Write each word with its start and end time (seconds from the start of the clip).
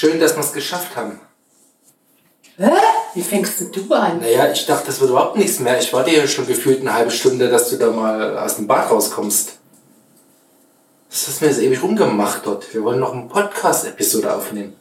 Schön, 0.00 0.18
dass 0.18 0.34
wir 0.34 0.40
es 0.40 0.54
geschafft 0.54 0.96
haben. 0.96 1.20
Hä? 2.56 2.70
Wie 3.12 3.20
fängst 3.20 3.60
denn 3.60 3.70
du 3.70 3.92
an? 3.92 4.20
Naja, 4.20 4.50
ich 4.50 4.64
dachte, 4.64 4.86
das 4.86 4.98
wird 4.98 5.10
überhaupt 5.10 5.36
nichts 5.36 5.60
mehr. 5.60 5.78
Ich 5.78 5.92
warte 5.92 6.10
ja 6.10 6.26
schon 6.26 6.46
gefühlt 6.46 6.80
eine 6.80 6.94
halbe 6.94 7.10
Stunde, 7.10 7.50
dass 7.50 7.68
du 7.68 7.76
da 7.76 7.90
mal 7.90 8.38
aus 8.38 8.56
dem 8.56 8.66
Bad 8.66 8.90
rauskommst. 8.90 9.58
Was 11.10 11.28
hast 11.28 11.40
du 11.40 11.44
mir 11.44 11.50
jetzt 11.50 11.60
ewig 11.60 11.82
rumgemacht 11.82 12.46
dort? 12.46 12.72
Wir 12.72 12.82
wollen 12.82 12.98
noch 12.98 13.12
eine 13.12 13.28
Podcast-Episode 13.28 14.34
aufnehmen. 14.34 14.74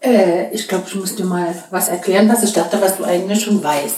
Äh, 0.00 0.50
ich 0.54 0.66
glaube, 0.68 0.84
ich 0.88 0.94
muss 0.94 1.14
dir 1.14 1.26
mal 1.26 1.54
was 1.68 1.88
erklären, 1.88 2.30
was 2.30 2.44
ich 2.44 2.54
dachte, 2.54 2.80
was 2.80 2.96
du 2.96 3.04
eigentlich 3.04 3.44
schon 3.44 3.62
weißt. 3.62 3.96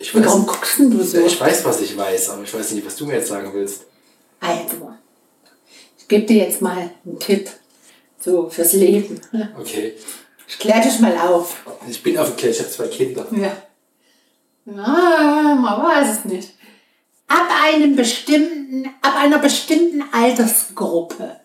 Ich 0.00 0.12
Und 0.12 0.22
weiß, 0.22 0.28
warum 0.28 0.46
guckst 0.46 0.80
denn 0.80 0.90
du 0.90 1.04
so? 1.04 1.18
ich 1.18 1.40
weiß, 1.40 1.64
was 1.66 1.80
ich 1.82 1.96
weiß, 1.96 2.30
aber 2.30 2.42
ich 2.42 2.52
weiß 2.52 2.72
nicht, 2.72 2.84
was 2.84 2.96
du 2.96 3.06
mir 3.06 3.14
jetzt 3.14 3.28
sagen 3.28 3.52
willst. 3.54 3.82
Also, 4.40 4.90
gebe 6.08 6.26
dir 6.26 6.44
jetzt 6.44 6.62
mal 6.62 6.90
einen 7.04 7.18
Tipp. 7.18 7.50
So, 8.20 8.48
fürs 8.48 8.72
Leben. 8.72 9.20
Okay. 9.58 9.94
Ich 10.48 10.58
klär 10.58 10.80
dich 10.80 10.98
mal 11.00 11.16
auf. 11.18 11.64
Ich 11.88 12.02
bin 12.02 12.18
aufgeklärt, 12.18 12.54
ich 12.54 12.60
habe 12.60 12.70
zwei 12.70 12.86
Kinder. 12.88 13.26
Ja. 13.32 13.56
Ja, 14.66 15.54
man 15.54 15.82
weiß 15.82 16.18
es 16.18 16.24
nicht. 16.24 16.54
Ab 17.28 17.48
einem 17.64 17.96
bestimmten, 17.96 18.86
ab 19.02 19.14
einer 19.16 19.38
bestimmten 19.38 20.04
Altersgruppe. 20.12 21.40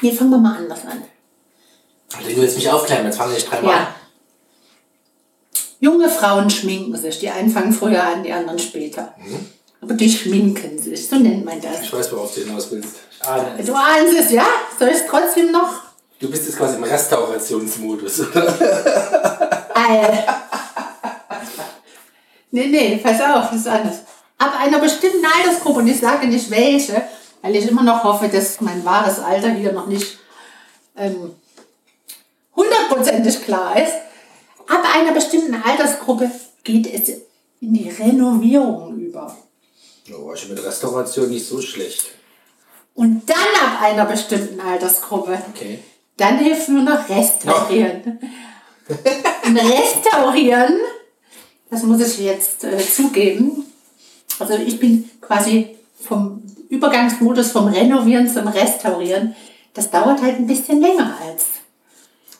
Nee, 0.00 0.12
fangen 0.12 0.30
wir 0.30 0.38
mal 0.38 0.56
anders 0.56 0.84
an. 0.84 1.02
Also, 2.16 2.30
du 2.30 2.36
willst 2.36 2.56
mich 2.56 2.70
aufklären, 2.70 3.04
jetzt 3.04 3.18
fange 3.18 3.36
ich 3.36 3.44
dreimal 3.44 3.74
an. 3.74 3.80
Ja. 3.82 3.94
Junge 5.80 6.08
Frauen 6.08 6.50
schminken 6.50 6.96
sich. 6.96 7.20
Die 7.20 7.30
einen 7.30 7.50
fangen 7.50 7.72
früher 7.72 8.02
an, 8.02 8.22
die 8.24 8.32
anderen 8.32 8.58
später. 8.58 9.14
Aber 9.80 9.94
die 9.94 10.10
schminken 10.10 10.78
sich, 10.78 11.08
so 11.08 11.16
nennt 11.16 11.44
man 11.44 11.60
das. 11.60 11.82
Ich 11.82 11.92
weiß, 11.92 12.12
worauf 12.12 12.34
du 12.34 12.40
hinaus 12.42 12.70
willst. 12.70 12.96
Es. 13.58 13.66
Du 13.66 13.74
ahnst 13.74 14.18
es, 14.18 14.32
ja? 14.32 14.46
Soll 14.78 14.88
ich 14.88 14.96
es 14.96 15.06
trotzdem 15.06 15.52
noch? 15.52 15.82
Du 16.18 16.28
bist 16.30 16.46
jetzt 16.46 16.58
quasi 16.58 16.76
im 16.76 16.84
Restaurationsmodus? 16.84 18.20
Äh. 19.78 20.24
Nee, 22.50 22.66
nee, 22.66 23.00
pass 23.02 23.20
auf, 23.20 23.50
das 23.50 23.60
ist 23.60 23.68
anders. 23.68 23.98
Ab 24.38 24.54
einer 24.58 24.80
bestimmten 24.80 25.24
Altersgruppe, 25.24 25.80
und 25.80 25.86
ich 25.86 26.00
sage 26.00 26.26
nicht 26.26 26.50
welche, 26.50 27.00
weil 27.42 27.54
ich 27.54 27.68
immer 27.68 27.84
noch 27.84 28.02
hoffe, 28.02 28.28
dass 28.28 28.60
mein 28.60 28.84
wahres 28.84 29.20
Alter 29.20 29.50
hier 29.50 29.72
noch 29.72 29.86
nicht 29.86 30.18
ähm, 30.96 31.34
hundertprozentig 32.56 33.44
klar 33.44 33.80
ist. 33.80 33.92
Ab 34.66 34.82
einer 34.96 35.12
bestimmten 35.12 35.54
Altersgruppe 35.62 36.30
geht 36.64 36.92
es 36.92 37.08
in 37.60 37.74
die 37.74 37.90
Renovierung 37.90 38.98
über. 38.98 39.36
Oh, 40.14 40.34
schon 40.36 40.50
mit 40.54 40.64
Restauration 40.64 41.28
nicht 41.30 41.46
so 41.46 41.60
schlecht. 41.60 42.06
Und 42.94 43.28
dann 43.28 43.36
ab 43.36 43.82
einer 43.82 44.04
bestimmten 44.06 44.60
Altersgruppe, 44.60 45.38
Okay. 45.54 45.78
dann 46.16 46.38
hilft 46.38 46.68
nur 46.68 46.82
noch 46.82 47.08
Restaurieren. 47.08 48.18
Und 49.44 49.56
Restaurieren, 49.56 50.78
das 51.70 51.82
muss 51.82 52.00
ich 52.00 52.18
jetzt 52.18 52.64
äh, 52.64 52.78
zugeben. 52.78 53.64
Also 54.38 54.54
ich 54.54 54.78
bin 54.80 55.08
quasi 55.20 55.76
vom 56.02 56.42
Übergangsmodus 56.70 57.50
vom 57.52 57.66
Renovieren 57.68 58.28
zum 58.32 58.48
Restaurieren. 58.48 59.34
Das 59.74 59.90
dauert 59.90 60.20
halt 60.22 60.36
ein 60.36 60.46
bisschen 60.46 60.80
länger 60.80 61.16
als. 61.22 61.44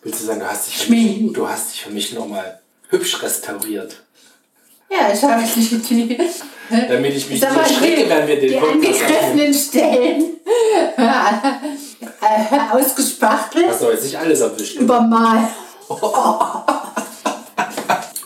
Willst 0.03 0.21
du 0.21 0.25
sagen, 0.27 0.41
du 0.41 0.47
hast 0.47 0.67
dich 0.69 0.77
für 0.79 0.85
Schminken. 0.87 1.25
mich, 1.27 1.33
du 1.35 1.49
hast 1.49 1.73
dich 1.73 1.83
für 1.83 1.91
mich 1.91 2.13
nochmal 2.13 2.61
hübsch 2.89 3.23
restauriert? 3.23 4.03
Ja, 4.91 5.13
ich 5.13 5.23
habe 5.23 5.43
die, 5.55 5.79
die, 5.79 6.19
Damit 6.89 7.15
ich 7.17 7.29
mich 7.31 7.41
nicht 7.41 7.57
erschrecke, 7.57 8.09
wenn 8.09 8.27
wir 8.29 8.41
den 8.41 8.49
die 8.51 8.57
Podcast 8.57 9.03
angegriffenen 9.03 9.55
Stellen 9.55 10.37
äh, 10.97 12.61
ausgespachtelt. 12.73 13.69
Hast 13.69 13.83
du 13.83 13.91
jetzt 13.91 14.05
nicht 14.05 14.19
alles 14.19 14.41
erwischt? 14.41 14.77
übermalt. 14.77 15.49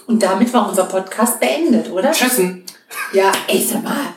Und 0.07 0.23
damit 0.23 0.53
war 0.53 0.69
unser 0.69 0.85
Podcast 0.85 1.39
beendet, 1.41 1.91
oder? 1.91 2.11
Tschüssen. 2.13 2.65
Ja, 3.13 3.31
ey, 3.47 3.63
sag 3.63 3.83
mal. 3.85 4.15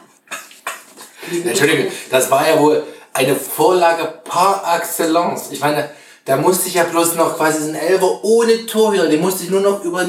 Entschuldigung, 1.44 1.88
das 2.10 2.30
war 2.32 2.48
ja 2.48 2.60
wohl 2.60 2.84
eine 3.14 3.36
Vorlage 3.36 4.22
par 4.24 4.64
excellence. 4.78 5.52
Ich 5.52 5.60
meine, 5.60 5.90
da 6.26 6.38
musste 6.38 6.68
ich 6.68 6.74
ja 6.76 6.84
bloß 6.84 7.16
noch 7.16 7.38
quasi 7.38 7.60
so 7.60 7.66
einen 7.66 7.76
Elfer 7.76 8.24
ohne 8.24 8.66
Torhüter, 8.66 9.08
den 9.08 9.22
musste 9.22 9.44
ich 9.44 9.50
nur 9.50 9.62
noch 9.62 9.84
über, 9.84 10.06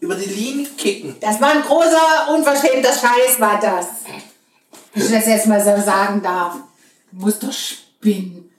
über 0.00 0.14
die 0.14 0.28
Linie 0.28 0.66
kicken. 0.76 1.16
Das 1.20 1.40
war 1.40 1.50
ein 1.50 1.62
großer, 1.62 2.34
unverschämter 2.34 2.92
Scheiß, 2.92 3.38
war 3.38 3.60
das. 3.60 3.86
Wenn 4.94 5.04
ich 5.04 5.10
das 5.12 5.26
jetzt 5.26 5.46
mal 5.46 5.60
so 5.62 5.80
sagen 5.82 6.22
darf. 6.22 6.54
Du 7.12 7.24
musst 7.24 7.42
doch 7.42 7.52
spinnen. 7.52 8.50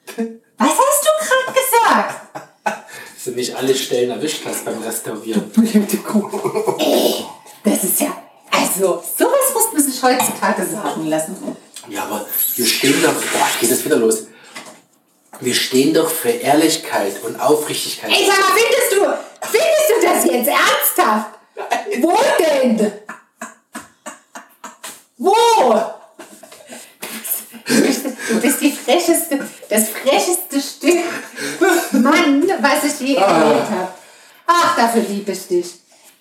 Was 0.58 0.70
hast 0.70 1.04
du 1.04 1.10
gerade 1.26 1.60
gesagt? 1.60 2.16
Dass 2.64 3.24
du 3.26 3.32
nicht 3.32 3.56
alle 3.56 3.76
Stellen 3.76 4.12
erwischt 4.12 4.42
hast 4.46 4.66
beim 4.66 4.82
Restaurieren. 4.82 5.50
Blöde 5.50 5.98
Kuh. 5.98 6.76
Ey, 6.80 7.26
das 7.64 7.84
ist 7.84 8.02
ja... 8.02 8.16
Also, 8.52 9.04
sowas 9.18 9.54
muss 9.54 9.74
man 9.74 9.82
sich 9.82 10.04
heutzutage 10.04 10.66
sagen 10.66 11.08
lassen. 11.08 11.36
Ja, 11.90 12.04
aber 12.04 12.26
wir 12.56 12.66
stehen 12.66 13.02
doch, 13.02 13.14
boah, 13.14 13.48
geht 13.60 13.72
das 13.72 13.84
wieder 13.84 13.96
los. 13.96 14.28
Wir 15.40 15.56
stehen 15.56 15.94
doch 15.94 16.10
für 16.10 16.30
Ehrlichkeit 16.30 17.24
und 17.24 17.40
Aufrichtigkeit. 17.40 18.12
Ey, 18.12 18.28
sag 18.28 18.40
mal, 18.40 18.52
findest 18.56 18.92
du, 18.94 19.31
findest 19.42 19.90
du 19.90 20.08
das 20.08 20.26
jetzt 20.26 20.50
ernsthaft? 20.50 21.30
Wo 22.02 22.18
denn? 22.40 22.92
Wo? 25.18 25.36
Du 27.68 28.40
bist, 28.42 28.62
die 28.62 28.72
frecheste, 28.72 29.40
das 29.70 29.90
frecheste 29.90 30.60
Stück 30.62 31.04
Mann, 32.02 32.48
was 32.62 32.84
ich 32.86 33.08
je 33.08 33.16
erlebt 33.16 33.70
habe. 33.70 33.88
Ach, 34.48 34.76
dafür 34.76 35.02
liebe 35.04 35.32
ich 35.32 35.48
dich. 35.48 35.68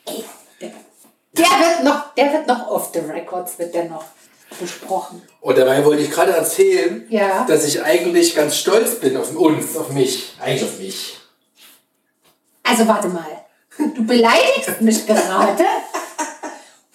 Ey, 0.06 0.24
der 1.32 1.44
wird 1.44 1.84
noch, 1.84 2.14
der 2.14 2.32
wird 2.32 2.46
noch 2.46 2.66
off 2.68 2.90
the 2.92 3.00
records, 3.00 3.58
wird 3.58 3.74
der 3.74 3.84
noch 3.84 4.04
besprochen. 4.60 5.22
Und 5.40 5.56
dabei 5.56 5.84
wollte 5.84 6.02
ich 6.02 6.10
gerade 6.10 6.32
erzählen, 6.32 7.06
Ja. 7.08 7.44
dass 7.46 7.64
ich 7.64 7.82
eigentlich 7.82 8.34
ganz 8.34 8.56
stolz 8.56 8.96
bin 8.96 9.16
auf 9.16 9.34
uns, 9.34 9.76
auf 9.76 9.90
mich. 9.90 10.34
Eigentlich 10.40 10.64
auf 10.64 10.78
mich. 10.78 11.19
Also 12.62 12.86
warte 12.86 13.08
mal. 13.08 13.26
Du 13.94 14.04
beleidigst 14.04 14.80
mich 14.80 15.06
gerade. 15.06 15.64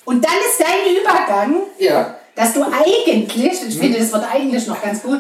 Und 0.05 0.23
dann 0.23 0.33
ist 0.33 0.59
dein 0.59 0.95
Übergang, 0.95 1.63
Ja. 1.79 2.17
dass 2.35 2.53
du 2.53 2.63
eigentlich, 2.63 3.63
ich 3.67 3.77
finde 3.79 3.99
das 3.99 4.11
Wort 4.13 4.25
eigentlich 4.31 4.67
noch 4.67 4.81
ganz 4.81 5.01
gut, 5.01 5.19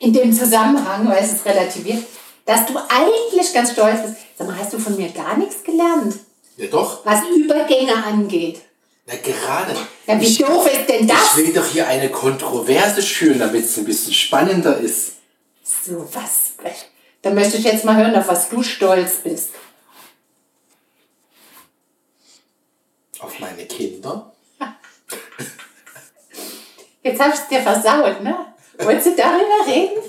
in 0.00 0.12
dem 0.12 0.32
Zusammenhang, 0.32 1.08
weil 1.08 1.24
es 1.24 1.32
ist 1.32 1.44
relativiert, 1.46 2.04
dass 2.44 2.66
du 2.66 2.74
eigentlich 2.76 3.52
ganz 3.54 3.72
stolz 3.72 4.02
bist. 4.02 4.14
Sag 4.36 4.46
mal, 4.46 4.58
hast 4.58 4.72
du 4.72 4.78
von 4.78 4.96
mir 4.96 5.08
gar 5.10 5.36
nichts 5.36 5.62
gelernt, 5.64 6.14
Ja 6.56 6.66
doch. 6.66 7.04
was 7.06 7.20
Übergänge 7.34 7.94
angeht? 8.04 8.60
Na 9.06 9.14
gerade. 9.16 9.74
Ja, 10.06 10.20
wie 10.20 10.26
ich, 10.26 10.38
doof 10.38 10.66
ist 10.66 10.86
denn 10.88 11.04
ich 11.06 11.06
das? 11.10 11.36
will 11.36 11.52
doch 11.52 11.64
hier 11.64 11.88
eine 11.88 12.10
Kontroverse 12.10 13.00
schüren, 13.02 13.38
damit 13.38 13.64
es 13.64 13.78
ein 13.78 13.84
bisschen 13.86 14.12
spannender 14.12 14.76
ist. 14.78 15.12
So 15.64 16.06
was. 16.12 16.52
Dann 17.22 17.34
möchte 17.34 17.56
ich 17.56 17.64
jetzt 17.64 17.84
mal 17.86 17.96
hören, 17.96 18.14
auf 18.16 18.28
was 18.28 18.50
du 18.50 18.62
stolz 18.62 19.16
bist. 19.24 19.50
Auf 23.20 23.38
meine 23.40 23.64
Kinder. 23.66 24.32
Jetzt 27.02 27.20
ich 27.20 27.34
es 27.34 27.48
dir 27.48 27.60
versaut, 27.60 28.22
ne? 28.22 28.36
Wolltest 28.78 29.06
du 29.06 29.16
darüber 29.16 29.66
reden? 29.66 30.02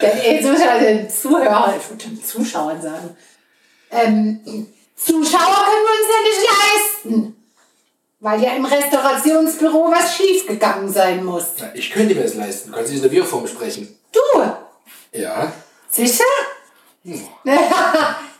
Denn 0.00 0.18
jetzt 0.24 0.46
muss 0.46 0.60
ich 0.60 0.68
also 0.68 0.86
den 0.86 1.10
Zuhörer, 1.10 1.74
ich 1.76 1.90
würde 1.90 2.04
den 2.04 2.22
Zuschauern 2.24 2.80
sagen. 2.80 3.16
Ähm, 3.90 4.66
Zuschauer 4.96 5.64
können 5.64 5.84
wir 5.84 5.94
uns 5.98 6.08
ja 6.14 6.22
nicht 6.28 6.42
leisten. 7.04 7.34
Weil 8.20 8.42
ja 8.42 8.52
im 8.56 8.64
Restaurationsbüro 8.64 9.90
was 9.90 10.16
schiefgegangen 10.16 10.92
sein 10.92 11.24
muss. 11.24 11.46
Na, 11.58 11.74
ich 11.74 11.90
könnte 11.90 12.14
mir 12.14 12.22
das 12.24 12.34
leisten. 12.34 12.70
Du 12.70 12.76
kannst 12.76 12.92
in 12.92 13.02
der 13.02 13.10
Wir-Form 13.10 13.46
sprechen. 13.46 13.96
Du, 14.12 14.42
Ja. 15.12 15.52
sicher? 15.90 16.24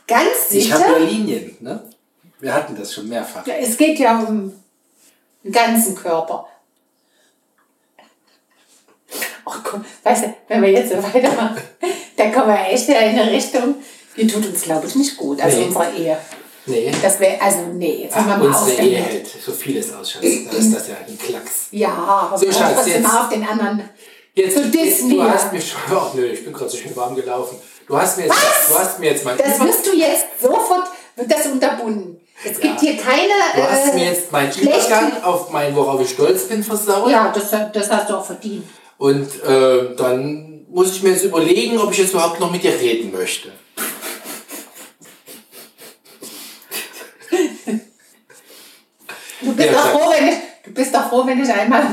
Ganz 0.07 0.51
Ich 0.51 0.71
habe 0.71 0.83
ja 0.83 0.89
sicher? 0.89 0.99
Linien, 0.99 1.57
ne? 1.61 1.88
Wir 2.39 2.53
hatten 2.53 2.75
das 2.75 2.93
schon 2.93 3.07
mehrfach. 3.09 3.45
Ja, 3.45 3.55
es 3.55 3.75
geht 3.77 3.99
ja 3.99 4.19
um 4.19 4.53
den 5.43 5.51
ganzen 5.51 5.95
Körper. 5.95 6.47
Ach 9.45 9.63
komm, 9.63 9.83
weißt 10.03 10.23
du, 10.25 10.33
wenn 10.47 10.61
wir 10.61 10.71
jetzt 10.71 10.91
so 10.91 11.01
weitermachen, 11.01 11.57
dann 12.15 12.31
kommen 12.31 12.47
wir 12.49 12.67
echt 12.67 12.87
in 12.87 12.95
eine 12.95 13.31
Richtung, 13.31 13.75
die 14.15 14.27
tut 14.27 14.45
uns, 14.45 14.61
glaube 14.61 14.85
ich, 14.87 14.95
nicht 14.95 15.17
gut. 15.17 15.41
Also 15.41 15.57
Nee. 15.57 15.65
unsere 15.65 15.91
Ehe. 15.91 16.17
Nee. 16.67 16.91
Das 17.01 17.19
wäre, 17.19 17.41
also 17.41 17.59
nee, 17.73 18.03
jetzt 18.03 18.15
haben 18.15 18.27
wir 18.27 18.33
Ach, 18.35 18.39
mal 18.39 18.47
unsere 18.47 18.81
Ehe 18.83 18.99
hält 18.99 19.27
so 19.27 19.51
vieles 19.51 19.91
aus, 19.93 20.11
Schatz. 20.11 20.23
Da 20.51 20.57
ist 20.57 20.75
das 20.75 20.87
ja 20.87 20.95
ein 21.07 21.17
Klacks. 21.17 21.67
Ja, 21.71 21.89
aber 21.89 22.37
So, 22.37 22.45
wir 22.45 22.53
Schatz, 22.53 22.85
jetzt- 22.85 23.01
mal 23.01 23.23
auf 23.23 23.29
den 23.29 23.47
anderen. 23.47 23.89
Jetzt, 24.35 24.55
Zu 24.55 24.63
jetzt 24.67 25.01
du 25.01 25.23
hast 25.23 25.51
mir 25.51 25.59
schon. 25.61 25.79
Ach 25.89 26.13
nö, 26.13 26.25
ich 26.27 26.43
bin 26.43 26.53
gerade 26.53 26.69
so 26.69 26.77
schön 26.77 26.95
warm 26.95 27.15
gelaufen. 27.15 27.57
Du 27.87 27.97
hast 27.99 28.17
mir 28.17 28.25
jetzt, 28.25 28.35
Was? 28.35 28.67
du 28.69 28.79
hast 28.79 28.99
mir 28.99 29.11
jetzt 29.11 29.25
mein 29.25 29.37
Das 29.37 29.59
wirst 29.59 29.85
du 29.87 29.93
jetzt 29.95 30.25
sofort, 30.39 30.87
wird 31.15 31.31
das 31.31 31.47
unterbunden. 31.47 32.21
Es 32.43 32.59
gibt 32.59 32.79
hier 32.79 32.95
keine. 32.97 33.33
Du 33.55 33.63
hast 33.63 33.91
äh, 33.93 33.95
mir 33.95 34.05
jetzt 34.05 34.31
meinen 34.31 34.51
Übergang 34.57 35.23
auf 35.23 35.51
mein, 35.51 35.75
worauf 35.75 36.01
ich 36.01 36.09
stolz 36.11 36.43
bin, 36.43 36.63
versaut. 36.63 37.09
Ja, 37.11 37.33
das, 37.33 37.49
das 37.73 37.89
hast 37.89 38.09
du 38.09 38.15
auch 38.15 38.25
verdient. 38.25 38.65
Und 38.97 39.43
äh, 39.43 39.95
dann 39.95 40.65
muss 40.69 40.95
ich 40.95 41.03
mir 41.03 41.11
jetzt 41.11 41.23
überlegen, 41.23 41.77
ob 41.79 41.91
ich 41.91 41.97
jetzt 41.97 42.13
überhaupt 42.13 42.39
noch 42.39 42.51
mit 42.51 42.63
dir 42.63 42.71
reden 42.79 43.11
möchte. 43.11 43.51
Du 49.41 49.53
bist, 49.55 49.69
Ja, 49.71 49.79
froh, 49.79 50.11
wenn 50.11 50.27
ich, 50.27 50.35
du 50.63 50.71
bist 50.71 50.93
doch 50.93 51.09
froh, 51.09 51.25
wenn 51.25 51.41
ich 51.43 51.51
einmal 51.51 51.83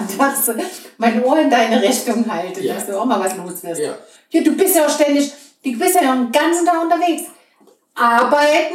so 0.45 0.53
mein 0.99 1.25
Ohr 1.25 1.39
in 1.39 1.51
deine 1.51 1.81
Richtung 1.81 2.25
halte, 2.29 2.61
Ja. 2.61 2.75
dass 2.75 2.87
du 2.87 2.99
auch 2.99 3.05
mal 3.05 3.21
was 3.21 3.37
los 3.37 3.63
wirst. 3.63 3.81
Ja. 3.81 3.95
ja, 4.31 4.41
du 4.43 4.53
bist 4.57 4.77
ja 4.77 4.87
auch 4.87 4.91
ständig, 4.91 5.33
du 5.65 5.79
bist 5.79 5.95
ja 5.95 6.01
den 6.01 6.33
ganzen 6.33 6.67
Tag 6.67 6.83
unterwegs. 6.83 7.23
Arbeiten, 7.95 8.75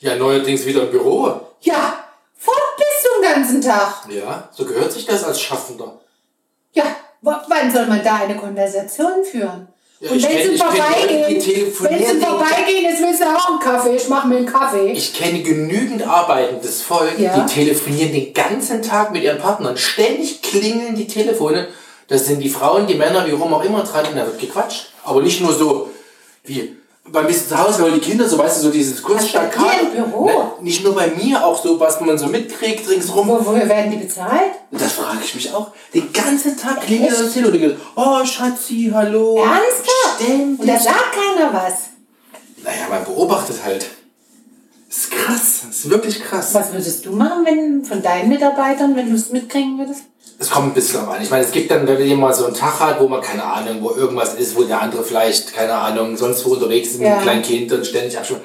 Ja, 0.00 0.14
neuerdings 0.16 0.64
wieder 0.64 0.82
im 0.82 0.90
Büro. 0.90 1.28
ja, 1.60 2.04
fort 2.36 2.56
bist 2.76 3.04
du 3.04 3.20
den 3.22 3.32
ganzen 3.34 3.60
Tag. 3.60 4.04
Ja, 4.10 4.48
so 4.52 4.64
gehört 4.64 4.92
sich 4.92 5.06
das 5.06 5.24
als 5.24 5.40
Schaffender. 5.40 6.00
Ja, 6.72 6.84
wann 7.22 7.72
soll 7.72 7.86
man 7.86 8.02
da 8.04 8.16
eine 8.16 8.36
Konversation 8.36 9.24
führen? 9.24 9.68
Ja, 10.00 10.12
Und 10.12 10.22
wenn 10.22 10.50
sie 10.52 10.56
vorbeigehen, 10.56 11.24
wenn 11.28 11.40
sie 11.40 12.20
vorbeigehen, 12.20 12.84
jetzt 12.84 13.02
willst 13.02 13.20
du 13.20 13.24
auch 13.24 13.48
einen 13.50 13.58
Kaffee, 13.58 13.96
ich 13.96 14.08
mache 14.08 14.28
mir 14.28 14.36
einen 14.36 14.46
Kaffee. 14.46 14.92
Ich 14.92 15.12
kenne 15.12 15.42
genügend 15.42 16.06
arbeitendes 16.06 16.82
Volk, 16.82 17.18
Ja. 17.18 17.36
die 17.40 17.52
telefonieren 17.52 18.12
den 18.12 18.32
ganzen 18.32 18.80
Tag 18.80 19.10
mit 19.10 19.24
ihren 19.24 19.38
Partnern. 19.38 19.76
Ständig 19.76 20.40
klingeln 20.42 20.94
die 20.94 21.08
Telefone. 21.08 21.66
Das 22.06 22.26
sind 22.26 22.38
die 22.38 22.48
Frauen, 22.48 22.86
die 22.86 22.94
Männer, 22.94 23.26
wie 23.26 23.32
rum 23.32 23.52
auch 23.52 23.64
immer 23.64 23.82
dran 23.82 24.06
und 24.06 24.16
da 24.16 24.24
wird 24.24 24.38
gequatscht. 24.38 24.92
Aber 25.02 25.20
nicht 25.20 25.40
nur 25.40 25.52
so 25.52 25.90
wie 26.44 26.76
beim 27.12 27.26
bisschen 27.26 27.48
zu 27.48 27.58
Hause, 27.58 27.82
weil 27.82 27.92
die 27.92 28.00
Kinder, 28.00 28.28
so 28.28 28.38
weißt 28.38 28.58
du, 28.58 28.62
so 28.62 28.70
dieses 28.70 29.02
Ach, 29.04 29.08
bei 29.08 29.16
dir 29.16 29.80
im 29.80 30.10
Büro? 30.10 30.26
Ne, 30.26 30.52
nicht 30.60 30.84
nur 30.84 30.94
bei 30.94 31.08
mir, 31.08 31.44
auch 31.44 31.60
so, 31.62 31.78
was 31.78 32.00
man 32.00 32.18
so 32.18 32.26
mitkriegt 32.26 32.88
ringsrum. 32.88 33.28
Wo, 33.28 33.38
woher 33.44 33.68
werden 33.68 33.90
die 33.90 33.98
bezahlt? 33.98 34.52
Das 34.70 34.92
frage 34.92 35.18
ich 35.24 35.34
mich 35.34 35.52
auch. 35.52 35.70
Den 35.94 36.12
ganzen 36.12 36.56
Tag 36.56 36.82
klingelt 36.82 37.12
das 37.12 37.32
Telefon 37.32 37.76
oh 37.96 38.24
Schatzi, 38.24 38.90
hallo. 38.92 39.38
Ernsthaft? 39.38 40.22
Ständig. 40.22 40.60
Und 40.60 40.66
da 40.68 40.78
sagt 40.78 41.12
keiner 41.12 41.52
was. 41.52 41.74
Naja, 42.62 42.88
man 42.90 43.04
beobachtet 43.04 43.56
halt. 43.64 43.86
Das 44.88 44.96
ist 44.98 45.10
krass. 45.10 45.60
Das 45.66 45.76
ist 45.76 45.90
wirklich 45.90 46.20
krass. 46.22 46.54
Was 46.54 46.72
würdest 46.72 47.04
du 47.04 47.12
machen, 47.12 47.44
wenn 47.44 47.84
von 47.84 48.02
deinen 48.02 48.28
Mitarbeitern, 48.30 48.96
wenn 48.96 49.10
du 49.10 49.14
es 49.16 49.30
mitkriegen 49.30 49.78
würdest? 49.78 50.02
Es 50.38 50.50
kommt 50.50 50.68
ein 50.68 50.74
bisschen 50.74 51.00
drauf 51.00 51.14
an. 51.14 51.22
Ich 51.22 51.30
meine, 51.30 51.44
es 51.44 51.50
gibt 51.50 51.70
dann, 51.70 51.86
wenn 51.86 52.00
jemand 52.00 52.20
mal 52.20 52.34
so 52.34 52.46
einen 52.46 52.54
Tag 52.54 52.78
hat, 52.80 53.00
wo 53.00 53.08
man 53.08 53.20
keine 53.20 53.42
Ahnung, 53.44 53.82
wo 53.82 53.90
irgendwas 53.90 54.34
ist, 54.34 54.56
wo 54.56 54.62
der 54.62 54.80
andere 54.80 55.02
vielleicht, 55.02 55.52
keine 55.52 55.74
Ahnung, 55.74 56.16
sonst 56.16 56.44
wo 56.46 56.50
unterwegs 56.52 56.88
ist 56.90 56.98
mit 56.98 57.08
Ja. 57.08 57.14
einem 57.14 57.22
kleinen 57.22 57.42
Kind 57.42 57.72
und 57.72 57.84
ständig 57.86 58.16
abstimmt. 58.16 58.42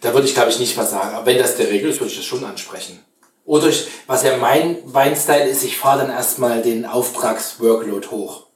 Da 0.00 0.14
würde 0.14 0.26
ich, 0.26 0.34
glaube 0.34 0.50
ich, 0.50 0.58
nicht 0.60 0.76
was 0.78 0.90
sagen. 0.92 1.14
Aber 1.14 1.26
wenn 1.26 1.38
das 1.38 1.56
der 1.56 1.68
Regel 1.68 1.90
ist, 1.90 2.00
würde 2.00 2.10
ich 2.12 2.16
das 2.16 2.24
schon 2.26 2.44
ansprechen. 2.44 3.00
Oder 3.44 3.66
ich, 3.68 3.88
was 4.06 4.22
ja 4.22 4.36
mein 4.36 4.78
Weinstyle 4.84 5.48
ist, 5.48 5.64
ich 5.64 5.76
fahre 5.76 6.02
dann 6.02 6.10
erstmal 6.10 6.62
den 6.62 6.86
Auftragsworkload 6.86 8.06
hoch. 8.08 8.46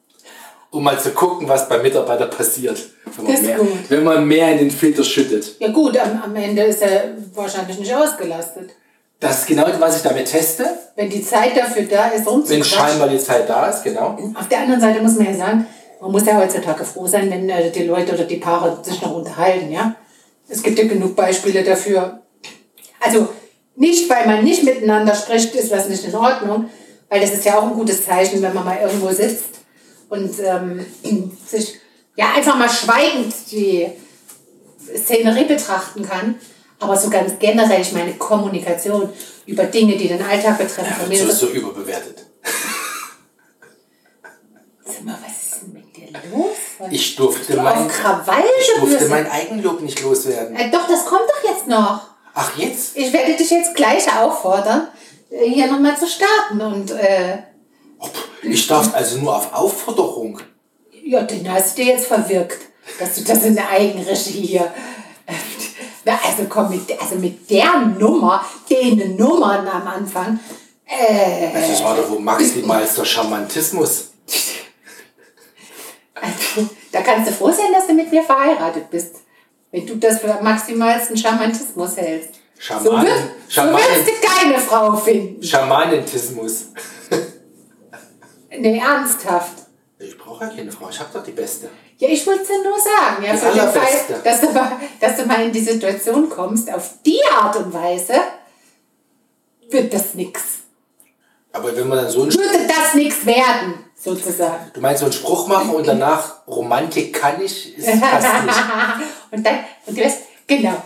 Um 0.70 0.82
mal 0.82 0.98
zu 0.98 1.10
gucken, 1.10 1.48
was 1.48 1.68
beim 1.68 1.82
Mitarbeiter 1.82 2.26
passiert. 2.26 2.78
Wenn 3.16 3.24
man, 3.24 3.32
Das 3.32 3.42
mehr, 3.42 3.58
wenn 3.88 4.04
man 4.04 4.26
mehr 4.26 4.52
in 4.52 4.58
den 4.58 4.70
Filter 4.70 5.04
schüttet. 5.04 5.56
Ja 5.58 5.68
gut, 5.68 5.96
am, 5.96 6.22
am 6.22 6.36
Ende 6.36 6.62
ist 6.64 6.82
er 6.82 7.14
wahrscheinlich 7.34 7.78
nicht 7.78 7.94
ausgelastet. 7.94 8.70
Das 9.20 9.40
ist 9.40 9.46
genau, 9.46 9.64
was 9.78 9.96
ich 9.96 10.02
damit 10.02 10.26
teste. 10.30 10.66
Wenn 10.94 11.08
die 11.08 11.22
Zeit 11.22 11.56
dafür 11.56 11.84
da 11.84 12.08
ist, 12.08 12.26
Wenn 12.26 12.32
rumzuquatschen. 12.34 12.64
scheinbar 12.64 13.08
die 13.08 13.18
Zeit 13.18 13.48
da 13.48 13.68
ist, 13.68 13.82
genau. 13.84 14.18
Auf 14.38 14.48
der 14.48 14.58
anderen 14.58 14.80
Seite 14.80 15.00
muss 15.00 15.16
man 15.16 15.26
ja 15.26 15.34
sagen, 15.34 15.66
man 16.00 16.12
muss 16.12 16.26
ja 16.26 16.36
heutzutage 16.36 16.84
froh 16.84 17.06
sein, 17.06 17.30
wenn 17.30 17.48
äh, 17.48 17.70
die 17.70 17.84
Leute 17.84 18.12
oder 18.12 18.24
die 18.24 18.36
Paare 18.36 18.78
sich 18.82 19.00
noch 19.00 19.14
unterhalten, 19.14 19.70
ja. 19.70 19.94
Es 20.48 20.62
gibt 20.62 20.78
ja 20.78 20.86
genug 20.86 21.16
Beispiele 21.16 21.64
dafür. 21.64 22.20
Also 23.00 23.28
nicht, 23.76 24.08
weil 24.10 24.26
man 24.26 24.44
nicht 24.44 24.62
miteinander 24.64 25.14
spricht, 25.14 25.54
ist 25.54 25.70
was 25.70 25.88
nicht 25.88 26.04
in 26.04 26.14
Ordnung, 26.14 26.68
weil 27.08 27.20
das 27.20 27.30
ist 27.32 27.44
ja 27.44 27.58
auch 27.58 27.64
ein 27.64 27.74
gutes 27.74 28.04
Zeichen, 28.04 28.42
wenn 28.42 28.52
man 28.54 28.64
mal 28.64 28.78
irgendwo 28.82 29.10
sitzt 29.10 29.56
und 30.08 30.34
ähm, 30.40 30.84
sich 31.46 31.78
ja 32.16 32.32
einfach 32.34 32.56
mal 32.56 32.68
schweigend 32.70 33.34
die 33.50 33.88
Szenerie 34.96 35.44
betrachten 35.44 36.02
kann. 36.08 36.36
Aber 36.78 36.96
so 36.96 37.08
ganz 37.08 37.32
generell, 37.38 37.80
ich 37.80 37.92
meine 37.92 38.12
Kommunikation 38.14 39.08
über 39.46 39.64
Dinge, 39.64 39.96
die 39.96 40.08
den 40.08 40.22
Alltag 40.22 40.58
betreffen. 40.58 40.84
Ja, 40.90 41.04
Familie- 41.04 41.26
so, 41.32 41.46
so 41.46 41.52
überbewertet. 41.52 42.26
Sag 44.84 45.02
mal, 45.04 45.16
was 45.24 45.52
ist 45.54 45.62
denn 45.62 45.72
mit 45.72 45.96
dir 45.96 46.08
los? 46.32 46.56
Ich 46.90 47.16
durfte, 47.16 47.54
Du 47.54 47.60
mein, 47.62 47.88
Krawall 47.88 48.44
ich 48.60 48.74
durfte 48.78 49.08
mein 49.08 49.28
Eigenlob 49.30 49.80
nicht 49.80 50.00
loswerden. 50.02 50.54
Äh, 50.56 50.70
doch, 50.70 50.86
das 50.86 51.04
kommt 51.06 51.22
doch 51.28 51.50
jetzt 51.50 51.66
noch. 51.66 52.08
Ach, 52.34 52.56
jetzt? 52.58 52.96
Ich 52.96 53.12
werde 53.12 53.34
dich 53.34 53.50
jetzt 53.50 53.74
gleich 53.74 54.04
auffordern, 54.14 54.88
hier 55.30 55.66
nochmal 55.72 55.96
zu 55.96 56.06
starten. 56.06 56.60
Und 56.60 56.90
äh, 56.90 57.38
Ich 58.42 58.66
darf 58.66 58.94
also 58.94 59.18
nur 59.18 59.36
auf 59.36 59.52
Aufforderung. 59.52 60.40
ja, 61.04 61.22
den 61.22 61.50
hast 61.52 61.76
du 61.76 61.82
dir 61.82 61.92
jetzt 61.94 62.06
verwirkt, 62.06 62.58
dass 62.98 63.14
du 63.16 63.22
das 63.22 63.44
in 63.44 63.54
der 63.54 63.68
Eigenregie 63.70 64.40
hier. 64.46 64.72
Na, 66.04 66.18
also 66.24 66.44
komm, 66.48 66.70
mit, 66.70 66.82
also 67.00 67.16
mit 67.16 67.50
der 67.50 67.78
Nummer, 67.98 68.44
den 68.70 69.16
Nummern 69.16 69.66
am 69.66 69.86
Anfang. 69.88 70.38
Äh, 70.86 71.52
Das 71.52 71.82
war 71.82 71.96
doch 71.96 72.08
wohl 72.10 72.20
maximalster 72.20 73.04
Charmantismus. 73.04 74.10
also, 76.14 76.68
da 76.92 77.02
kannst 77.02 77.28
du 77.30 77.34
froh 77.34 77.50
sein, 77.50 77.72
dass 77.72 77.88
du 77.88 77.94
mit 77.94 78.10
mir 78.12 78.22
verheiratet 78.22 78.88
bist. 78.90 79.16
Wenn 79.72 79.84
du 79.84 79.96
das 79.96 80.20
für 80.20 80.38
maximalsten 80.40 81.16
Charmantismus 81.16 81.96
hältst. 81.96 82.34
So, 82.58 82.62
Schamanen, 82.62 83.08
so 83.48 83.54
Schamanen, 83.54 83.78
wirst 83.78 84.08
du 84.08 84.28
keine 84.28 84.58
Frau 84.60 84.96
finden. 84.96 85.42
Schamanentismus. 85.42 86.66
Nee, 88.50 88.78
ernsthaft. 88.78 89.66
Ich 89.98 90.18
brauche 90.18 90.44
ja 90.44 90.50
keine 90.50 90.70
Frau, 90.70 90.88
ich 90.90 91.00
habe 91.00 91.10
doch 91.12 91.24
die 91.24 91.32
Beste. 91.32 91.70
Ja, 91.98 92.08
ich 92.08 92.26
wollte 92.26 92.42
es 92.42 92.48
dir 92.48 92.62
nur 92.62 92.78
sagen. 92.78 93.24
Ja, 93.24 93.34
für 93.34 93.58
den 93.58 93.68
Fall, 93.68 94.20
dass 94.22 94.40
du, 94.42 94.50
mal, 94.50 94.72
dass 95.00 95.16
du 95.16 95.24
mal 95.24 95.46
in 95.46 95.52
die 95.52 95.60
Situation 95.60 96.28
kommst, 96.28 96.72
auf 96.72 96.90
die 97.04 97.20
Art 97.34 97.56
und 97.56 97.72
Weise, 97.72 98.14
wird 99.70 99.92
das 99.94 100.14
nix. 100.14 100.42
Aber 101.52 101.74
wenn 101.74 101.88
man 101.88 101.98
dann 101.98 102.10
so 102.10 102.22
einen, 102.22 102.34
Würde 102.34 102.66
das 102.68 102.94
nix 102.94 103.24
werden, 103.24 103.86
sozusagen. 103.94 104.70
du 104.74 104.80
meinst 104.80 105.00
so 105.00 105.06
einen 105.06 105.14
Spruch 105.14 105.48
machen 105.48 105.70
und 105.70 105.86
danach 105.86 106.46
Romantik 106.46 107.14
kann 107.14 107.40
ich, 107.40 107.78
ist 107.78 108.00
passt 108.00 108.44
nicht. 108.44 108.58
und 109.30 109.46
dann, 109.46 109.60
und 109.86 109.96
du 109.96 110.04
weißt, 110.04 110.18
genau, 110.46 110.82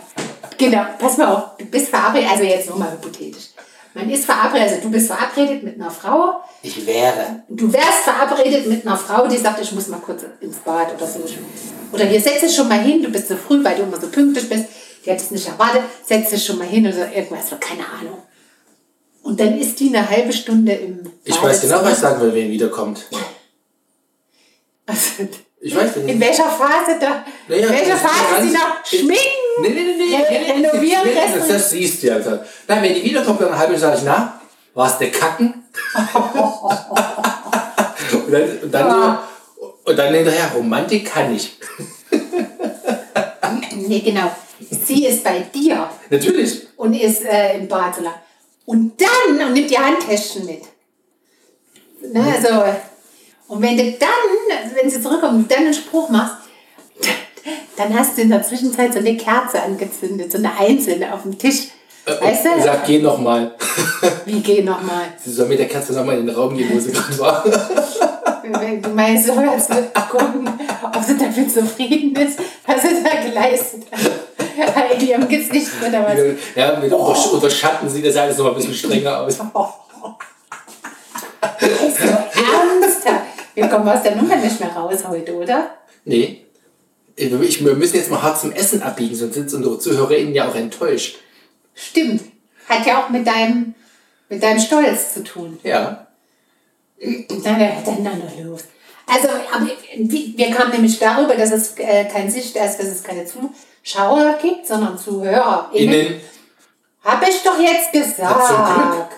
genau, 0.57 0.85
pass 0.97 1.17
mal 1.17 1.35
auf, 1.35 1.57
du 1.57 1.65
bist 1.65 1.89
verabredet, 1.89 2.31
also 2.31 2.43
jetzt 2.43 2.69
nur 2.69 2.79
mal 2.79 2.93
hypothetisch. 2.93 3.49
Man 3.93 4.09
ist 4.09 4.25
verabredet, 4.25 4.69
also 4.69 4.81
du 4.83 4.89
bist 4.91 5.07
verabredet 5.07 5.63
mit 5.63 5.75
einer 5.75 5.91
Frau, 5.91 6.41
Ich 6.63 6.85
wäre. 6.85 7.43
du 7.49 7.71
wärst 7.73 8.03
verabredet 8.05 8.65
mit 8.67 8.85
einer 8.87 8.95
Frau, 8.95 9.27
die 9.27 9.37
sagt, 9.37 9.59
ich 9.61 9.71
muss 9.73 9.87
mal 9.87 9.99
kurz 9.99 10.23
ins 10.39 10.57
Bad 10.57 10.95
oder 10.95 11.05
so. 11.05 11.19
Oder 11.91 12.05
hier 12.05 12.21
setz 12.21 12.39
dich 12.39 12.55
schon 12.55 12.69
mal 12.69 12.79
hin, 12.79 13.03
du 13.03 13.09
bist 13.09 13.27
so 13.27 13.35
früh, 13.35 13.61
weil 13.63 13.75
du 13.75 13.83
immer 13.83 13.99
so 13.99 14.07
pünktlich 14.07 14.47
bist. 14.47 14.65
Die 15.05 15.11
hat 15.11 15.17
es 15.17 15.31
nicht 15.31 15.47
erwartet, 15.47 15.81
setz 16.05 16.29
dich 16.29 16.45
schon 16.45 16.57
mal 16.57 16.67
hin 16.67 16.87
oder 16.87 17.13
irgendwas, 17.13 17.49
keine 17.59 17.83
Ahnung. 17.99 18.17
Und 19.23 19.39
dann 19.39 19.57
ist 19.59 19.79
die 19.79 19.89
eine 19.95 20.09
halbe 20.09 20.31
Stunde 20.31 20.71
im 20.71 21.11
Ich 21.25 21.41
weiß 21.41 21.61
genau, 21.61 21.83
was 21.83 21.99
sagen 21.99 22.21
will, 22.21 22.33
wen 22.33 22.49
wiederkommt. 22.51 23.07
Also, 24.87 25.23
Ich 25.61 25.75
weiß, 25.75 25.95
wenn 25.95 26.09
in 26.09 26.19
welcher 26.19 26.49
Phase 26.49 26.97
da, 26.99 27.23
Naja, 27.47 27.67
in 27.67 27.73
welcher 27.73 27.95
Phase 27.97 28.47
sie 28.47 28.51
noch 28.53 28.83
schminken? 28.83 29.40
Nee, 29.59 29.69
nee, 29.69 29.83
nee, 29.83 29.95
nee. 29.97 30.17
Nee, 30.29 30.51
renovieren, 30.51 31.09
das, 31.15 31.47
das 31.47 31.69
siehst 31.71 32.03
du 32.03 32.07
ja. 32.07 32.17
Nein, 32.67 32.83
wenn 32.83 32.93
die 32.93 33.03
wiederkommt, 33.03 33.41
dann 33.41 33.57
halbe 33.57 33.77
Stunde 33.77 33.97
sage 33.97 33.97
ich, 33.97 34.03
na, 34.05 34.41
war's 34.73 34.97
der 34.97 35.11
Kacken? 35.11 35.65
und 38.13 38.31
dann, 38.31 38.59
und 38.63 38.71
dann, 38.73 38.87
Ja. 38.87 39.23
und 39.85 39.97
dann 39.97 40.13
hinterher, 40.13 40.51
Romantik 40.55 41.05
kann 41.11 41.35
ich. 41.35 41.57
Nee, 43.87 43.99
genau. 43.99 44.31
Sie 44.59 45.05
ist 45.05 45.23
bei 45.23 45.39
dir 45.53 45.89
Natürlich. 46.09 46.67
und 46.77 46.93
ist 46.93 47.23
äh, 47.25 47.57
im 47.57 47.67
Bad 47.67 47.95
so 47.95 48.03
lang. 48.03 48.13
Und 48.65 48.93
dann, 49.01 49.47
und 49.47 49.53
nimmt 49.53 49.71
ihr 49.71 49.83
Handtäschchen 49.85 50.45
mit. 50.45 50.63
Ne, 52.13 52.23
also, 52.35 52.63
und 53.47 53.61
wenn 53.61 53.75
du 53.75 53.91
dann, 53.93 54.75
wenn 54.75 54.89
sie 54.89 55.01
zurückkommt 55.01 55.51
dann 55.51 55.59
einen 55.65 55.73
Spruch 55.73 56.09
machst, 56.09 56.35
dann 57.77 57.97
hast 57.97 58.17
du 58.17 58.21
in 58.21 58.29
der 58.29 58.43
Zwischenzeit 58.43 58.93
so 58.93 58.99
eine 58.99 59.15
Kerze 59.17 59.61
angezündet, 59.61 60.31
so 60.31 60.37
eine 60.37 60.51
einzelne 60.57 61.13
auf 61.13 61.23
dem 61.23 61.37
Tisch. 61.37 61.67
Weißt 62.05 62.45
Ich 62.45 62.51
du? 62.51 62.63
sag, 62.63 62.85
geh 62.85 62.99
noch 62.99 63.19
mal. 63.19 63.55
Wie 64.25 64.39
geh 64.41 64.61
nochmal? 64.63 65.05
Sie 65.23 65.31
soll 65.31 65.47
mit 65.47 65.59
der 65.59 65.67
Katze 65.67 65.93
noch 65.93 66.03
mal 66.03 66.17
in 66.17 66.25
den 66.25 66.35
Raum 66.35 66.57
gehen, 66.57 66.69
wo 66.73 66.79
sie 66.79 66.91
gerade 66.91 67.19
war. 67.19 67.43
Du 68.81 68.89
meinst, 68.89 69.29
du 69.29 69.33
sollst 69.33 69.69
gucken, 70.09 70.49
ob 70.83 71.03
sie 71.03 71.17
damit 71.17 71.51
zufrieden 71.51 72.15
ist, 72.15 72.39
was 72.65 72.81
sie 72.81 73.03
da 73.03 73.21
geleistet 73.21 73.83
hat. 73.91 74.91
In 74.99 75.07
ihrem 75.07 75.27
Gesicht 75.27 75.71
oder 75.87 76.03
was? 76.05 76.17
ja, 76.55 76.77
mit 76.79 76.91
unter, 76.91 77.33
unterschatten 77.33 77.87
sieht 77.87 78.05
das 78.05 78.15
alles 78.17 78.37
noch 78.37 78.45
mal 78.45 78.49
ein 78.51 78.55
bisschen 78.57 78.73
strenger 78.73 79.19
aus. 79.21 79.39
Also, 81.39 82.03
ernsthaft. 82.03 83.21
Wir 83.53 83.67
kommen 83.67 83.87
aus 83.87 84.03
der 84.03 84.15
Nummer 84.15 84.35
nicht 84.35 84.59
mehr 84.59 84.69
raus 84.75 84.99
heute, 85.07 85.35
oder? 85.35 85.69
Nee. 86.05 86.45
Ich, 87.15 87.65
wir 87.65 87.75
müssen 87.75 87.97
jetzt 87.97 88.09
mal 88.09 88.21
hart 88.21 88.39
zum 88.39 88.51
Essen 88.51 88.81
abbiegen, 88.81 89.15
sonst 89.15 89.35
sind 89.35 89.53
unsere 89.53 89.79
ZuhörerInnen 89.79 90.33
ja 90.33 90.49
auch 90.49 90.55
enttäuscht. 90.55 91.17
Stimmt. 91.73 92.21
Hat 92.67 92.85
ja 92.85 93.03
auch 93.03 93.09
mit 93.09 93.25
deinem, 93.27 93.73
mit 94.29 94.41
deinem 94.41 94.59
Stolz 94.59 95.13
zu 95.13 95.23
tun. 95.23 95.59
Ja. 95.63 96.07
Na, 96.99 97.25
dann, 97.43 97.59
dann, 97.85 98.03
dann 98.03 98.21
los. 98.47 98.63
Also, 99.07 99.27
wir 99.27 100.51
kamen 100.51 100.71
nämlich 100.71 100.99
darüber, 100.99 101.35
dass 101.35 101.51
es 101.51 101.77
äh, 101.77 102.05
kein 102.05 102.29
Sicht, 102.29 102.55
dass 102.55 102.79
es 102.79 103.03
keine 103.03 103.25
Zuschauer 103.25 104.37
gibt, 104.41 104.67
sondern 104.67 104.97
Zuhörer. 104.97 105.69
Innen. 105.73 106.21
Habe 107.03 107.25
ich 107.29 107.41
doch 107.43 107.59
jetzt 107.59 107.91
gesagt. 107.91 109.11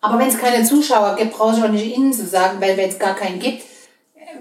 Aber 0.00 0.18
wenn 0.18 0.28
es 0.28 0.38
keine 0.38 0.64
Zuschauer 0.64 1.16
gibt, 1.16 1.32
brauche 1.32 1.56
ich 1.56 1.62
auch 1.62 1.68
nicht 1.68 1.94
innen 1.94 2.12
zu 2.12 2.26
sagen, 2.26 2.60
weil 2.60 2.76
wenn 2.76 2.88
es 2.88 2.98
gar 2.98 3.14
keinen 3.14 3.38
gibt, 3.38 3.62
äh, 3.62 3.64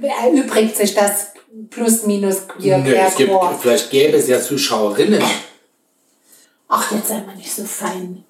erübrigt 0.01 0.77
sich 0.77 0.93
das 0.93 1.27
plus 1.69 2.03
minus 2.05 2.47
queer 2.47 2.77
Nö, 2.79 2.93
es 2.93 3.15
gibt, 3.15 3.31
vielleicht 3.61 3.89
gäbe 3.91 4.17
es 4.17 4.27
ja 4.27 4.41
Zuschauerinnen. 4.41 5.23
Ach, 6.67 6.91
jetzt 6.91 7.07
sei 7.07 7.21
mal 7.21 7.35
nicht 7.35 7.51
so 7.53 7.63
fein. 7.63 8.23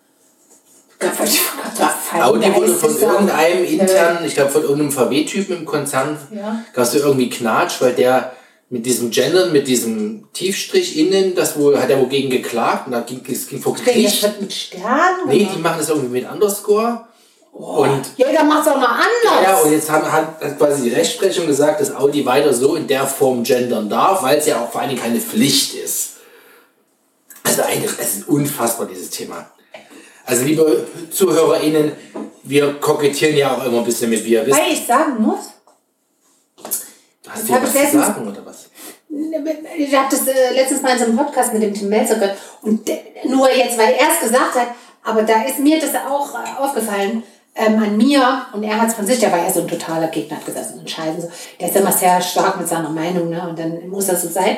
Audi 2.22 2.56
wurde 2.56 2.74
von 2.74 2.98
irgendeinem 2.98 3.66
internen, 3.66 4.26
ich 4.26 4.34
glaube 4.36 4.52
von 4.52 4.62
irgendeinem 4.64 4.92
VW-Typen 4.92 5.58
im 5.58 5.66
Konzern, 5.66 6.18
Ja. 6.32 6.64
gab 6.74 6.84
es 6.86 6.96
irgendwie 6.96 7.30
Knatsch, 7.30 7.82
weil 7.82 7.94
der 7.94 8.32
mit 8.70 8.86
diesem 8.86 9.12
Gendern, 9.12 9.52
mit 9.52 9.68
diesem 9.68 10.28
Tiefstrich 10.34 10.98
innen, 10.98 11.36
das 11.36 11.58
wohl, 11.58 11.80
hat 11.80 11.90
er 11.90 12.00
wohl 12.00 12.08
gegen 12.08 12.30
geklagt 12.30 12.88
und 12.88 12.94
da 12.94 13.02
ging 13.02 13.22
es 13.30 13.48
ging 13.48 13.62
vor 13.62 13.74
Okay, 13.74 14.04
das 14.04 14.22
Gericht. 14.22 14.42
mit. 14.42 14.70
Nee, 15.28 15.44
oder? 15.46 15.54
die 15.54 15.60
machen 15.62 15.78
das 15.80 15.90
irgendwie 15.90 16.22
mit 16.22 16.32
Underscore. 16.32 17.06
Und 17.56 18.06
Jeder 18.18 18.44
macht 18.44 18.68
es 18.68 18.74
auch 18.74 18.82
noch 18.82 18.90
anders. 18.90 19.42
Ja, 19.42 19.58
und 19.60 19.72
jetzt 19.72 19.90
haben, 19.90 20.12
hat, 20.12 20.44
hat 20.44 20.58
quasi 20.58 20.90
die 20.90 20.94
Rechtsprechung 20.94 21.48
gesagt, 21.48 21.80
dass 21.80 21.96
Audi 21.96 22.26
weiter 22.26 22.54
so 22.54 22.76
in 22.76 22.86
der 22.86 23.08
Form 23.08 23.44
gendern 23.44 23.90
darf, 23.90 24.22
weil 24.24 24.40
es 24.40 24.46
ja 24.46 24.62
auch 24.62 24.70
vor 24.70 24.82
allen 24.82 24.90
Dingen 24.90 25.02
keine 25.02 25.22
Pflicht 25.22 25.74
ist. 25.74 26.16
Also 27.44 27.62
eigentlich, 27.62 27.92
es 27.98 28.16
ist 28.18 28.28
unfassbar, 28.28 28.88
dieses 28.88 29.10
Thema. 29.10 29.50
Also 30.26 30.44
liebe 30.44 30.86
ZuhörerInnen, 31.10 31.94
wir 32.44 32.74
kokettieren 32.74 33.38
ja 33.38 33.56
auch 33.56 33.66
immer 33.66 33.78
ein 33.78 33.86
bisschen 33.86 34.10
mit, 34.10 34.26
wisst. 34.26 34.52
Weil 34.52 34.74
ich 34.74 34.86
sagen 34.86 35.22
muss, 35.22 35.52
Hast 37.26 37.48
du 37.48 37.54
was 37.54 37.74
ich 37.74 37.90
zu 37.90 38.00
sagen 38.00 38.28
oder 38.28 38.46
was? 38.46 38.66
ich 39.78 39.96
habe 39.96 40.08
das 40.12 40.28
äh, 40.28 40.54
letztens 40.54 40.82
mal 40.82 40.92
in 40.92 41.00
so 41.00 41.06
einem 41.06 41.18
Podcast 41.18 41.54
mit 41.54 41.64
dem 41.64 41.74
Tim 41.74 41.88
Melzer 41.88 42.16
gehört 42.16 42.38
und 42.64 42.90
nur 43.24 43.50
jetzt, 43.50 43.78
weil 43.78 43.94
er 43.94 44.10
es 44.14 44.20
gesagt 44.20 44.56
hat, 44.56 44.68
aber 45.04 45.24
da 45.24 45.44
ist 45.44 45.60
mir 45.60 45.80
das 45.80 45.96
auch 45.96 46.34
äh, 46.34 46.60
aufgefallen 46.60 47.24
ähm, 47.56 47.82
an 47.82 47.98
mir 47.98 48.48
und 48.54 48.64
er 48.64 48.82
hat 48.82 48.90
es 48.90 48.96
von 48.96 49.06
sich, 49.06 49.20
der 49.20 49.32
war 49.32 49.40
ja 49.40 49.52
so 49.52 49.62
ein 49.62 49.68
totaler 49.68 50.08
Gegner, 50.08 50.38
hat 50.38 50.46
gesagt, 50.46 50.68
so 50.74 50.80
entscheiden 50.80 51.22
so. 51.22 51.30
Der 51.60 51.70
ist 51.70 51.76
immer 51.76 51.92
sehr 51.92 52.22
stark 52.22 52.60
mit 52.60 52.68
seiner 52.68 52.90
Meinung 52.90 53.30
ne? 53.30 53.48
und 53.48 53.58
dann 53.58 53.88
muss 53.90 54.08
das 54.08 54.22
so 54.24 54.30
sein. 54.30 54.58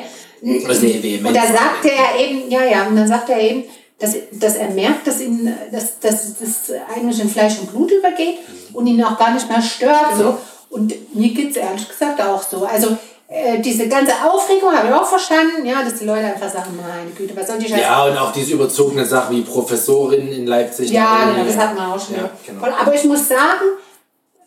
Und 1.24 1.34
da 1.34 1.42
sagte 1.42 1.90
er 1.90 2.20
eben, 2.20 2.50
ja, 2.50 2.64
ja, 2.64 2.86
und 2.86 2.96
dann 2.96 3.06
sagte 3.06 3.32
er 3.32 3.40
eben, 3.40 3.64
dass, 3.98 4.14
dass 4.32 4.56
er 4.56 4.70
merkt, 4.70 5.06
dass 5.06 5.20
ihn, 5.20 5.52
dass, 5.72 5.98
dass 6.00 6.38
das 6.38 6.72
eigentlich 6.94 7.20
in 7.20 7.28
Fleisch 7.28 7.58
und 7.60 7.70
Blut 7.70 7.90
übergeht 7.90 8.38
und 8.72 8.86
ihn 8.86 9.02
auch 9.02 9.18
gar 9.18 9.32
nicht 9.32 9.48
mehr 9.48 9.62
stört. 9.62 10.16
So. 10.16 10.38
Und 10.70 10.94
mir 11.14 11.30
geht 11.30 11.50
es 11.50 11.56
ehrlich 11.56 11.88
gesagt 11.88 12.20
auch 12.20 12.42
so. 12.42 12.64
Also 12.64 12.96
äh, 13.30 13.60
diese 13.60 13.88
ganze 13.88 14.12
Aufregung 14.24 14.72
habe 14.72 14.88
ich 14.88 14.94
auch 14.94 15.06
verstanden, 15.06 15.66
ja, 15.66 15.82
dass 15.82 15.96
die 15.96 16.06
Leute 16.06 16.24
einfach 16.24 16.50
sagen, 16.50 16.76
meine 16.76 17.10
Güte, 17.10 17.36
was 17.36 17.46
soll 17.46 17.58
die 17.58 17.68
Scheiße? 17.68 17.82
Ja, 17.82 18.04
und 18.06 18.16
auch 18.16 18.32
diese 18.32 18.54
überzogene 18.54 19.04
Sache 19.04 19.34
wie 19.34 19.42
Professorin 19.42 20.32
in 20.32 20.46
Leipzig. 20.46 20.90
Ja, 20.90 21.30
genau, 21.30 21.44
das 21.44 21.56
hatten 21.58 21.76
wir 21.76 21.88
auch 21.88 22.00
schon. 22.00 22.16
Ja, 22.16 22.30
genau. 22.46 22.64
Aber 22.64 22.94
ich 22.94 23.04
muss 23.04 23.28
sagen, 23.28 23.66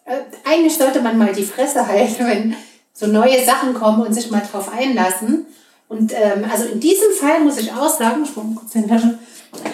äh, 0.06 0.18
eigentlich 0.44 0.76
sollte 0.76 1.00
man 1.00 1.16
mal 1.16 1.32
die 1.32 1.44
Fresse 1.44 1.86
halten, 1.86 2.26
wenn 2.28 2.56
so 2.92 3.06
neue 3.06 3.44
Sachen 3.46 3.76
kommen 3.76 4.02
und 4.02 4.14
sich 4.14 4.32
mal 4.32 4.42
drauf 4.52 4.72
einlassen. 4.76 5.46
Und 5.88 6.14
ähm, 6.14 6.46
also 6.52 6.66
in 6.66 6.80
diesem 6.80 7.12
Fall 7.12 7.42
muss 7.42 7.58
ich 7.58 7.72
auch 7.72 7.90
sagen, 7.90 8.24
ich 8.24 8.36
mal 8.36 8.46
kurz 8.56 8.74
in 8.74 8.84
die 8.84 8.90
Tasche, 8.90 9.20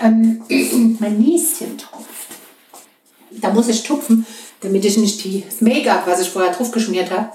ähm, 0.04 0.44
mein 1.00 1.18
Näschen 1.18 1.78
tropft. 1.78 2.08
Da 3.32 3.52
muss 3.52 3.70
ich 3.70 3.84
tupfen, 3.84 4.26
damit 4.60 4.84
ich 4.84 4.98
nicht 4.98 5.24
die, 5.24 5.46
das 5.48 5.62
Make-up, 5.62 6.06
was 6.08 6.20
ich 6.20 6.30
vorher 6.30 6.52
drauf 6.52 6.72
geschmiert 6.72 7.10
habe, 7.12 7.30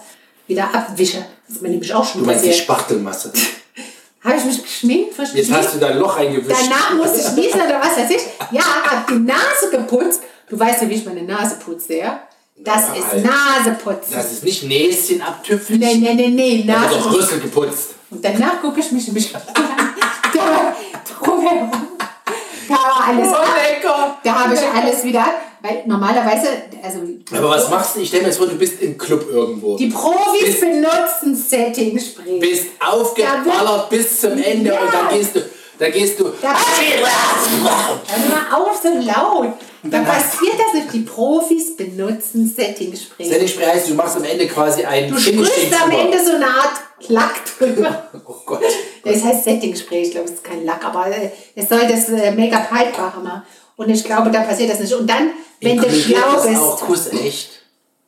wieder 0.46 0.74
abwische. 0.74 1.24
Das 1.52 1.56
ist 1.58 1.62
mir 1.62 1.68
nämlich 1.68 1.92
auch 1.92 2.02
schon 2.10 2.22
Du 2.22 2.26
meinst 2.26 2.46
die. 2.46 2.52
Spachtelmasse. 2.54 3.30
Habe 4.24 4.36
ich 4.38 4.44
mich 4.46 4.62
geschminkt, 4.62 5.14
frisch 5.14 5.28
Jetzt 5.34 5.52
hast 5.52 5.74
du 5.74 5.78
da 5.78 5.88
ein 5.88 5.98
Loch 5.98 6.16
reingewischt. 6.16 6.58
Danach 6.62 6.94
musste 6.94 7.20
ich 7.20 7.44
niesen 7.44 7.60
oder 7.60 7.78
was 7.78 7.98
weiß 7.98 8.10
ich. 8.10 8.22
Ja, 8.52 8.62
hab 8.62 9.06
die 9.08 9.18
Nase 9.18 9.68
geputzt. 9.70 10.22
Du 10.48 10.58
weißt 10.58 10.80
ja, 10.82 10.88
wie 10.88 10.94
ich 10.94 11.04
meine 11.04 11.22
Nase 11.24 11.56
putze, 11.56 11.98
ja? 11.98 12.20
Das 12.56 12.88
Ja, 12.88 12.94
ist 12.94 13.12
Alter. 13.12 13.28
Naseputzen. 13.28 14.14
Das 14.14 14.32
ist 14.32 14.44
nicht 14.44 14.62
Näschen 14.64 15.20
abtüpfeln. 15.20 15.78
Nee, 15.80 15.96
nee, 15.96 16.14
nee, 16.14 16.28
nee, 16.28 16.64
Da 16.66 16.80
wird 16.82 16.92
doch 16.92 17.06
Nase. 17.06 17.18
Rüssel 17.18 17.40
geputzt. 17.40 17.88
Und 18.10 18.24
danach 18.24 18.62
gucke 18.62 18.80
ich 18.80 18.90
mich 18.92 19.06
nämlich 19.08 19.32
da 19.32 20.74
drumherum. 21.20 21.70
Da 22.68 22.74
war 22.74 23.04
alles 23.08 23.32
ab. 23.32 23.44
lecker. 23.56 24.16
Da 24.24 24.44
habe 24.44 24.54
ich 24.54 24.60
alles 24.60 25.04
wieder, 25.04 25.24
weil 25.60 25.82
normalerweise, 25.86 26.48
also 26.82 26.98
Aber 27.36 27.50
was 27.50 27.68
machst 27.70 27.96
du? 27.96 28.00
Ich 28.00 28.08
stell 28.08 28.20
mir 28.20 28.28
jetzt 28.28 28.38
vor, 28.38 28.46
du 28.46 28.56
bist 28.56 28.80
im 28.82 28.96
Club 28.98 29.26
irgendwo. 29.30 29.76
die 29.76 29.88
Profis 29.88 30.44
Bist- 30.44 30.60
benutzen 30.60 31.34
Setting-Spray. 31.36 32.38
bist 32.40 32.66
aufgeballert 32.80 33.88
bis 33.90 34.20
zum 34.20 34.32
Ende 34.42 34.70
Ja. 34.72 34.80
und 34.80 34.92
dann 34.92 35.08
gehst 35.10 35.34
du, 35.36 35.40
da 35.78 35.88
gehst 35.90 36.18
du. 36.20 36.24
Da- 36.40 36.54
so 38.82 38.88
laut. 38.88 39.54
Dann 39.82 40.04
passiert 40.04 40.54
das 40.58 40.74
nicht. 40.74 40.92
Die 40.92 41.00
Profis 41.00 41.76
benutzen 41.76 42.46
Setting-Spray. 42.48 43.26
Setting-Spray 43.26 43.66
heißt, 43.66 43.88
du 43.90 43.94
machst 43.94 44.16
am 44.16 44.24
Ende 44.24 44.46
quasi 44.46 44.84
ein 44.84 45.08
Du 45.10 45.18
sprühst 45.18 45.82
am. 45.82 45.90
Ende 45.90 46.24
so 46.24 46.34
eine 46.34 46.46
Art 46.46 46.80
Lack 47.08 47.44
drüber. 47.58 48.10
Oh 48.24 48.34
Gott. 48.46 48.62
Das 49.04 49.22
heißt 49.24 49.44
Setting-Spray, 49.44 50.02
ich 50.02 50.10
glaube, 50.12 50.26
es 50.26 50.34
ist 50.34 50.44
kein 50.44 50.64
Lack, 50.64 50.84
aber 50.84 51.08
äh, 51.08 51.30
es 51.54 51.68
soll 51.68 51.86
das 51.88 52.08
äh, 52.08 52.30
Make-up 52.32 52.70
haltbarer 52.70 53.20
machen. 53.20 53.42
Und 53.76 53.88
ich 53.90 54.04
glaube, 54.04 54.30
da 54.30 54.42
passiert 54.42 54.70
das 54.70 54.80
nicht. 54.80 54.92
Und 54.94 55.08
dann, 55.08 55.30
wenn 55.60 55.78
du 55.78 55.90
schlau 55.90 56.36
ist 56.36 56.46
bist, 56.48 56.60
auch 56.60 56.80
Kuss 56.80 57.12
echt. 57.12 57.62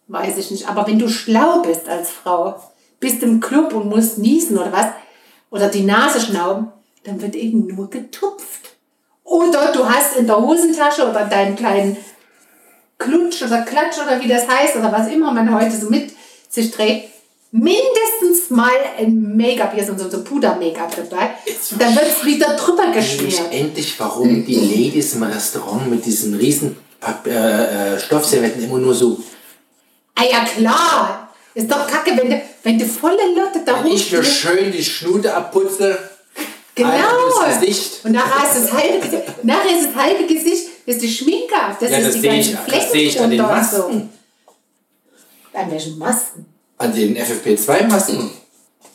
weiß 0.08 0.38
ich 0.38 0.50
nicht, 0.50 0.68
aber 0.68 0.86
wenn 0.86 0.98
du 0.98 1.08
schlau 1.08 1.62
bist 1.62 1.88
als 1.88 2.10
Frau, 2.10 2.54
bist 3.00 3.22
im 3.22 3.40
Club 3.40 3.72
und 3.74 3.88
musst 3.88 4.18
niesen 4.18 4.58
oder 4.58 4.72
was, 4.72 4.86
oder 5.50 5.68
die 5.68 5.82
Nase 5.82 6.20
schnauben, 6.20 6.68
dann 7.04 7.20
wird 7.20 7.34
eben 7.34 7.66
nur 7.66 7.90
getupft. 7.90 8.73
Oder 9.24 9.72
du 9.72 9.88
hast 9.88 10.16
in 10.16 10.26
der 10.26 10.40
Hosentasche 10.40 11.08
oder 11.08 11.24
deinen 11.24 11.56
kleinen 11.56 11.96
Klutsch 12.98 13.42
oder 13.42 13.62
Klatsch 13.62 13.98
oder 14.04 14.20
wie 14.20 14.28
das 14.28 14.46
heißt 14.46 14.76
oder 14.76 14.92
was 14.92 15.08
immer 15.08 15.32
man 15.32 15.52
heute 15.52 15.76
so 15.76 15.90
mit 15.90 16.12
sich 16.48 16.70
trägt, 16.70 17.08
mindestens 17.50 18.50
mal 18.50 18.70
ein 18.98 19.36
Make-up, 19.36 19.72
hier 19.74 19.82
ist 19.82 19.98
so, 19.98 20.10
so 20.10 20.22
Puder-Make-up 20.22 20.94
dabei. 20.96 21.30
Dann 21.78 21.94
wird 21.94 22.06
es 22.08 22.24
wieder 22.24 22.54
drüber 22.56 22.92
geschmiert. 22.92 23.52
endlich, 23.52 23.98
warum 23.98 24.44
die 24.44 24.54
Ladies 24.54 25.14
im 25.14 25.22
Restaurant 25.22 25.90
mit 25.90 26.04
diesen 26.04 26.34
riesen 26.34 26.76
Pap 27.00 27.26
äh, 27.26 27.94
äh, 27.94 28.00
Stoffservietten 28.00 28.64
immer 28.64 28.78
nur 28.78 28.94
so. 28.94 29.18
Ah 30.14 30.24
ja, 30.30 30.44
klar. 30.44 31.28
Ist 31.54 31.70
doch 31.70 31.86
kacke, 31.86 32.16
wenn 32.16 32.30
du, 32.30 32.42
wenn 32.64 32.78
du 32.78 32.86
volle 32.86 33.34
Lotte 33.36 33.60
da 33.64 33.84
Wenn 33.84 33.92
ich 33.92 34.10
mir 34.10 34.24
schön 34.24 34.72
die 34.72 34.84
Schnute 34.84 35.32
abputze. 35.32 35.96
Genau. 36.74 36.90
Gesicht. 37.60 38.04
Und 38.04 38.12
nachher 38.12 38.50
ist 38.50 38.64
das 38.64 38.72
halbe 38.72 38.98
Gesicht, 38.98 39.44
nachher 39.44 39.78
ist 39.78 39.88
das 39.88 39.96
halbe 40.02 40.26
Gesicht, 40.26 40.68
ist 40.86 41.02
die 41.02 41.08
Schminke. 41.08 41.54
Das 41.80 41.90
Ja, 41.90 41.98
ist 41.98 42.06
das 42.06 42.14
die 42.14 42.20
sehe 42.20 42.34
ich, 42.40 42.52
ganzen 42.54 42.70
das 42.72 42.94
ich 42.94 43.20
an 43.20 43.30
den 43.30 43.38
drunter 43.38 43.56
und 43.56 43.70
so. 43.70 43.76
Masken. 43.88 44.10
An 45.52 45.70
welchen 45.70 45.98
Masken? 45.98 46.46
An 46.78 46.92
den 46.94 47.16
FFP2-Masken, 47.16 48.30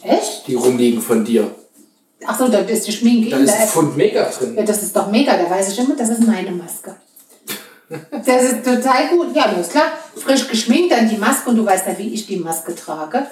Echt? 0.04 0.48
die 0.48 0.56
rumliegen 0.56 1.02
von 1.02 1.24
dir. 1.24 1.56
Ach 2.26 2.38
so, 2.38 2.50
da 2.50 2.60
ist 2.60 2.86
die 2.86 2.92
Schminke 2.92 3.30
Da 3.30 3.38
ist 3.38 3.54
ein 3.54 3.68
Pfund 3.70 3.98
Ja, 3.98 4.26
drin. 4.30 4.66
das 4.66 4.84
ist 4.84 4.94
doch 4.94 5.10
mega, 5.10 5.38
da 5.38 5.50
weiß 5.50 5.72
ich 5.72 5.80
immer, 5.80 5.96
das 5.96 6.10
ist 6.10 6.28
meine 6.28 6.52
Maske. 6.52 6.96
Das 8.12 8.44
ist 8.44 8.64
total 8.64 9.08
gut. 9.08 9.34
Ja, 9.36 9.48
das 9.48 9.68
ist 9.68 9.72
klar. 9.72 9.94
Frisch 10.16 10.48
geschminkt, 10.48 10.92
dann 10.92 11.10
die 11.10 11.18
Maske 11.18 11.50
und 11.50 11.56
du 11.56 11.66
weißt 11.66 11.88
ja, 11.88 11.98
wie 11.98 12.14
ich 12.14 12.28
die 12.28 12.36
Maske 12.38 12.76
trage. 12.76 13.26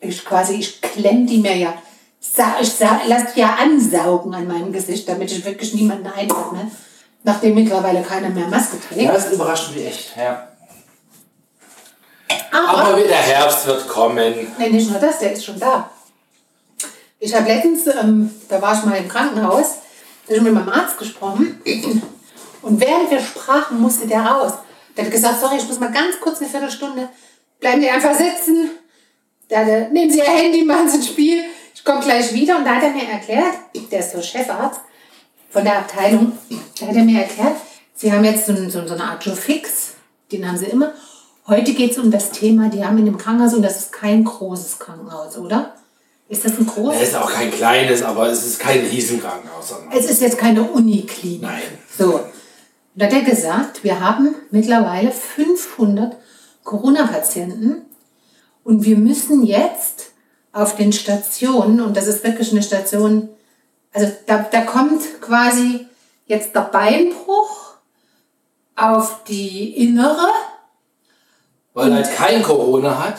Ich 0.00 0.24
quasi, 0.24 0.54
ich 0.54 0.80
klemm 0.80 1.26
die 1.26 1.38
mir 1.38 1.54
ja. 1.56 1.74
Ich 2.20 2.72
sa 2.72 3.00
lass 3.06 3.34
die 3.34 3.40
ja 3.40 3.54
ansaugen 3.54 4.34
an 4.34 4.46
meinem 4.46 4.72
Gesicht, 4.72 5.08
damit 5.08 5.32
ich 5.32 5.44
wirklich 5.44 5.74
niemanden 5.74 6.06
einatme. 6.06 6.70
Nachdem 7.22 7.54
mittlerweile 7.54 8.02
keiner 8.02 8.30
mehr 8.30 8.46
Maske 8.46 8.78
trägt. 8.80 9.02
Ja, 9.02 9.12
das 9.12 9.32
überrascht 9.32 9.74
mich 9.74 9.86
echt. 9.86 10.16
Ja. 10.16 10.48
Aber, 12.52 12.78
Aber 12.78 13.00
der 13.00 13.16
Herbst 13.16 13.66
wird 13.66 13.88
kommen. 13.88 14.34
nee, 14.58 14.68
nicht 14.70 14.90
nur 14.90 15.00
das, 15.00 15.18
der 15.18 15.32
ist 15.32 15.44
schon 15.44 15.58
da. 15.58 15.90
Ich 17.18 17.34
habe 17.34 17.46
letztens, 17.46 17.86
ähm, 17.86 18.30
da 18.48 18.62
war 18.62 18.74
ich 18.74 18.84
mal 18.84 18.96
im 18.96 19.08
Krankenhaus, 19.08 19.76
da 20.26 20.34
habe 20.34 20.36
ich 20.36 20.42
mit 20.42 20.54
meinem 20.54 20.68
Arzt 20.70 20.98
gesprochen. 20.98 21.60
Und 22.62 22.80
während 22.80 23.10
wir 23.10 23.20
sprachen, 23.20 23.80
musste 23.80 24.06
der 24.06 24.22
raus. 24.22 24.52
Der 24.96 25.04
hat 25.04 25.12
gesagt, 25.12 25.40
sorry, 25.40 25.56
ich 25.58 25.66
muss 25.66 25.78
mal 25.78 25.92
ganz 25.92 26.18
kurz 26.20 26.40
eine 26.40 26.48
Viertelstunde, 26.48 27.08
bleiben 27.58 27.82
Sie 27.82 27.90
einfach 27.90 28.14
sitzen. 28.14 28.70
Da 29.48 29.60
hat 29.60 29.68
er, 29.68 29.88
nehmen 29.88 30.10
Sie 30.10 30.18
Ihr 30.18 30.24
Handy, 30.24 30.64
machen 30.64 30.88
Sie 30.88 30.98
ein 30.98 31.02
Spiel. 31.02 31.44
Ich 31.80 31.84
komme 31.86 32.00
gleich 32.00 32.34
wieder. 32.34 32.58
Und 32.58 32.66
da 32.66 32.74
hat 32.74 32.82
er 32.82 32.90
mir 32.90 33.08
erklärt, 33.08 33.54
der 33.90 34.00
ist 34.00 34.12
so 34.12 34.20
Chefarzt 34.20 34.82
von 35.48 35.64
der 35.64 35.78
Abteilung, 35.78 36.32
da 36.78 36.86
hat 36.86 36.94
er 36.94 37.04
mir 37.04 37.22
erklärt, 37.22 37.56
Sie 37.94 38.12
haben 38.12 38.22
jetzt 38.24 38.46
so, 38.46 38.54
so, 38.68 38.86
so 38.86 38.94
eine 38.94 39.04
Art 39.04 39.24
Joe 39.24 39.34
Fix, 39.34 39.94
den 40.30 40.46
haben 40.46 40.58
Sie 40.58 40.66
immer. 40.66 40.92
Heute 41.46 41.72
geht 41.72 41.92
es 41.92 41.98
um 41.98 42.10
das 42.10 42.32
Thema, 42.32 42.68
die 42.68 42.84
haben 42.84 42.98
in 42.98 43.06
dem 43.06 43.16
Krankenhaus, 43.16 43.54
und 43.54 43.62
das 43.62 43.78
ist 43.78 43.92
kein 43.92 44.24
großes 44.24 44.78
Krankenhaus, 44.78 45.38
oder? 45.38 45.74
Ist 46.28 46.44
das 46.44 46.58
ein 46.58 46.66
großes? 46.66 47.00
Es 47.00 47.08
ist 47.08 47.16
auch 47.16 47.32
kein 47.32 47.50
kleines, 47.50 48.02
aber 48.02 48.28
es 48.28 48.46
ist 48.46 48.60
kein 48.60 48.80
Riesenkrankenhaus. 48.80 49.74
Es 49.90 50.04
ist 50.04 50.20
jetzt 50.20 50.36
keine 50.36 50.62
Uniklinik. 50.62 51.42
Nein. 51.42 51.62
So. 51.98 52.14
Und 52.14 52.22
da 52.94 53.06
hat 53.06 53.12
er 53.12 53.22
gesagt, 53.22 53.84
wir 53.84 54.00
haben 54.00 54.34
mittlerweile 54.50 55.10
500 55.12 56.16
Corona-Patienten 56.62 57.86
Und 58.64 58.84
wir 58.84 58.96
müssen 58.96 59.44
jetzt 59.44 60.09
auf 60.52 60.76
den 60.76 60.92
Stationen, 60.92 61.80
und 61.80 61.96
das 61.96 62.06
ist 62.06 62.24
wirklich 62.24 62.50
eine 62.52 62.62
Station, 62.62 63.28
also 63.92 64.10
da, 64.26 64.46
da 64.50 64.62
kommt 64.62 65.02
quasi 65.20 65.86
jetzt 66.26 66.54
der 66.54 66.62
Beinbruch 66.62 67.74
auf 68.76 69.24
die 69.24 69.76
innere. 69.76 70.28
Weil 71.74 71.90
er 71.90 71.96
halt 71.96 72.14
kein 72.16 72.42
Corona 72.42 72.98
hat. 72.98 73.14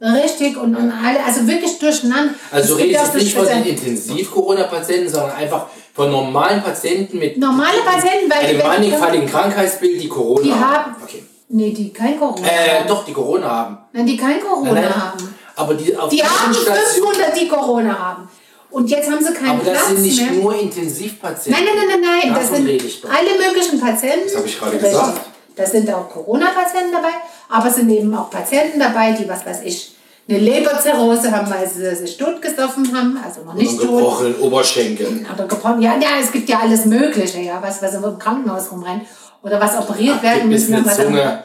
Richtig, 0.00 0.56
und, 0.56 0.74
und 0.76 0.90
alle, 0.92 1.24
also 1.24 1.46
wirklich 1.46 1.78
durcheinander. 1.78 2.34
Also 2.50 2.74
du 2.76 2.82
redest 2.82 3.14
nicht 3.14 3.34
von 3.34 3.46
den 3.46 3.64
Intensiv-Corona-Patienten, 3.64 5.08
sondern 5.08 5.30
einfach 5.32 5.66
von 5.94 6.10
normalen 6.10 6.62
Patienten 6.62 7.18
mit 7.18 7.38
Normale 7.38 7.78
Patienten, 7.86 8.28
weil 8.30 8.38
einem 8.46 8.58
die- 8.58 8.66
mannigfaltigen 8.66 9.26
Krankheitsbild, 9.28 10.02
die 10.02 10.08
Corona 10.08 10.42
Die 10.42 10.52
haben. 10.52 10.62
haben- 10.62 10.96
Okay. 11.02 11.24
Nee, 11.48 11.70
die 11.72 11.92
kein 11.92 12.18
Corona 12.18 12.46
Äh, 12.46 12.80
haben. 12.80 12.88
doch, 12.88 13.04
die 13.04 13.12
Corona 13.12 13.48
haben. 13.48 13.78
Nein, 13.92 14.06
die 14.06 14.16
kein 14.16 14.40
Corona 14.40 14.72
Nein, 14.72 14.82
nein, 14.84 14.94
haben. 15.12 15.33
Aber 15.56 15.74
die 15.74 15.96
auf 15.96 16.08
Die 16.08 16.22
haben 16.22 16.52
Stationen- 16.54 16.76
500, 17.14 17.36
die 17.40 17.48
Corona 17.48 17.98
haben. 17.98 18.28
Und 18.70 18.90
jetzt 18.90 19.08
haben 19.08 19.24
sie 19.24 19.32
keinen 19.32 19.60
Aber 19.60 19.70
das 19.70 19.72
Platz 19.78 19.86
sind 19.88 20.02
nicht 20.02 20.20
mehr. 20.20 20.32
nur 20.42 20.54
Intensivpatienten. 20.60 21.52
Nein, 21.52 21.74
nein, 21.76 21.86
nein, 21.88 22.00
nein, 22.00 22.32
nein. 22.32 22.34
Das 22.34 22.48
sind 22.48 22.66
alle 23.08 23.46
möglichen 23.48 23.80
Patienten. 23.80 24.24
Das 24.26 24.36
habe 24.36 24.48
ich 24.48 24.58
gerade 24.58 24.78
gesagt. 24.78 25.20
Da 25.56 25.64
sind 25.64 25.88
auch 25.94 26.10
Corona-Patienten 26.10 26.90
dabei, 26.90 27.12
aber 27.48 27.68
es 27.68 27.76
sind 27.76 27.88
eben 27.88 28.12
auch 28.16 28.28
Patienten 28.28 28.80
dabei, 28.80 29.12
die, 29.12 29.28
was 29.28 29.46
weiß 29.46 29.58
ich, 29.64 29.94
eine 30.28 30.38
Leberzirrhose 30.38 31.30
haben, 31.30 31.48
weil 31.48 31.68
sie 31.68 31.94
sich 31.94 32.16
totgesoffen 32.16 32.96
haben, 32.96 33.16
also 33.24 33.42
noch 33.44 33.54
nicht 33.54 33.70
Und 33.72 33.78
tot. 33.86 33.98
gebrochenen 33.98 34.34
Oberschenkel. 34.40 35.24
Oder 35.32 35.46
gebrochen. 35.46 35.80
Ja, 35.82 35.94
ja, 35.96 36.08
es 36.20 36.32
gibt 36.32 36.48
ja 36.48 36.58
alles 36.60 36.86
Mögliche, 36.86 37.38
ja, 37.42 37.62
was, 37.62 37.80
was 37.80 37.94
im 37.94 38.18
Krankenhaus 38.18 38.72
rumrennt. 38.72 39.02
Oder 39.44 39.60
was 39.60 39.76
operiert 39.78 40.20
werden 40.22 40.48
Bis 40.50 40.68
müssen. 40.68 40.84
was 40.84 40.96
Zunge, 40.96 41.44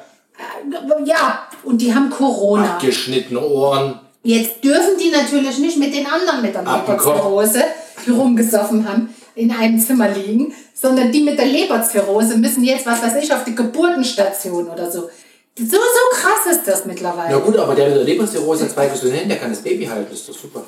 Ja, 1.05 1.43
und 1.63 1.81
die 1.81 1.93
haben 1.93 2.09
Corona. 2.09 2.75
abgeschnittene 2.75 3.39
Ohren. 3.39 3.99
Jetzt 4.23 4.63
dürfen 4.63 4.97
die 4.99 5.11
natürlich 5.11 5.59
nicht 5.59 5.77
mit 5.77 5.93
den 5.93 6.05
anderen 6.05 6.41
mit 6.41 6.53
der 6.53 6.67
Ab 6.67 6.85
den 6.85 6.97
Kopf. 6.97 7.05
Leberzirrhose, 7.05 7.63
die 8.05 8.11
rumgesoffen 8.11 8.87
haben, 8.87 9.13
in 9.35 9.51
einem 9.51 9.79
Zimmer 9.79 10.09
liegen, 10.09 10.53
sondern 10.73 11.11
die 11.11 11.21
mit 11.21 11.37
der 11.37 11.45
Leberzirrhose 11.45 12.37
müssen 12.37 12.63
jetzt, 12.63 12.85
was 12.85 13.01
weiß 13.01 13.23
ich, 13.23 13.33
auf 13.33 13.43
die 13.45 13.55
Geburtenstation 13.55 14.67
oder 14.67 14.91
so. 14.91 15.09
So, 15.57 15.77
so 15.77 16.17
krass 16.17 16.51
ist 16.51 16.67
das 16.67 16.85
mittlerweile. 16.85 17.31
Na 17.31 17.39
gut, 17.39 17.57
aber 17.57 17.75
der 17.75 17.87
mit 17.87 17.97
der 17.97 18.03
Leberzirrhose 18.03 18.65
hat 18.65 18.71
zwei 18.71 18.87
Hände, 18.87 19.27
der 19.27 19.37
kann 19.37 19.49
das 19.49 19.61
Baby 19.61 19.85
halten, 19.85 20.13
ist 20.13 20.27
doch 20.27 20.33
super. 20.33 20.63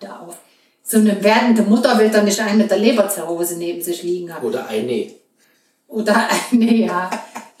Da 0.00 0.20
auf. 0.26 0.36
So 0.84 0.98
eine 0.98 1.22
werdende 1.22 1.62
Mutter 1.62 1.98
will 1.98 2.10
doch 2.10 2.22
nicht 2.22 2.38
einen 2.40 2.58
mit 2.58 2.70
der 2.70 2.78
Leberzirrhose 2.78 3.56
neben 3.56 3.80
sich 3.80 4.02
liegen 4.02 4.34
haben. 4.34 4.46
Oder 4.46 4.66
eine. 4.66 5.10
Oder, 5.92 6.28
nee, 6.50 6.86
ja. 6.86 7.10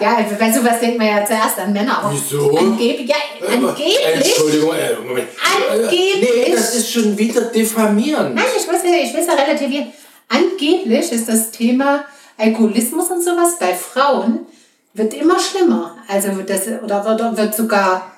Ja, 0.00 0.16
bei 0.36 0.50
sowas 0.50 0.80
denkt 0.80 0.98
man 0.98 1.06
ja 1.06 1.24
zuerst 1.24 1.60
an 1.60 1.72
Männer. 1.72 1.98
aber 1.98 2.12
Wieso? 2.12 2.56
Angeblich, 2.56 3.08
ja, 3.08 3.14
angeblich. 3.46 3.98
Entschuldigung, 4.14 4.74
äh, 4.74 4.96
Moment. 4.96 5.28
Angeblich. 5.70 6.20
Nee, 6.20 6.52
das 6.52 6.74
ist 6.74 6.90
schon 6.90 7.16
wieder 7.16 7.42
diffamierend. 7.42 8.34
Nein, 8.34 8.44
ich 8.58 8.66
will 8.66 8.90
ja, 8.92 9.04
ich 9.04 9.14
will's 9.14 9.26
ja 9.28 9.34
relativieren. 9.34 9.92
Angeblich 10.28 11.12
ist 11.12 11.28
das 11.28 11.52
Thema 11.52 12.04
Alkoholismus 12.36 13.10
und 13.10 13.22
sowas 13.22 13.58
bei 13.60 13.74
Frauen 13.74 14.40
wird 14.94 15.14
immer 15.14 15.38
schlimmer. 15.38 15.96
Also 16.08 16.32
das, 16.44 16.66
oder 16.82 17.04
wird, 17.04 17.36
wird 17.36 17.54
sogar, 17.54 18.10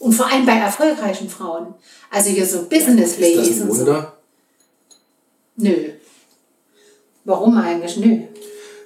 und 0.00 0.12
vor 0.12 0.30
allem 0.30 0.44
bei 0.44 0.56
erfolgreichen 0.56 1.30
Frauen. 1.30 1.72
Also 2.10 2.28
hier 2.28 2.44
so 2.44 2.64
Business 2.64 3.12
Ist 3.12 3.20
das 3.20 3.36
Ladies 3.36 3.60
ein 3.62 3.68
und 3.70 3.74
so. 3.74 3.86
Wunder? 3.86 4.12
Nö. 5.56 5.76
Warum 7.24 7.56
eigentlich? 7.56 7.96
Nö. 7.96 8.22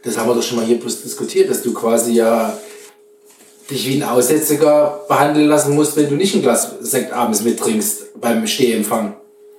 Das 0.06 0.16
haben 0.16 0.28
wir 0.28 0.36
doch 0.36 0.42
schon 0.42 0.58
mal 0.58 0.64
hier 0.64 0.78
bloß 0.78 1.02
diskutiert, 1.02 1.50
dass 1.50 1.62
du 1.62 1.74
quasi 1.74 2.12
ja 2.12 2.56
dich 3.68 3.88
wie 3.88 4.00
ein 4.00 4.08
Aussätziger 4.08 5.04
behandeln 5.08 5.48
lassen 5.48 5.74
musst, 5.74 5.96
wenn 5.96 6.08
du 6.08 6.14
nicht 6.14 6.32
ein 6.36 6.42
Glas 6.42 6.76
Sekt 6.80 7.12
abends 7.12 7.42
mittrinkst 7.42 8.20
beim 8.20 8.46
Stehempfang. 8.46 9.16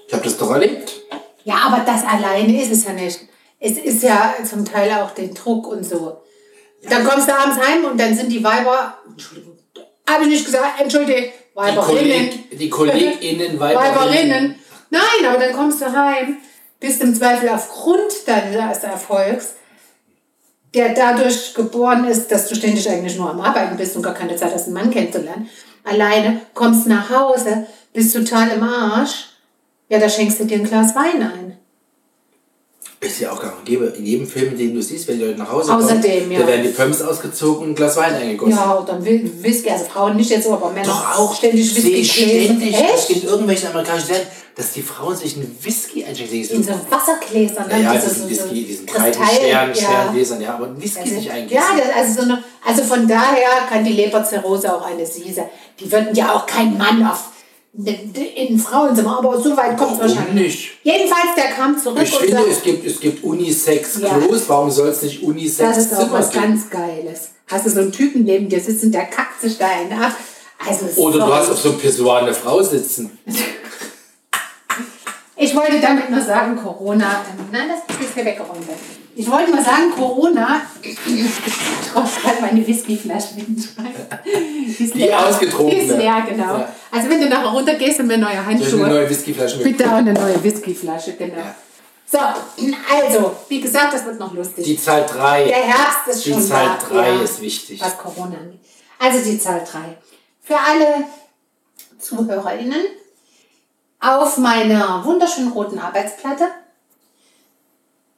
Ich 0.08 0.14
habe 0.14 0.24
das 0.24 0.38
doch 0.38 0.50
erlebt. 0.52 1.02
Ja, 1.44 1.56
aber 1.66 1.84
das 1.86 2.06
alleine 2.06 2.62
ist 2.62 2.72
es 2.72 2.86
ja 2.86 2.94
nicht. 2.94 3.20
Es 3.60 3.74
ist 3.74 4.02
ja 4.04 4.36
zum 4.50 4.64
Teil 4.64 4.90
auch 4.94 5.12
den 5.12 5.34
Druck 5.34 5.68
und 5.68 5.84
so. 5.84 6.22
Dann 6.90 7.06
kommst 7.06 7.28
du 7.28 7.36
abends 7.36 7.58
heim 7.60 7.84
und 7.84 8.00
dann 8.00 8.16
sind 8.16 8.32
die 8.32 8.42
Weiber, 8.42 9.00
Entschuldigung, 9.06 9.58
habe 10.10 10.24
ich 10.24 10.30
nicht 10.30 10.46
gesagt, 10.46 10.80
entschuldige, 10.80 11.24
Die, 11.24 11.56
Weiberinnen. 11.56 12.30
Kolleg, 12.30 12.58
die 12.58 12.70
KollegInnen, 12.70 13.60
Weiberinnen. 13.60 13.96
Weiberinnen. 13.96 14.56
Nein, 14.92 15.26
aber 15.28 15.40
dann 15.40 15.54
kommst 15.54 15.82
du 15.82 15.92
heim, 15.92 16.38
bist 16.80 17.02
im 17.02 17.14
Zweifel 17.14 17.50
aufgrund 17.50 18.26
deines 18.26 18.84
Erfolgs, 18.84 19.56
der 20.78 20.94
dadurch 20.94 21.56
geboren 21.56 22.06
ist, 22.06 22.32
dass 22.32 22.48
du 22.48 22.56
ständig 22.56 22.88
eigentlich 22.88 23.18
nur 23.18 23.32
am 23.32 23.42
Arbeiten 23.42 23.78
bist 23.78 23.96
und 23.96 24.04
gar 24.04 24.14
keine 24.14 24.36
Zeit 24.36 24.54
hast, 24.54 24.66
einen 24.66 24.76
Mann 24.76 24.92
kennenzulernen. 24.92 25.50
Alleine 25.84 26.42
kommst 26.54 26.86
nach 26.86 27.10
Hause, 27.10 27.66
bist 27.94 28.16
total 28.16 28.50
im 28.50 28.64
Arsch. 28.64 29.30
Ja, 29.90 30.00
da 30.00 30.08
schenkst 30.08 30.40
du 30.40 30.46
dir 30.46 30.58
ein 30.58 30.66
Glas 30.66 30.96
Wein 30.96 31.24
ein. 31.24 31.58
Ist 33.00 33.20
ja 33.20 33.32
auch 33.32 33.40
gang 33.40 33.54
und 33.60 33.66
gäbe. 33.66 33.86
In 33.96 34.06
jedem 34.08 34.28
Film, 34.28 34.58
den 34.58 34.74
du 34.74 34.82
siehst, 34.82 35.08
wenn 35.08 35.20
die 35.20 35.26
Leute 35.26 35.38
nach 35.38 35.52
Hause 35.52 35.76
Außerdem, 35.76 36.22
kommen, 36.22 36.32
ja. 36.32 36.40
da 36.40 36.48
werden 36.48 36.64
die 36.64 36.70
Pumps 36.70 37.00
ausgezogen 37.02 37.64
und 37.64 37.70
ein 37.72 37.76
Glas 37.76 37.96
Wein 37.96 38.16
eingegossen. 38.16 38.54
Ja, 38.56 38.72
und 38.72 38.90
dann 38.90 39.06
Whi- 39.06 39.30
Whisky, 39.44 39.70
also 39.70 39.86
Frauen 39.86 40.16
nicht 40.16 40.32
jetzt 40.32 40.46
so, 40.46 40.54
aber 40.54 40.72
Männer 40.72 40.88
Doch 40.88 41.16
auch 41.20 41.36
ständig 41.36 41.76
Whisky 41.76 42.04
ständig, 42.04 42.74
es 42.74 42.80
Echt? 42.82 43.08
gibt 43.10 43.24
irgendwelche 43.26 43.70
amerikanischen 43.70 44.08
Serien, 44.08 44.28
dass 44.56 44.72
die 44.74 44.82
Frauen 44.82 45.16
sich 45.16 45.36
einen 45.36 45.56
Whisky 45.62 46.04
einschenken. 46.06 46.42
In 46.50 46.64
so 46.64 46.72
Wassergläsern. 46.90 47.66
Ja, 47.70 47.78
ja, 47.78 47.94
diese- 47.94 48.08
diesen 48.08 48.30
Whisky, 48.32 48.66
diesen 48.66 48.86
breiten 48.88 49.24
Stern, 49.28 49.70
ja. 49.70 49.76
Sterngläsern, 49.76 50.42
ja, 50.42 50.54
aber 50.56 50.66
einen 50.66 50.82
Whisky 50.82 51.08
sich 51.08 51.32
eingießen. 51.32 51.56
Ja, 51.56 51.96
also, 51.96 52.14
so 52.16 52.22
eine, 52.24 52.44
also 52.66 52.82
von 52.82 53.08
daher 53.08 53.68
kann 53.70 53.84
die 53.86 53.94
Leberzirrhose 53.94 54.74
auch 54.76 54.82
eine 54.84 55.06
Sie 55.06 55.32
sein. 55.32 55.46
Die 55.80 55.92
würden 55.92 56.16
ja 56.16 56.34
auch 56.34 56.48
kein 56.48 56.76
Mann 56.76 57.06
auf 57.06 57.26
in 57.78 58.58
Frauenzimmer, 58.58 59.20
aber 59.20 59.40
so 59.40 59.56
weit 59.56 59.78
kommt 59.78 60.00
wahrscheinlich. 60.00 60.34
nicht? 60.34 60.72
Jedenfalls, 60.84 61.36
der 61.36 61.46
kam 61.56 61.78
zurück 61.78 62.00
Ich 62.02 62.12
und 62.14 62.20
finde, 62.22 62.38
sagt, 62.38 62.50
es 62.52 62.62
gibt, 62.64 62.86
es 62.88 63.00
gibt 63.00 63.24
Unisex-Klos, 63.24 64.42
Ja. 64.42 64.50
warum 64.50 64.72
soll 64.72 64.88
es 64.90 65.04
nicht 65.04 65.18
das 65.18 65.22
ist 65.22 65.24
auch 65.24 65.30
Unisex-Zimmer 65.30 66.12
was 66.14 66.32
geben? 66.32 66.44
ganz 66.44 66.70
Geiles. 66.72 67.30
Hast 67.48 67.66
du 67.68 67.70
so 67.70 67.80
einen 67.82 67.92
Typen 67.92 68.24
neben 68.24 68.50
dir 68.50 68.60
sitzen, 68.60 68.92
der 68.92 69.06
kackt 69.06 69.40
sich 69.42 69.58
da 69.60 69.68
einen 69.68 69.94
ab. 69.94 70.14
Also, 70.68 70.86
Oder 71.02 71.20
du 71.20 71.34
hast 71.34 71.52
auf 71.52 71.60
so 71.60 71.70
einem 71.70 71.78
Pissoir 71.78 72.18
eine 72.24 72.34
Frau 72.34 72.62
sitzen. 72.64 73.18
Ich 75.40 75.56
wollte 75.56 75.80
damit 75.80 76.10
nur 76.10 76.20
sagen, 76.22 76.58
Corona. 76.58 77.24
ähm, 77.30 77.46
Nein, 77.52 77.70
das 77.70 77.96
ist 78.04 78.16
hier 78.16 78.26
weggeräumt. 78.26 78.66
Ich 79.20 79.32
wollte 79.32 79.52
mal 79.52 79.64
sagen, 79.64 79.90
Corona. 79.96 80.62
Ich 80.84 80.96
brauche 81.92 82.22
gerade 82.22 82.40
meine 82.42 82.66
Whiskyflasche. 82.68 83.30
Die, 83.36 84.76
Die 84.76 84.86
leer. 85.00 85.26
ausgetrunkene. 85.28 85.82
Die 85.82 85.88
ist 85.88 85.98
leer, 85.98 86.24
genau. 86.30 86.58
Ja. 86.60 86.70
Also, 86.92 87.10
wenn 87.10 87.22
du 87.22 87.28
nachher 87.28 87.48
runtergehst 87.48 88.00
und 88.00 88.08
mir 88.08 88.20
neue 88.20 88.34
ich 88.34 88.38
eine 88.38 88.46
Handschuhe. 88.46 88.88
neue 88.88 89.10
Whiskyflasche 89.10 89.58
mit? 89.58 89.64
Bitte 89.76 89.90
auch 89.90 89.96
eine 89.96 90.14
neue 90.14 90.44
Whiskyflasche, 90.44 91.14
genau. 91.14 91.36
Ja. 91.38 91.56
So, 92.10 92.20
also, 92.20 93.36
wie 93.50 93.60
gesagt, 93.60 93.94
das 93.94 94.06
wird 94.06 94.20
noch 94.20 94.34
lustig. 94.36 94.64
Die 94.66 94.80
Zahl 94.80 95.04
3. 95.08 95.46
Der 95.46 95.56
Herbst 95.56 96.08
ist 96.08 96.26
Die 96.26 96.34
schon 96.34 96.42
Zahl 96.44 96.78
da. 96.80 96.88
3 96.96 97.10
ja, 97.16 97.22
ist 97.24 97.42
wichtig. 97.42 97.82
Was 97.82 97.98
Corona 97.98 98.38
angeht. 98.38 98.60
Also 99.00 99.24
die 99.30 99.40
Zahl 99.40 99.64
3. 99.70 99.98
Für 100.44 100.58
alle 100.60 101.06
ZuhörerInnen 102.00 102.86
auf 104.00 104.38
meiner 104.38 105.04
wunderschönen 105.04 105.52
roten 105.52 105.80
Arbeitsplatte 105.80 106.46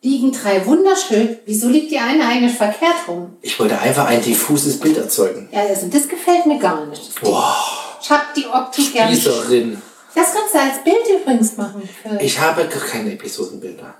liegen 0.01 0.31
drei 0.31 0.65
wunderschön. 0.65 1.37
Wieso 1.45 1.67
liegt 1.67 1.91
die 1.91 1.97
eine 1.99 2.25
eigentlich 2.25 2.55
verkehrt 2.55 3.07
rum? 3.07 3.37
Ich 3.41 3.59
wollte 3.59 3.77
einfach 3.79 4.05
ein 4.07 4.21
diffuses 4.21 4.79
Bild 4.79 4.97
erzeugen. 4.97 5.49
Ja, 5.51 5.61
also 5.61 5.87
das 5.87 6.07
gefällt 6.07 6.45
mir 6.45 6.59
gar 6.59 6.85
nicht. 6.85 7.19
Boah, 7.21 7.55
Ich 8.01 8.09
habe 8.09 8.23
die 8.35 8.45
Optik 8.47 8.95
ja 8.95 9.09
nicht. 9.09 9.21
Spießerin. 9.21 9.81
Das 10.15 10.33
kannst 10.33 10.53
du 10.53 10.59
als 10.59 10.83
Bild 10.83 11.21
übrigens 11.21 11.55
machen. 11.57 11.87
Für 12.01 12.21
Ich 12.21 12.39
habe 12.39 12.65
gar 12.65 12.81
keine 12.81 13.13
Episodenbilder. 13.13 13.93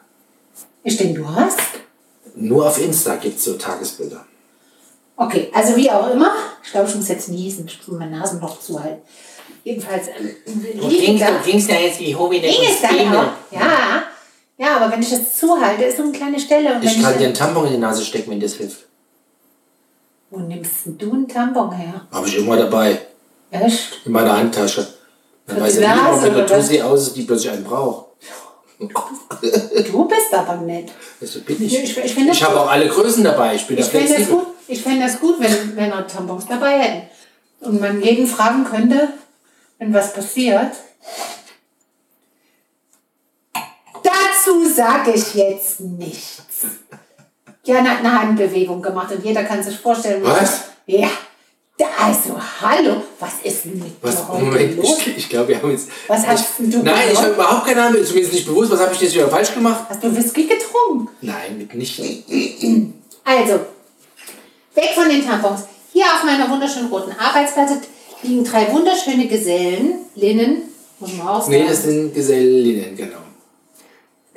ich 0.83 0.97
denke, 0.97 1.21
du 1.21 1.29
hast. 1.29 1.59
Nur 2.35 2.67
auf 2.67 2.79
Insta 2.81 3.15
gibt 3.15 3.37
es 3.37 3.43
so 3.43 3.53
Tagesbilder. 3.53 4.25
Okay, 5.17 5.51
also 5.53 5.75
wie 5.75 5.91
auch 5.91 6.09
immer. 6.11 6.31
Ich 6.63 6.71
glaube, 6.71 6.87
ich 6.89 6.95
muss 6.95 7.09
jetzt 7.09 7.27
niesen. 7.27 7.65
Ich 7.67 7.85
muss 7.85 7.99
mein 7.99 8.11
Nasenloch 8.11 8.59
zuhalten. 8.61 9.01
Jedenfalls 9.65 10.07
ähm, 10.07 10.65
liegen 10.89 11.19
da. 11.19 11.31
gingst 11.45 11.69
ja 11.69 11.75
jetzt 11.75 11.99
wie 11.99 12.15
Hobby 12.15 12.39
Ging 12.39 12.61
es 12.63 12.81
dann 12.81 12.97
auch? 13.13 13.31
Ja. 13.51 13.59
Ja, 13.59 14.03
aber 14.75 14.91
wenn 14.91 15.01
ich 15.01 15.09
das 15.09 15.37
zuhalte, 15.37 15.83
ist 15.85 15.97
so 15.97 16.03
eine 16.03 16.11
kleine 16.11 16.39
Stelle. 16.39 16.75
Und 16.75 16.83
Ich 16.83 17.01
kann 17.01 17.13
dir 17.13 17.19
ich, 17.19 17.25
einen 17.27 17.33
Tampon 17.33 17.65
in 17.67 17.73
die 17.73 17.77
Nase 17.79 18.03
stecken, 18.03 18.31
wenn 18.31 18.39
das 18.41 18.53
hilft. 18.55 18.85
wo 20.29 20.39
nimmst 20.39 20.85
denn 20.85 20.97
du 20.97 21.13
einen 21.13 21.27
Tampon 21.27 21.71
her? 21.71 22.05
Habe 22.11 22.27
ich 22.27 22.37
immer 22.37 22.57
dabei. 22.57 22.99
Echt? 23.51 24.01
In 24.05 24.11
meiner 24.11 24.37
Handtasche. 24.37 24.85
Dann 25.47 25.57
Für 25.57 25.63
weiß 25.63 25.75
ja 25.79 25.81
niemand, 25.95 26.11
Nase, 26.11 26.23
wenn 26.27 26.33
der? 26.35 26.47
Tussi 26.47 26.81
aus 26.81 27.01
ist, 27.07 27.15
die 27.15 27.21
plötzlich 27.23 27.51
einen 27.51 27.63
braucht. 27.63 28.05
Du 28.79 30.05
bist 30.05 30.33
aber 30.33 30.55
nett. 30.57 30.89
So 31.21 31.41
bin 31.41 31.63
ich. 31.65 31.71
Ja, 31.73 31.79
ich- 31.81 31.97
ich 31.97 32.17
ich 32.17 32.43
habe 32.43 32.59
auch 32.61 32.69
alle 32.69 32.87
Größen 32.87 33.23
dabei. 33.23 33.55
Ich 33.55 33.65
bin 33.67 33.77
Ich 33.77 33.85
fände 33.85 34.13
das 34.17 34.27
gut, 34.29 34.45
ich 34.67 34.83
das 34.83 35.19
gut 35.19 35.35
wenn 35.39 35.75
Männer 35.75 36.05
Tampons 36.07 36.45
dabei 36.47 36.79
hätten. 36.79 37.09
Und 37.61 37.81
man 37.81 38.01
jeden 38.01 38.27
fragen 38.27 38.63
könnte, 38.63 39.09
wenn 39.79 39.93
was 39.93 40.13
passiert. 40.13 40.71
Dazu 44.49 44.73
sage 44.73 45.11
ich 45.11 45.33
jetzt 45.35 45.79
nichts. 45.79 46.65
Jan 47.65 47.89
hat 47.89 47.99
eine 47.99 48.21
Handbewegung 48.21 48.81
gemacht 48.81 49.11
und 49.13 49.23
jeder 49.23 49.43
kann 49.43 49.61
sich 49.61 49.77
vorstellen, 49.77 50.23
Was? 50.23 50.61
Ja. 50.85 51.09
Da- 51.77 51.85
Also 51.99 52.35
Hallo, 52.61 53.03
was 53.19 53.33
ist 53.43 53.65
denn 53.65 53.79
mit 53.79 53.91
Was, 54.01 54.15
dir 54.17 54.27
heute 54.27 54.45
Moment, 54.45 54.77
los? 54.77 54.97
ich, 54.99 55.17
ich 55.17 55.29
glaube, 55.29 55.49
wir 55.49 55.61
haben 55.61 55.71
jetzt. 55.71 55.87
Was 56.07 56.25
hast 56.25 56.45
ich, 56.59 56.71
du 56.71 56.83
Nein, 56.83 57.09
ich 57.11 57.17
habe 57.17 57.33
überhaupt 57.33 57.67
keine 57.67 57.83
Ahnung, 57.83 58.01
ist 58.01 58.13
mir 58.13 58.21
jetzt 58.21 58.33
nicht 58.33 58.45
bewusst, 58.45 58.71
was 58.71 58.79
habe 58.81 58.93
ich 58.93 59.01
jetzt 59.01 59.13
wieder 59.15 59.29
falsch 59.29 59.53
gemacht? 59.53 59.85
Hast 59.87 60.03
du 60.03 60.15
Whisky 60.15 60.45
getrunken? 60.47 61.09
Nein, 61.21 61.57
mitnichten. 61.57 62.93
Also, 63.23 63.59
weg 64.75 64.89
von 64.95 65.07
den 65.09 65.25
Tampons. 65.25 65.61
Hier 65.93 66.05
auf 66.05 66.23
meiner 66.25 66.49
wunderschönen 66.49 66.89
roten 66.89 67.11
Arbeitsplatte 67.17 67.81
liegen 68.23 68.43
drei 68.43 68.71
wunderschöne 68.73 69.27
Gesellen, 69.27 69.99
Linnen, 70.15 70.63
muss 70.99 71.13
man 71.13 71.27
auch 71.27 71.47
Nee, 71.47 71.65
das 71.67 71.83
sind 71.83 72.13
Gesellinnen, 72.13 72.95
genau. 72.95 73.17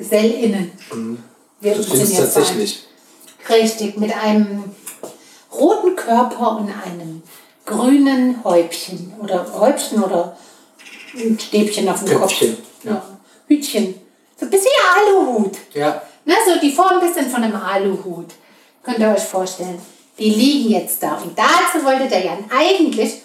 GesellInnen. 0.03 0.73
Wir 1.61 1.75
Das 1.77 1.87
sind 1.87 2.01
jetzt 2.01 2.35
tatsächlich. 2.35 2.85
Ein, 3.49 3.55
richtig, 3.55 3.97
mit 3.97 4.13
einem 4.15 4.65
roten 5.53 5.95
Körper 5.97 6.57
und 6.59 6.71
einem 6.71 7.23
grünen 7.65 8.43
Häubchen. 8.43 9.15
Oder 9.21 9.47
Häubchen 9.59 10.03
oder 10.03 10.37
ein 11.15 11.39
Stäbchen 11.39 11.89
auf 11.89 12.05
dem 12.05 12.19
Köpfchen, 12.19 12.57
Kopf. 12.57 12.67
Ja. 12.85 13.03
Hütchen. 13.47 13.95
So 14.39 14.47
ein 14.47 14.51
bisschen 14.51 14.71
Aluhut. 14.97 15.57
Ja. 15.75 16.03
Na, 16.25 16.35
so 16.45 16.59
die 16.61 16.73
Form 16.73 17.01
ein 17.01 17.07
bisschen 17.07 17.31
von 17.31 17.43
einem 17.43 17.57
Aluhut. 17.57 18.31
Könnt 18.83 18.99
ihr 18.99 19.11
euch 19.11 19.23
vorstellen. 19.23 19.81
Die 20.19 20.31
liegen 20.31 20.71
jetzt 20.71 21.03
da. 21.03 21.15
Und 21.17 21.39
dazu 21.39 21.85
wollte 21.85 22.09
der 22.09 22.25
Jan 22.25 22.45
eigentlich, 22.51 23.23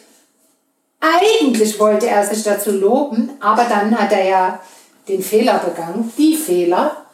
eigentlich 1.00 1.80
wollte 1.80 2.08
er 2.08 2.26
sich 2.26 2.44
dazu 2.44 2.72
loben, 2.72 3.32
aber 3.40 3.63
dann 3.66 3.98
hat 3.98 4.12
er 4.12 4.28
ja 4.28 4.60
den 5.08 5.22
Fehler 5.22 5.60
begangen, 5.60 6.12
die 6.17 6.36
Fehler, 6.36 7.06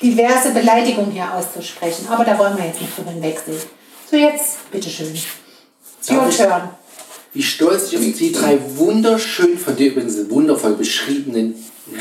diverse 0.00 0.50
Beleidigungen 0.52 1.10
hier 1.10 1.32
auszusprechen. 1.34 2.06
Aber 2.08 2.24
da 2.24 2.38
wollen 2.38 2.56
wir 2.56 2.66
jetzt 2.66 2.80
nicht 2.80 2.96
drüber 2.96 3.10
hinwegsehen. 3.10 3.58
So, 4.10 4.16
jetzt, 4.16 4.70
bitteschön. 4.70 5.12
Your 6.10 6.30
turn. 6.30 6.70
Wie 7.34 7.42
stolz 7.42 7.92
ich 7.92 7.98
auf 7.98 8.04
die 8.18 8.32
drei 8.32 8.58
wunderschön, 8.76 9.58
von 9.58 9.76
dir 9.76 9.88
übrigens 9.92 10.30
wundervoll 10.30 10.74
beschriebenen 10.76 11.54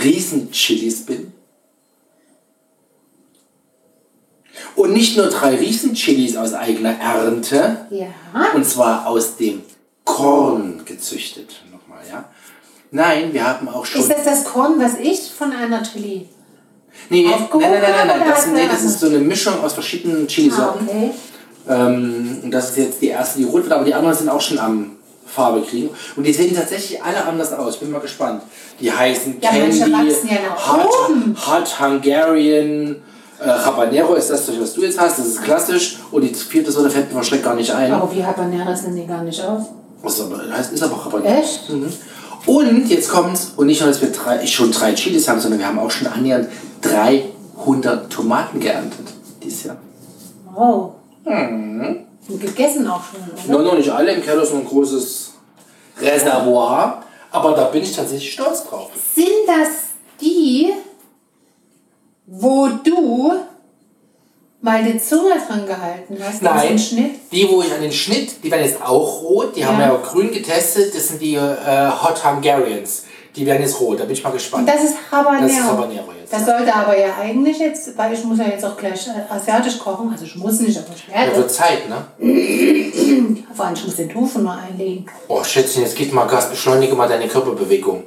Riesenchilis 0.04 1.06
bin. 1.06 1.34
Und 4.76 4.94
nicht 4.94 5.18
nur 5.18 5.28
drei 5.28 5.56
Riesenchilis 5.56 6.38
aus 6.38 6.54
eigener 6.54 6.98
Ernte, 7.00 7.88
Ja. 7.90 8.08
und 8.54 8.64
zwar 8.66 9.08
aus 9.08 9.36
dem 9.38 9.64
Korn 10.04 10.84
gezüchtet. 10.86 11.62
Nochmal, 11.72 12.04
ja. 12.10 12.30
Nein, 12.92 13.34
wir 13.34 13.46
haben 13.46 13.68
auch 13.70 13.86
schon. 13.86 14.02
Ist 14.02 14.10
das 14.12 14.24
das 14.24 14.44
Korn, 14.46 14.80
was 14.80 14.94
ich 15.02 15.32
von 15.32 15.52
einer 15.52 15.84
Chili? 15.84 16.28
nee, 17.10 17.22
nee, 17.22 17.30
nein, 17.30 17.40
nein, 17.52 17.62
nein, 17.62 17.82
nein, 17.82 18.08
nein. 18.08 18.30
Das, 18.30 18.48
nee, 18.48 18.68
das 18.70 18.84
ist 18.84 19.00
so 19.00 19.08
eine 19.08 19.20
Mischung 19.20 19.62
aus 19.64 19.74
verschiedenen 19.74 20.24
Ah, 20.24 20.28
Chilisorten. 20.28 20.88
okay. 20.88 21.12
Ähm, 21.70 22.40
und 22.44 22.52
das 22.52 22.70
ist 22.72 22.78
jetzt 22.78 23.02
die 23.02 23.08
erste, 23.10 23.40
die 23.40 23.44
rot 23.46 23.64
wird, 23.64 23.74
aber 23.74 23.84
die 23.84 23.94
anderen 23.94 24.16
sind 24.16 24.30
auch 24.30 24.40
schon 24.42 24.58
am 24.58 24.92
Farbe 25.26 25.62
kriegen. 25.62 25.90
Und 26.16 26.24
die 26.26 26.32
sehen 26.34 26.56
tatsächlich 26.56 27.04
alle 27.04 27.24
anders 27.26 27.52
aus. 27.54 27.76
Ich 27.76 27.80
bin 27.82 27.92
mal 27.92 28.00
gespannt. 28.00 28.42
Die 28.80 28.92
heißen 28.92 29.38
Ja, 29.42 29.50
Candy, 29.50 29.80
ja 29.80 30.58
Hot. 30.72 30.90
Hot 31.46 31.80
Hungarian, 31.80 32.96
äh, 33.40 33.48
Habanero 33.50 34.16
ist 34.16 34.30
das, 34.30 34.48
was 34.60 34.74
du 34.74 34.82
jetzt 34.82 34.98
hast. 35.00 35.20
Das 35.20 35.26
ist 35.28 35.44
klassisch. 35.44 35.98
Und 36.12 36.22
die 36.22 36.34
vierte 36.34 36.72
Sorte 36.72 36.90
fällt 36.90 37.10
mir 37.10 37.16
verschreckt 37.16 37.44
gar 37.44 37.56
nicht 37.56 37.72
ein. 37.72 37.92
Aber 37.92 38.10
wie 38.16 38.24
Habaneros 38.24 38.82
sehen 38.84 38.96
die 38.96 39.06
gar 39.06 39.24
nicht 39.24 39.44
aus. 39.44 39.64
Ist 40.06 40.22
aber, 40.22 40.42
heißt, 40.50 40.72
ist 40.74 40.84
aber 40.84 41.04
Habanero. 41.04 41.38
Echt? 41.40 41.70
Mhm. 41.70 41.92
Und 42.48 42.88
jetzt 42.88 43.10
kommt's, 43.10 43.52
und 43.58 43.68
nicht 43.68 43.82
nur, 43.82 43.90
dass 43.90 44.02
wir 44.02 44.10
drei, 44.10 44.48
schon 44.48 44.72
drei 44.72 44.94
Chilis 44.94 45.28
haben, 45.28 45.40
sondern 45.40 45.60
wir 45.60 45.68
haben 45.68 45.78
auch 45.78 45.92
schon 45.92 46.08
annähernd 46.08 46.48
300 46.82 48.12
Tomaten 48.12 48.60
geerntet 48.60 49.06
dieses 49.44 49.66
Jahr. 49.66 49.78
Wow. 50.54 50.94
Mhm. 51.26 52.06
Und 52.30 52.42
gegessen 52.42 52.88
auch 52.88 53.02
schon, 53.04 53.20
oder? 53.22 53.60
Noch, 53.60 53.72
noch 53.72 53.78
nicht 53.78 53.90
alle, 53.90 54.14
im 54.14 54.24
Keller 54.24 54.44
ist 54.44 54.54
noch 54.54 54.62
ein 54.62 54.66
großes 54.66 55.34
Reservoir. 56.00 57.04
Aber 57.32 57.52
da 57.52 57.66
bin 57.66 57.84
ich 57.84 57.94
tatsächlich 57.94 58.32
stolz 58.32 58.64
drauf. 58.64 58.90
Sind 59.14 59.28
das 59.46 59.68
die, 60.22 60.72
wo 62.26 62.70
du 62.84 63.34
mal 64.68 64.84
die 64.84 65.00
Zunge 65.00 65.32
dran 65.48 65.66
gehalten 65.66 66.18
hast? 66.22 66.42
Nein, 66.42 66.78
Schnitt? 66.78 67.12
die, 67.32 67.48
wo 67.50 67.62
ich 67.62 67.74
an 67.74 67.82
den 67.82 67.92
Schnitt, 67.92 68.44
die 68.44 68.52
werden 68.52 68.66
jetzt 68.66 68.82
auch 68.82 69.22
rot. 69.24 69.56
Die 69.56 69.66
haben 69.66 69.78
wir 69.78 69.86
Ja. 69.88 69.94
ja 69.94 70.00
grün 70.02 70.32
getestet. 70.32 70.94
Das 70.94 71.08
sind 71.08 71.22
die 71.22 71.36
äh, 71.36 71.40
Hot 72.04 72.24
Hungarians. 72.24 73.04
Die 73.36 73.46
werden 73.46 73.62
jetzt 73.62 73.80
rot. 73.80 74.00
Da 74.00 74.04
bin 74.06 74.14
ich 74.14 74.24
mal 74.24 74.32
gespannt. 74.32 74.68
das 74.68 74.84
ist 74.84 74.96
Habanero. 75.12 75.44
Das 75.44 75.52
ist 75.52 75.64
Habanero 75.64 76.06
jetzt, 76.20 76.34
Das 76.34 76.46
sollte 76.46 76.74
aber 76.74 76.98
ja 77.00 77.10
eigentlich 77.22 77.60
jetzt, 77.60 77.96
weil 77.98 78.12
ich 78.14 78.24
muss 78.24 78.40
ja 78.40 78.46
jetzt 78.48 78.66
auch 78.66 78.76
gleich 78.76 79.08
äh, 79.08 79.34
asiatisch 79.34 79.78
kochen. 79.80 80.10
Also 80.12 80.26
ich 80.26 80.36
muss 80.36 80.60
nicht, 80.60 80.78
aber 80.78 80.88
ich 80.96 81.06
Da 81.06 81.14
werde. 81.20 81.38
wird 81.38 81.52
Zeit, 81.52 81.88
ne? 81.88 82.08
Vor 83.54 83.66
allem, 83.66 83.76
ich 83.76 83.86
muss 83.86 83.96
den 83.96 84.10
Tofu 84.10 84.40
noch 84.40 84.58
einlegen. 84.58 85.06
Oh, 85.28 85.44
Schätzchen, 85.44 85.84
jetzt 85.84 85.96
geht 85.96 86.12
mal 86.14 86.26
Gas. 86.26 86.50
Beschleunige 86.50 86.96
mal 86.96 87.08
deine 87.08 87.28
Körperbewegung. 87.28 88.04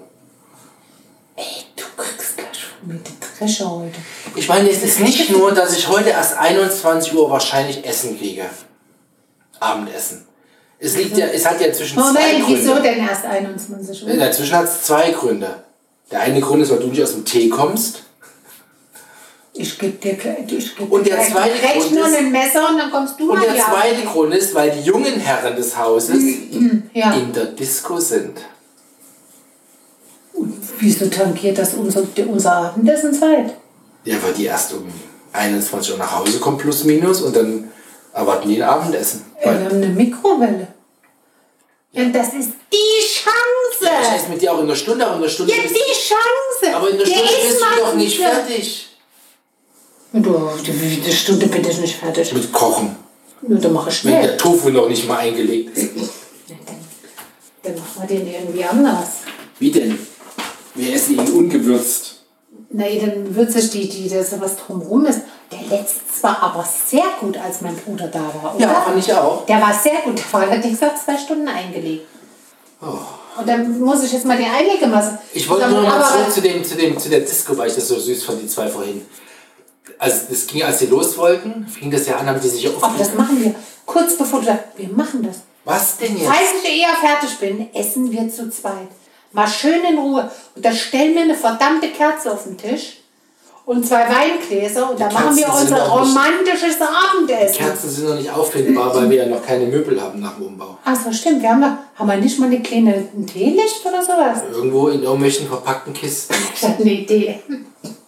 Ey, 1.36 1.44
du 1.76 1.84
kriegst 1.96 2.36
gleich 2.36 2.66
mir 2.84 2.94
die 2.98 3.38
Dresche 3.38 3.70
heute. 3.70 3.98
Ich 4.36 4.48
meine, 4.48 4.70
es 4.70 4.82
ist 4.82 5.00
nicht 5.00 5.30
nur, 5.30 5.52
dass 5.52 5.76
ich 5.76 5.88
heute 5.88 6.10
erst 6.10 6.36
21 6.38 7.14
Uhr 7.14 7.30
wahrscheinlich 7.30 7.84
Essen 7.84 8.18
kriege. 8.18 8.44
Abendessen. 9.58 10.26
Es 10.78 10.96
liegt 10.96 11.16
ja, 11.16 11.26
es 11.26 11.44
hat 11.46 11.60
ja 11.60 11.70
zwischen 11.72 11.98
zwei 11.98 12.06
Moment, 12.06 12.44
Gründe. 12.46 12.60
wieso 12.60 12.74
denn 12.78 13.06
erst 13.06 13.24
21 13.26 14.06
Uhr? 14.06 14.14
Dazwischen 14.14 14.56
hat 14.56 14.64
es 14.64 14.82
zwei 14.84 15.10
Gründe. 15.10 15.62
Der 16.10 16.20
eine 16.20 16.40
Grund 16.40 16.62
ist, 16.62 16.70
weil 16.70 16.78
du 16.78 16.86
nicht 16.86 17.02
aus 17.02 17.12
dem 17.12 17.24
Tee 17.24 17.48
kommst. 17.50 18.04
Ich 19.52 19.78
gebe 19.78 19.98
dir 19.98 20.14
gleich. 20.14 20.50
Ich 20.50 20.74
geb 20.76 20.90
Und 20.90 21.06
der 21.06 21.20
zweite 21.22 21.58
Grund 21.58 21.92
nur 21.92 22.06
ist- 22.06 22.16
ein 22.16 22.32
Messer 22.32 22.68
und 22.70 22.78
dann 22.78 22.90
kommst 22.90 23.20
du 23.20 23.32
Und 23.32 23.42
der 23.42 23.54
zweite. 23.56 24.02
Grund 24.06 24.32
ist, 24.34 24.54
weil 24.54 24.70
die 24.70 24.80
jungen 24.80 25.20
Herren 25.20 25.54
des 25.56 25.76
Hauses 25.76 26.16
Ja. 26.94 27.12
in 27.12 27.32
der 27.32 27.46
Disco 27.46 27.98
sind. 28.00 28.38
Wieso 30.78 31.06
tankiert 31.08 31.58
das 31.58 31.74
unser, 31.74 32.02
unser 32.26 32.52
Abendessenzeit? 32.52 33.54
Ja, 34.04 34.16
weil 34.22 34.32
die 34.34 34.44
erst 34.46 34.72
um 34.72 34.86
21 35.32 35.92
Uhr 35.92 35.98
nach 35.98 36.18
Hause 36.18 36.38
kommen, 36.40 36.58
plus 36.58 36.84
minus, 36.84 37.22
und 37.22 37.36
dann 37.36 37.70
erwarten 38.12 38.48
die 38.48 38.62
ein 38.62 38.68
Abendessen. 38.68 39.24
Ja, 39.44 39.52
wir 39.58 39.64
haben 39.66 39.76
eine 39.76 39.86
Mikrowelle. 39.88 40.68
Und 41.92 42.12
das 42.12 42.28
ist 42.34 42.50
die 42.72 42.76
ich 43.00 43.22
Chance. 43.24 44.14
esse 44.16 44.28
mit 44.30 44.40
dir 44.40 44.52
auch 44.52 44.58
in 44.58 44.64
einer 44.64 44.76
Stunde, 44.76 45.04
aber 45.04 45.16
in 45.16 45.22
einer 45.22 45.30
Stunde 45.30 45.52
Ja, 45.52 45.62
bist, 45.62 45.74
die 45.74 45.92
Chance. 45.92 46.76
aber 46.76 46.88
in 46.88 46.94
einer 46.96 47.04
Der 47.04 47.12
Stunde 47.14 47.32
ist 47.32 47.48
bist 47.48 47.60
du 47.60 47.80
doch 47.84 47.94
nicht 47.94 48.18
wieder- 48.18 48.30
fertig. 48.30 48.86
Du, 50.12 50.50
die 51.04 51.12
Stunde 51.12 51.46
bin 51.46 51.68
ich 51.68 51.78
nicht 51.78 51.96
fertig. 51.96 52.32
Mit 52.32 52.52
Kochen. 52.52 52.96
Nur 53.42 53.58
dann 53.58 53.72
mache 53.72 53.90
ich 53.90 54.04
Wenn 54.04 54.12
schnell. 54.12 54.22
der 54.26 54.36
Tofu 54.38 54.70
noch 54.70 54.88
nicht 54.88 55.06
mal 55.06 55.18
eingelegt 55.18 55.76
ist. 55.76 55.90
Ja, 56.48 56.56
Dann, 56.56 56.76
dann 57.62 57.74
machen 57.76 58.08
wir 58.08 58.18
den 58.18 58.26
irgendwie 58.32 58.64
anders. 58.64 59.08
Wie 59.58 59.70
denn? 59.70 59.98
Wir 60.74 60.94
essen 60.94 61.14
ihn 61.14 61.20
ungewürzt. 61.32 62.19
Na, 62.72 62.84
dann 62.88 63.34
wird 63.34 63.50
sich 63.50 63.68
die, 63.70 63.88
die, 63.88 64.08
das 64.08 64.40
was 64.40 64.56
drumherum 64.56 65.04
ist. 65.06 65.22
Der 65.50 65.76
letzte 65.76 66.00
war 66.22 66.40
aber 66.40 66.64
sehr 66.64 67.02
gut, 67.20 67.36
als 67.36 67.60
mein 67.62 67.74
Bruder 67.76 68.06
da 68.06 68.20
war, 68.42 68.54
oder? 68.54 68.64
Ja, 68.64 68.80
fand 68.82 68.98
ich 68.98 69.12
auch. 69.12 69.44
Der 69.46 69.60
war 69.60 69.74
sehr 69.74 69.96
gut. 70.04 70.18
Der 70.18 70.32
war 70.32 70.42
allerdings 70.42 70.80
auch 70.82 70.94
zwei 70.94 71.18
Stunden 71.18 71.48
eingelegt. 71.48 72.06
Und 72.80 73.48
dann 73.48 73.80
muss 73.80 74.04
ich 74.04 74.12
jetzt 74.12 74.24
mal 74.24 74.36
die 74.38 74.44
Einlegemasse. 74.44 75.18
Ich 75.32 75.48
wollte 75.48 75.68
nur 75.68 75.82
mal 75.82 76.00
aber- 76.00 76.08
zurück 76.08 76.32
zu, 76.32 76.40
dem, 76.42 76.64
zu, 76.64 76.76
dem, 76.76 76.96
zu 76.98 77.08
der 77.08 77.20
Disco, 77.20 77.56
weil 77.58 77.68
ich 77.68 77.74
das 77.74 77.88
so 77.88 77.98
süß 77.98 78.24
fand, 78.24 78.40
die 78.42 78.46
zwei 78.46 78.68
vorhin. 78.68 79.04
Also 79.98 80.16
das 80.30 80.46
ging, 80.46 80.62
als 80.62 80.78
sie 80.78 80.86
los 80.86 81.18
wollten, 81.18 81.66
fing 81.66 81.90
das 81.90 82.06
ja 82.06 82.16
an, 82.16 82.26
haben 82.26 82.40
die 82.40 82.48
sich 82.48 82.68
Ach, 82.80 82.96
das 82.96 83.08
auf. 83.08 83.14
machen 83.16 83.42
wir. 83.42 83.54
Kurz 83.84 84.16
bevor 84.16 84.40
du 84.40 84.46
sagst, 84.46 84.64
wir 84.76 84.88
machen 84.90 85.22
das. 85.24 85.38
Was 85.64 85.98
denn 85.98 86.16
jetzt? 86.16 86.26
Falls 86.28 86.48
ich 86.62 86.80
eher 86.80 86.94
fertig 86.94 87.36
bin, 87.38 87.74
essen 87.74 88.10
wir 88.10 88.30
zu 88.30 88.48
zweit. 88.50 88.88
Mal 89.32 89.46
schön 89.46 89.84
in 89.84 89.98
Ruhe. 89.98 90.30
Und 90.56 90.64
da 90.64 90.72
stellen 90.72 91.14
wir 91.14 91.22
eine 91.22 91.34
verdammte 91.34 91.88
Kerze 91.88 92.32
auf 92.32 92.44
den 92.44 92.56
Tisch 92.58 92.96
und 93.64 93.86
zwei 93.86 94.04
Weingläser 94.08 94.90
und 94.90 94.98
dann 95.00 95.12
machen 95.12 95.36
wir 95.36 95.46
unser 95.48 95.76
doch 95.76 96.00
nicht- 96.04 96.16
romantisches 96.16 96.76
Abendessen. 96.80 97.58
Kerzen 97.64 97.90
sind 97.90 98.08
noch 98.08 98.16
nicht 98.16 98.30
auffindbar, 98.30 98.94
weil 98.96 99.08
wir 99.10 99.16
ja 99.18 99.26
noch 99.26 99.44
keine 99.46 99.66
Möbel 99.66 100.00
haben 100.00 100.18
nach 100.20 100.34
dem 100.34 100.46
Umbau. 100.46 100.76
Ach 100.84 100.96
so, 101.04 101.12
stimmt. 101.12 101.42
Wir 101.42 101.50
haben, 101.50 101.62
ja- 101.62 101.78
haben 101.94 102.08
wir 102.08 102.16
nicht 102.16 102.38
mal 102.40 102.46
eine 102.46 102.60
kleine 102.60 102.94
ein 103.16 103.26
Teelicht 103.26 103.86
oder 103.86 104.02
sowas? 104.02 104.38
Irgendwo 104.50 104.88
in 104.88 105.02
irgendwelchen 105.04 105.46
verpackten 105.46 105.92
Kisten. 105.92 106.34
Ich 106.54 106.62
habe 106.64 106.82
eine 106.82 106.92
Idee. 106.92 107.38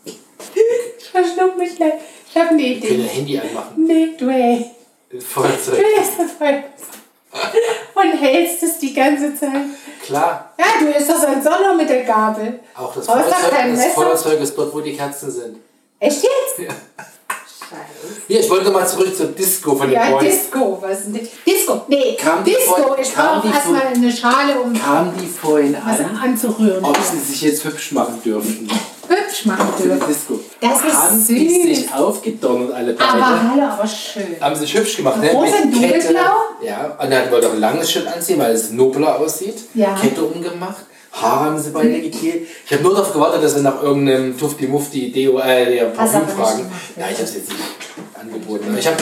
Ich 0.05 1.09
verschluck 1.09 1.57
mich 1.59 1.77
gleich. 1.77 1.93
Ich 2.29 2.37
habe 2.37 2.49
eine 2.51 2.59
Wir 2.63 2.81
können 2.81 2.95
Idee. 2.95 3.03
ein 3.03 3.09
Handy 3.09 3.39
anmachen. 3.39 3.75
Nee, 3.87 4.09
du 4.19 4.29
ey. 4.29 4.71
Feuerzeug. 5.21 5.77
Du 5.77 5.83
das 6.23 6.33
Feuer. 6.39 6.65
Und 7.95 8.13
hältst 8.21 8.63
es 8.63 8.79
die 8.79 8.93
ganze 8.93 9.35
Zeit. 9.35 9.51
Klar, 10.05 10.53
Ja, 10.59 10.65
du 10.81 10.87
isst 10.91 11.09
das 11.09 11.25
als 11.25 11.45
Sonne 11.45 11.75
mit 11.77 11.89
der 11.89 12.03
Gabel. 12.05 12.61
auch 12.77 12.95
das 12.95 13.07
Feuerzeug, 13.07 14.39
das 14.41 14.49
ist 14.49 14.59
dort, 14.59 14.75
wo 14.75 14.81
die 14.81 14.97
Kerzen 14.97 15.31
sind. 15.31 15.57
Echt 15.99 16.23
jetzt? 16.23 16.59
Ja. 16.59 16.69
Scheiße. 16.99 18.23
Hier, 18.27 18.41
ich 18.41 18.51
wollte 18.51 18.71
mal 18.71 18.87
zurück 18.87 19.17
zur 19.17 19.27
Disco 19.27 19.75
von 19.77 19.87
den 19.89 19.95
Ja, 19.95 20.11
Boys. 20.11 20.25
Disco. 20.25 20.79
Was 20.83 21.01
ist 21.01 21.07
denn? 21.15 21.29
Disco. 21.47 21.83
Nee, 21.89 22.17
Kam 22.21 22.43
Disco. 22.45 22.75
von- 22.75 22.99
ich 23.01 23.15
brauche 23.15 23.47
erstmal 23.49 23.83
eine 23.95 24.13
Schale, 24.13 24.61
um 24.61 24.75
Kamen 24.75 25.15
die 25.19 25.27
vorhin 25.27 25.75
an, 25.77 26.19
anzurühren. 26.23 26.85
ob 26.85 26.99
sie 26.99 27.19
sich 27.19 27.41
jetzt 27.43 27.65
hübsch 27.65 27.93
machen 27.93 28.21
dürften? 28.23 28.69
Hübsch 29.13 29.45
machen 29.47 29.69
dürfen. 29.79 30.01
Das 30.61 30.81
ist 30.85 30.93
haben 30.95 31.19
süß. 31.19 31.27
die 31.29 31.75
sich 31.75 31.95
aufgedonnert, 31.95 32.73
alle 32.73 32.93
beide. 32.95 33.11
Aber 33.11 33.51
hallo, 33.51 33.63
aber 33.63 33.87
schön. 33.87 34.37
haben 34.41 34.55
sich 34.57 34.75
hübsch 34.75 34.97
gemacht, 34.97 35.19
ne? 35.21 35.31
Rosa 35.33 35.57
dunkelblau? 35.63 36.21
Ja, 36.63 36.97
und 37.01 37.11
dann 37.11 37.31
wollte 37.31 37.49
auch 37.49 37.53
ein 37.53 37.61
langes 37.61 37.91
Shirt 37.91 38.07
anziehen, 38.07 38.39
weil 38.39 38.53
es 38.55 38.71
nobler 38.71 39.19
aussieht. 39.21 39.57
Ja. 39.75 39.95
Kette 40.01 40.23
umgemacht. 40.23 40.85
Haare 41.13 41.45
haben 41.45 41.59
sie 41.59 41.71
beide 41.71 42.01
gekehlt. 42.01 42.47
Ich 42.65 42.73
habe 42.73 42.83
nur 42.83 42.95
darauf 42.95 43.13
gewartet, 43.13 43.45
dass 43.45 43.55
sie 43.55 43.61
nach 43.61 43.83
irgendeinem 43.83 44.37
Tufti-Mufti 44.39 45.13
Deo, 45.13 45.39
äh, 45.41 45.67
der 45.75 45.93
Hast 45.97 46.15
du 46.15 46.19
Parfüm 46.19 46.21
aber 46.21 46.27
nicht 46.27 46.37
fragen. 46.37 46.59
gemacht, 46.59 46.81
Ja, 46.97 47.03
ja. 47.03 47.09
ich 47.11 47.15
habe 47.19 47.25
es 47.25 47.35
jetzt 47.35 47.49
nicht 47.51 47.61
angeboten. 48.19 48.65
Aber, 48.71 48.79
ich 48.79 48.87
hab, 48.87 48.95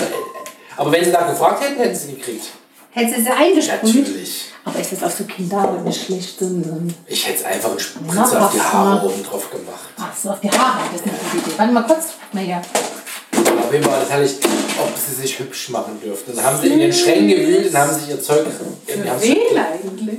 aber 0.77 0.92
wenn 0.92 1.05
sie 1.05 1.12
da 1.12 1.23
gefragt 1.31 1.62
hätten, 1.62 1.79
hätten 1.81 1.94
sie 1.94 2.14
gekriegt. 2.14 2.46
Hättest 2.92 3.18
du 3.18 3.23
sie 3.23 3.31
eingesprüht? 3.31 3.94
Natürlich. 4.09 4.46
Aber 4.64 4.79
ist 4.79 4.92
das 4.92 5.03
auch 5.03 5.11
so 5.11 5.25
Kinderarbeit 5.25 5.85
nicht 5.85 6.05
schlecht? 6.05 6.38
So 6.38 6.44
ein, 6.46 6.94
Ich 7.07 7.27
hätte 7.27 7.46
einfach 7.46 7.70
einen 7.70 7.81
Spritzer 7.81 8.29
Na, 8.33 8.46
auf 8.46 8.53
die 8.53 8.61
Haare 8.61 9.07
oben 9.07 9.23
drauf 9.25 9.51
gemacht. 9.51 9.88
Ach 9.99 10.14
so, 10.16 10.31
auf 10.31 10.40
die 10.40 10.51
Haare. 10.51 10.81
Das 10.92 11.01
ist 11.01 11.07
eine 11.09 11.16
gute 11.33 11.37
Idee. 11.49 11.59
Warte 11.59 11.73
mal 11.73 11.83
kurz. 11.87 12.05
Na 12.33 12.42
ja. 12.42 12.61
Auf 12.61 13.73
jeden 13.73 13.85
Fall, 13.85 14.01
das 14.01 14.11
hatte 14.11 14.25
ich, 14.25 14.35
ob 14.79 14.92
sie 14.99 15.14
sich 15.14 15.38
hübsch 15.38 15.70
machen 15.70 15.99
dürften. 16.05 16.37
Dann 16.37 16.44
haben 16.44 16.61
sie 16.61 16.68
in 16.68 16.79
den 16.79 16.92
Schränken 16.92 17.29
gewühlt 17.29 17.70
und 17.70 17.79
haben 17.79 17.94
sich 17.94 18.09
ihr 18.11 18.20
Zeug. 18.23 18.46
Für 18.87 18.96
wen 18.99 19.38
eigentlich? 19.59 20.18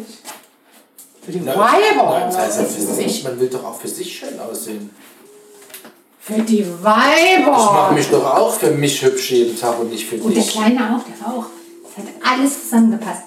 Für 1.23 1.31
die 1.31 1.45
Weiber. 1.45 1.59
Nein, 1.59 2.23
das 2.27 2.37
heißt 2.37 2.59
ja 2.61 2.65
für 2.65 2.81
sich. 2.81 3.23
Man 3.23 3.39
will 3.39 3.47
doch 3.49 3.63
auch 3.63 3.79
für 3.79 3.87
sich 3.87 4.17
schön 4.17 4.39
aussehen. 4.39 4.89
Für 6.19 6.41
die 6.41 6.61
Ich 6.61 6.67
mache 6.81 6.83
Weiber. 6.83 7.91
mich 7.93 8.09
doch 8.09 8.25
auch 8.25 8.53
für 8.53 8.71
mich 8.71 9.01
hübsch 9.03 9.31
jeden 9.31 9.59
Tag 9.59 9.79
und 9.79 9.91
nicht 9.91 10.07
für 10.07 10.15
Und 10.15 10.35
der 10.35 10.41
dich. 10.43 10.51
Kleine 10.53 10.95
auch, 10.95 11.03
der 11.03 11.27
auch. 11.27 11.45
Das 11.85 11.97
hat 12.05 12.13
alles 12.39 12.63
zusammengepasst. 12.63 13.21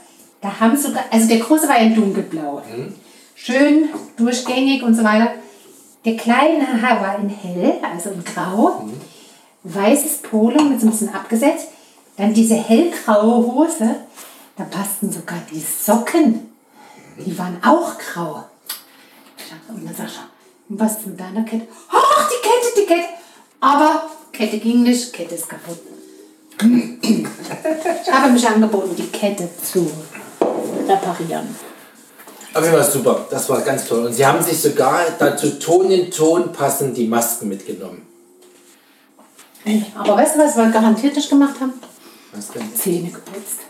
Da 0.45 0.61
haben 0.61 0.77
sogar, 0.77 1.05
also 1.11 1.27
der 1.27 1.39
Große 1.39 1.67
war 1.67 1.81
ja 1.81 1.89
dunkelblau. 1.89 2.61
Schön, 3.35 3.89
durchgängig 4.19 4.83
und 4.83 4.95
so 4.95 5.03
weiter. 5.03 5.31
Der 6.05 6.19
Kleine 6.19 6.67
war 6.83 7.19
in 7.19 7.31
hell, 7.31 7.77
also 7.83 8.11
in 8.11 8.23
grau. 8.23 8.87
Weißes 9.63 10.19
Polo 10.19 10.63
mit 10.65 10.83
so 10.83 10.87
ein 10.87 10.91
bisschen 10.91 11.15
abgesetzt. 11.15 11.69
Dann 12.19 12.35
diese 12.35 12.57
hellgraue 12.57 13.55
Hose. 13.55 13.97
Da 14.59 14.65
passten 14.65 15.11
sogar 15.11 15.39
die 15.51 15.61
Socken. 15.61 16.53
Die 17.25 17.39
waren 17.39 17.57
auch 17.65 17.97
grau. 17.97 18.45
Ich 19.39 19.45
dachte, 19.45 19.73
Und 19.73 19.87
dann 19.87 19.95
sagst 19.95 20.17
du, 20.17 20.79
was 20.79 20.99
ist 20.99 21.07
mit 21.07 21.19
deiner 21.19 21.45
Kette? 21.45 21.67
Ach, 21.89 22.29
die 22.29 22.47
Kette, 22.47 22.83
die 22.83 22.87
Kette. 22.87 23.09
Aber 23.61 24.11
Kette 24.31 24.59
ging 24.59 24.83
nicht, 24.83 25.11
Kette 25.11 25.37
ist 25.37 25.49
kaputt. 25.49 25.79
Ich 28.07 28.13
habe 28.13 28.33
mich 28.33 28.47
angeboten, 28.47 28.95
die 28.97 29.07
Kette 29.09 29.49
zu 29.63 29.91
reparieren. 30.89 31.55
Auf 32.55 32.63
jeden 32.63 32.77
Fall 32.77 32.91
super. 32.91 33.27
Das 33.31 33.49
war 33.49 33.61
ganz 33.63 33.87
toll. 33.87 34.07
Und 34.07 34.13
sie 34.13 34.25
haben 34.25 34.43
sich 34.43 34.61
sogar 34.61 35.01
dazu 35.19 35.59
Ton 35.59 35.91
in 35.91 36.11
Ton 36.11 36.53
passend 36.53 36.97
die 36.97 37.07
Masken 37.09 37.49
mitgenommen. 37.49 38.07
Aber 39.97 40.17
weißt 40.19 40.37
du, 40.37 40.41
was 40.41 40.57
wir 40.57 40.71
garantiert 40.71 41.17
nicht 41.17 41.29
gemacht 41.31 41.55
haben? 41.61 41.73
Was 42.33 42.51
denn? 42.51 42.75
Zähne 42.77 43.11
geputzt. 43.11 43.61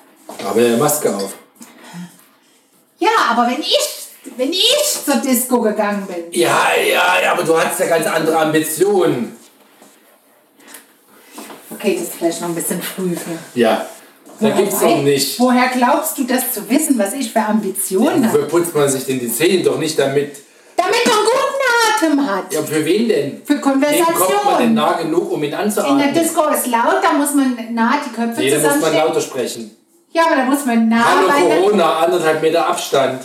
Aber 0.45 0.61
eine 0.61 0.77
Maske 0.77 1.15
auf. 1.15 1.35
Ja, 2.99 3.11
aber 3.31 3.47
wenn 3.47 3.61
ich, 3.61 3.79
wenn 4.37 4.51
ich 4.53 5.01
zur 5.05 5.17
Disco 5.17 5.61
gegangen 5.61 6.07
bin, 6.07 6.25
Ja, 6.33 6.69
ja, 6.77 7.21
ja, 7.23 7.33
aber 7.33 7.43
du 7.45 7.57
hattest 7.59 7.81
ja 7.81 7.87
ganz 7.87 8.07
andere 8.07 8.37
Ambitionen. 8.39 9.37
okay, 11.71 11.95
das 11.95 12.05
ist 12.09 12.15
vielleicht 12.15 12.41
noch 12.41 12.49
ein 12.49 12.55
bisschen 12.55 12.83
früh 12.83 13.15
für. 13.15 13.39
Ja. 13.59 13.87
Da 14.51 14.57
gibt's 14.57 14.81
doch 14.81 15.03
nicht. 15.03 15.41
Woher 15.41 15.69
glaubst 15.69 16.19
du 16.19 16.25
das 16.25 16.53
zu 16.53 16.69
wissen, 16.69 16.99
was 16.99 17.13
ich 17.15 17.33
für 17.33 17.41
Ambitionen 17.41 18.27
habe? 18.29 18.43
Wofür 18.43 18.49
putzt 18.49 18.75
man 18.75 18.89
sich 18.89 19.05
denn 19.07 19.19
die 19.21 19.33
Zähne 19.33 19.63
doch 19.63 19.79
nicht 19.79 19.99
damit? 19.99 20.37
Damit 20.77 21.07
man 21.07 21.17
guten 21.25 22.17
Atem 22.19 22.27
hat. 22.27 22.53
Ja, 22.53 22.63
für 22.63 22.85
wen 22.85 23.09
denn? 23.09 23.43
Für 23.45 23.55
Wem 23.55 23.61
kommt 23.61 23.81
man 23.81 23.91
denn 23.93 24.05
Konversation. 24.05 24.75
nah 24.75 24.93
genug, 24.95 25.33
um 25.33 25.39
ihn 25.39 25.45
In 25.45 25.51
der 25.53 25.61
anzuatmen? 25.61 26.13
Disco 26.15 26.49
ist 26.49 26.67
laut, 26.67 26.97
da 27.03 27.13
muss 27.13 27.35
man 27.35 27.57
nah 27.73 27.95
die 28.05 28.11
Köpfe 28.11 28.41
Nee, 28.41 28.51
da 28.51 28.57
muss 28.57 28.63
man 28.65 28.73
zusammenstecken. 28.75 28.99
lauter 29.09 29.21
sprechen. 29.21 29.77
Ja, 30.13 30.27
aber 30.27 30.37
da 30.37 30.45
muss 30.45 30.65
man 30.65 30.89
nah 30.89 31.05
Hallo 31.05 31.29
bei 31.29 31.57
Corona, 31.57 31.99
anderthalb 32.01 32.43
Meter 32.43 32.67
Abstand. 32.69 33.23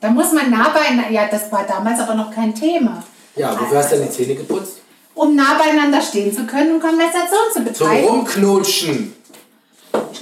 Da 0.00 0.10
muss 0.10 0.32
man 0.32 0.50
nah 0.50 0.68
beieinander. 0.70 1.10
Ja, 1.10 1.26
das 1.30 1.50
war 1.50 1.64
damals 1.66 2.00
aber 2.00 2.14
noch 2.14 2.30
kein 2.34 2.54
Thema. 2.54 3.02
Ja, 3.34 3.58
wofür 3.58 3.78
hast 3.78 3.92
du 3.92 3.96
denn 3.96 4.06
die 4.06 4.12
Zähne 4.12 4.34
geputzt? 4.34 4.78
Um 5.14 5.34
nah 5.34 5.54
beieinander 5.58 6.00
stehen 6.02 6.34
zu 6.34 6.44
können 6.44 6.74
und 6.74 6.80
Konversation 6.80 7.38
zu 7.48 7.54
Zum 7.54 7.64
betreiben. 7.64 8.06
Rumknutschen. 8.06 9.14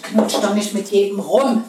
Ich 0.05 0.13
knutsch 0.13 0.35
doch 0.35 0.55
nicht 0.55 0.75
mit 0.75 0.89
jedem 0.91 1.21
rum. 1.21 1.65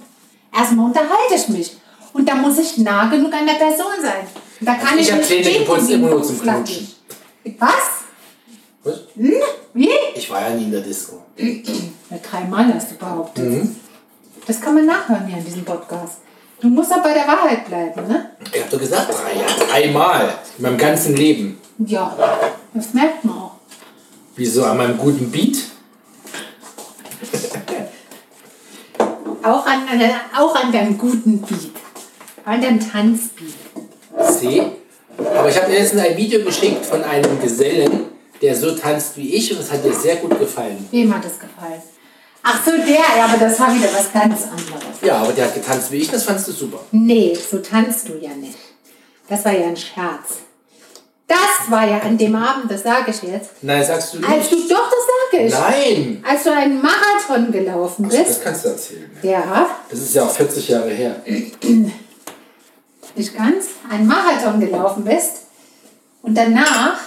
Erstmal 0.53 0.85
unterhalte 0.87 1.35
ich 1.35 1.49
mich. 1.49 1.77
Und 2.13 2.27
da 2.27 2.35
muss 2.35 2.57
ich 2.57 2.77
nah 2.77 3.09
genug 3.09 3.33
an 3.33 3.45
der 3.45 3.53
Person 3.53 3.93
sein. 4.01 4.25
Und 4.59 4.67
da 4.67 4.75
kann 4.75 4.97
ich 4.97 5.07
ich, 5.07 5.11
hab 5.11 5.19
nicht 5.19 5.27
Zähne 5.27 5.59
geputzt, 5.59 5.89
immer 5.89 6.09
nur 6.09 6.23
zum. 6.23 6.41
Knutschen. 6.41 6.87
Was? 7.59 7.69
Was? 8.83 8.99
Hm? 9.15 9.33
Wie? 9.73 9.89
Ich 10.15 10.29
war 10.29 10.41
ja 10.41 10.55
nie 10.55 10.63
in 10.63 10.71
der 10.71 10.81
Disco. 10.81 11.21
Ja, 11.37 12.17
dreimal 12.29 12.73
hast 12.73 12.91
du 12.91 12.95
behauptet. 12.95 13.43
Mhm. 13.43 13.75
Das 14.47 14.61
kann 14.61 14.75
man 14.75 14.85
nachhören 14.85 15.27
hier 15.27 15.37
in 15.37 15.45
diesem 15.45 15.65
Podcast. 15.65 16.19
Du 16.61 16.69
musst 16.69 16.91
auch 16.93 17.03
bei 17.03 17.13
der 17.13 17.27
Wahrheit 17.27 17.67
bleiben, 17.67 18.07
ne? 18.07 18.31
Ich 18.53 18.61
hab 18.61 18.69
doch 18.69 18.79
gesagt, 18.79 19.09
drei, 19.09 19.39
ja, 19.39 19.65
dreimal. 19.67 20.35
In 20.57 20.63
meinem 20.63 20.77
ganzen 20.77 21.15
Leben. 21.15 21.59
Ja, 21.79 22.15
das 22.73 22.93
merkt 22.93 23.25
man 23.25 23.37
auch. 23.37 23.51
Wieso 24.35 24.63
an 24.63 24.77
meinem 24.77 24.97
guten 24.97 25.29
Beat? 25.29 25.57
Auch 29.45 29.65
an, 29.67 29.87
auch 30.35 30.55
an 30.55 30.71
deinem 30.71 30.97
guten 30.97 31.39
Beat. 31.39 31.71
An 32.45 32.61
deinem 32.61 32.79
Tanzbeat. 32.79 33.53
C. 34.19 34.71
Aber 35.17 35.49
ich 35.49 35.55
habe 35.55 35.71
dir 35.71 35.79
jetzt 35.79 35.95
ein 35.95 36.17
Video 36.17 36.43
geschickt 36.43 36.83
von 36.83 37.03
einem 37.03 37.39
Gesellen, 37.39 38.05
der 38.41 38.55
so 38.55 38.71
tanzt 38.71 39.15
wie 39.17 39.35
ich 39.35 39.51
und 39.51 39.59
es 39.59 39.71
hat 39.71 39.85
dir 39.85 39.93
sehr 39.93 40.15
gut 40.15 40.37
gefallen. 40.39 40.87
Wem 40.89 41.13
hat 41.15 41.23
es 41.25 41.39
gefallen? 41.39 41.81
Ach 42.41 42.59
so, 42.65 42.71
der, 42.71 42.87
ja, 43.17 43.25
aber 43.25 43.37
das 43.37 43.59
war 43.59 43.73
wieder 43.73 43.89
was 43.93 44.11
ganz 44.11 44.43
anderes. 44.43 45.01
Ja, 45.01 45.17
aber 45.17 45.33
der 45.33 45.45
hat 45.45 45.53
getanzt 45.53 45.91
wie 45.91 45.97
ich, 45.97 46.09
das 46.09 46.23
fandst 46.23 46.47
du 46.47 46.51
super. 46.51 46.79
Nee, 46.91 47.35
so 47.35 47.59
tanzt 47.59 48.09
du 48.09 48.13
ja 48.19 48.29
nicht. 48.31 48.57
Das 49.29 49.45
war 49.45 49.51
ja 49.53 49.67
ein 49.67 49.77
Scherz. 49.77 50.41
Das 51.27 51.69
war 51.69 51.87
ja 51.87 51.99
an 51.99 52.17
dem 52.17 52.35
Abend, 52.35 52.69
das 52.69 52.83
sage 52.83 53.09
ich 53.09 53.21
jetzt. 53.23 53.51
Nein, 53.63 53.83
sagst 53.83 54.13
du 54.13 54.17
Als 54.17 54.49
du, 54.49 54.55
nicht. 54.55 54.69
doch, 54.71 54.89
das 54.89 55.05
ich. 55.37 55.53
Nein! 55.53 56.23
Als 56.27 56.43
du 56.43 56.51
einen 56.53 56.81
Marathon 56.81 57.51
gelaufen 57.51 58.07
Das 58.09 58.17
bist. 58.17 58.43
kannst 58.43 58.65
du 58.65 58.69
erzählen. 58.69 59.09
Ja, 59.21 59.69
Das 59.89 59.99
ist 59.99 60.13
ja 60.15 60.23
auch 60.25 60.31
40 60.31 60.67
Jahre 60.69 60.89
her. 60.89 61.21
nicht 63.15 63.35
ganz. 63.37 63.65
Einen 63.89 64.07
Marathon 64.07 64.59
gelaufen 64.59 65.03
bist. 65.03 65.31
Und 66.21 66.35
danach, 66.35 66.99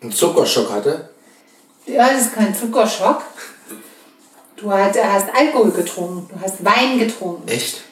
Einen 0.00 0.12
Zuckerschock 0.12 0.70
hatte. 0.70 1.10
du 1.86 1.98
hattest 1.98 2.34
keinen 2.34 2.54
Zuckerschock. 2.54 3.22
Du 4.56 4.72
hast, 4.72 4.98
hast 5.02 5.26
Alkohol 5.34 5.70
getrunken. 5.70 6.28
Du 6.32 6.40
hast 6.44 6.64
Wein 6.64 6.98
getrunken. 6.98 7.46
Echt? 7.48 7.82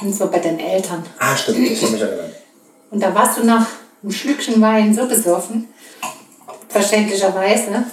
Und 0.00 0.14
zwar 0.14 0.28
bei 0.28 0.38
deinen 0.38 0.60
Eltern. 0.60 1.04
Ah, 1.18 1.36
stimmt, 1.36 1.58
ich 1.58 1.80
kann 1.80 1.92
mich 1.92 2.00
erinnern. 2.00 2.32
Und 2.90 3.00
da 3.02 3.12
warst 3.14 3.38
du 3.38 3.44
nach 3.44 3.66
einem 4.02 4.12
Schlückchen 4.12 4.60
Wein 4.60 4.94
so 4.94 5.06
besoffen, 5.06 5.68
verständlicherweise, 6.68 7.84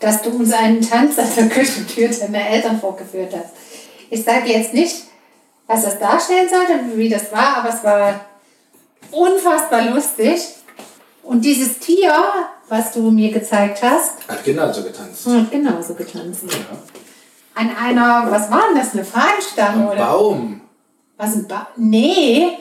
dass 0.00 0.22
du 0.22 0.30
uns 0.30 0.52
einen 0.52 0.80
Tanz 0.80 1.18
an 1.18 1.28
der 1.36 1.48
Küchentür 1.48 2.08
deiner 2.08 2.46
Eltern 2.48 2.80
vorgeführt 2.80 3.32
hast. 3.34 3.50
Ich 4.10 4.24
sage 4.24 4.48
jetzt 4.50 4.74
nicht, 4.74 5.04
was 5.66 5.84
das 5.84 5.98
darstellen 6.00 6.48
sollte, 6.48 6.96
wie 6.96 7.08
das 7.08 7.30
war, 7.30 7.58
aber 7.58 7.68
es 7.68 7.84
war 7.84 8.24
unfassbar 9.12 9.82
lustig. 9.84 10.40
Und 11.22 11.44
dieses 11.44 11.78
Tier, 11.78 12.12
was 12.68 12.92
du 12.92 13.10
mir 13.10 13.30
gezeigt 13.30 13.82
hast, 13.82 14.14
Hat 14.26 14.42
genauso 14.42 14.82
getanzt. 14.82 15.26
hat 15.26 15.50
genauso 15.50 15.94
getanzt. 15.94 16.42
Ja. 16.50 16.58
An 17.54 17.76
einer, 17.76 18.26
was 18.30 18.50
war 18.50 18.62
denn 18.68 18.78
das, 18.80 18.94
eine 18.94 19.04
Fahnenstange 19.04 19.84
Am 19.84 19.88
oder? 19.90 20.06
Baum. 20.06 20.60
Was 21.16 21.34
ein 21.36 21.46
Baum? 21.46 21.66
Nee, 21.76 22.58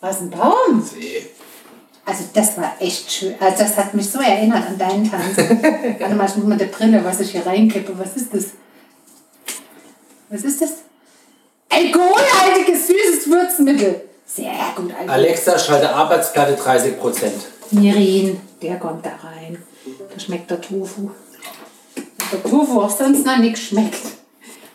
was 0.00 0.20
ein 0.20 0.30
Baum? 0.30 0.82
See. 0.82 1.26
Also 2.08 2.24
das 2.32 2.56
war 2.56 2.72
echt 2.80 3.12
schön. 3.12 3.34
Also 3.38 3.64
das 3.64 3.76
hat 3.76 3.92
mich 3.92 4.08
so 4.08 4.18
erinnert 4.18 4.66
an 4.66 4.78
deinen 4.78 5.10
Tanz. 5.10 5.36
Warte 5.98 6.14
mal, 6.14 6.26
ich 6.26 6.36
muss 6.36 6.46
mal 6.46 6.56
die 6.56 6.64
Brille, 6.64 7.04
was 7.04 7.20
ich 7.20 7.32
hier 7.32 7.44
reinkippe. 7.44 7.92
Was 7.98 8.16
ist 8.16 8.32
das? 8.32 8.44
Was 10.30 10.42
ist 10.42 10.62
das? 10.62 10.70
Alkoholhaltiges 11.68 12.86
süßes 12.86 13.30
Würzmittel. 13.30 14.00
Sehr 14.24 14.54
gut, 14.74 14.90
Alkohol. 14.90 15.10
Alexa, 15.10 15.58
schalte 15.58 15.94
Arbeitsplatte 15.94 16.54
30 16.54 16.98
Prozent. 16.98 17.46
Mirin, 17.72 18.40
der 18.62 18.76
kommt 18.76 19.04
da 19.04 19.10
rein. 19.22 19.62
Da 20.10 20.18
schmeckt 20.18 20.50
der 20.50 20.62
Tofu. 20.62 21.10
Der 22.32 22.42
Tofu 22.42 22.80
auch 22.80 22.90
sonst 22.90 23.26
noch 23.26 23.36
nichts 23.36 23.60
schmeckt. 23.60 24.00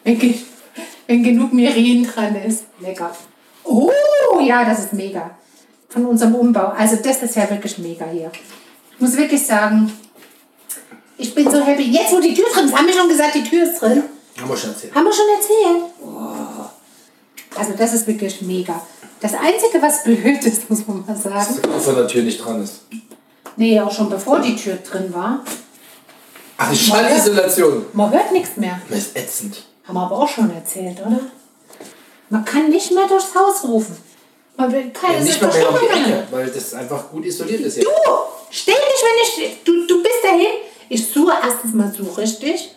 Wenn, 0.04 0.36
wenn 1.08 1.24
genug 1.24 1.52
Mirin 1.52 2.06
dran 2.06 2.36
ist. 2.36 2.66
Lecker. 2.80 3.10
Oh, 3.64 3.90
ja, 4.40 4.64
das 4.66 4.82
ist 4.82 4.94
mega. 4.94 5.32
Von 5.94 6.06
unserem 6.08 6.34
Umbau. 6.34 6.74
Also 6.76 6.96
das 6.96 7.22
ist 7.22 7.36
ja 7.36 7.48
wirklich 7.48 7.78
mega 7.78 8.06
hier. 8.06 8.32
Ich 8.96 9.00
muss 9.00 9.16
wirklich 9.16 9.46
sagen, 9.46 9.94
ich 11.20 11.36
bin 11.36 11.50
so 11.50 11.64
happy. 11.64 11.84
Jetzt, 11.84 12.12
wo 12.12 12.20
die 12.20 12.34
Tür 12.34 12.46
drin 12.52 12.66
ist, 12.66 12.76
haben 12.76 12.88
wir 12.88 12.94
schon 12.94 13.08
gesagt, 13.08 13.36
die 13.36 13.44
Tür 13.44 13.64
ist 13.72 13.80
drin. 13.80 14.02
Haben 14.40 14.50
wir 14.50 14.58
schon 14.58 14.72
erzählt. 14.72 14.96
Haben 14.96 15.06
wir 15.06 15.14
schon 15.14 15.26
erzählt? 15.38 15.94
Oh. 16.02 17.60
Also 17.60 17.74
das 17.78 17.94
ist 17.94 18.08
wirklich 18.08 18.42
mega. 18.42 18.82
Das 19.20 19.36
Einzige, 19.36 19.80
was 19.82 20.04
blöd 20.04 20.44
ist, 20.44 20.68
muss 20.68 20.88
man 20.88 21.06
mal 21.06 21.16
sagen. 21.16 21.60
Dass 21.62 21.86
der 21.86 22.08
Tür 22.08 22.24
nicht 22.24 22.44
dran 22.44 22.64
ist. 22.64 22.82
Nee, 23.56 23.80
auch 23.80 23.92
schon 23.92 24.10
bevor 24.10 24.40
die 24.40 24.56
Tür 24.56 24.78
drin 24.78 25.14
war. 25.14 25.46
Ach, 26.58 26.72
die 26.72 26.76
Schallisolation. 26.76 27.86
Man 27.94 28.12
hört 28.12 28.32
nichts 28.32 28.58
mehr. 28.58 28.82
Das 28.90 28.98
ist 28.98 29.16
ätzend. 29.16 29.64
Haben 29.88 29.94
wir 29.94 30.02
aber 30.02 30.18
auch 30.18 30.28
schon 30.28 30.50
erzählt, 30.50 31.00
oder? 31.06 31.20
Man 32.30 32.44
kann 32.46 32.70
nicht 32.70 32.92
mehr 32.92 33.08
durchs 33.08 33.36
Haus 33.36 33.64
rufen. 33.64 33.96
Man 34.56 34.72
will 34.72 34.92
keine 34.92 35.18
Ja, 35.18 35.24
nicht 35.24 35.42
mal 35.42 35.52
mehr 35.52 35.70
um 35.70 35.76
die 35.82 35.86
Ecke, 36.12 36.28
weil 36.32 36.48
das 36.48 36.74
einfach 36.74 37.10
gut 37.10 37.26
isoliert 37.26 37.62
ist. 37.62 37.78
Ja. 37.78 37.84
Du, 37.84 37.90
ständig, 38.52 38.82
wenn 38.84 39.44
ich. 39.46 39.64
Du, 39.64 39.88
du 39.88 40.04
bist 40.04 40.16
dahin. 40.24 40.48
Ich 40.90 41.08
suche 41.12 41.34
erstens 41.44 41.74
mal 41.74 41.92
so 41.96 42.04
richtig. 42.14 42.70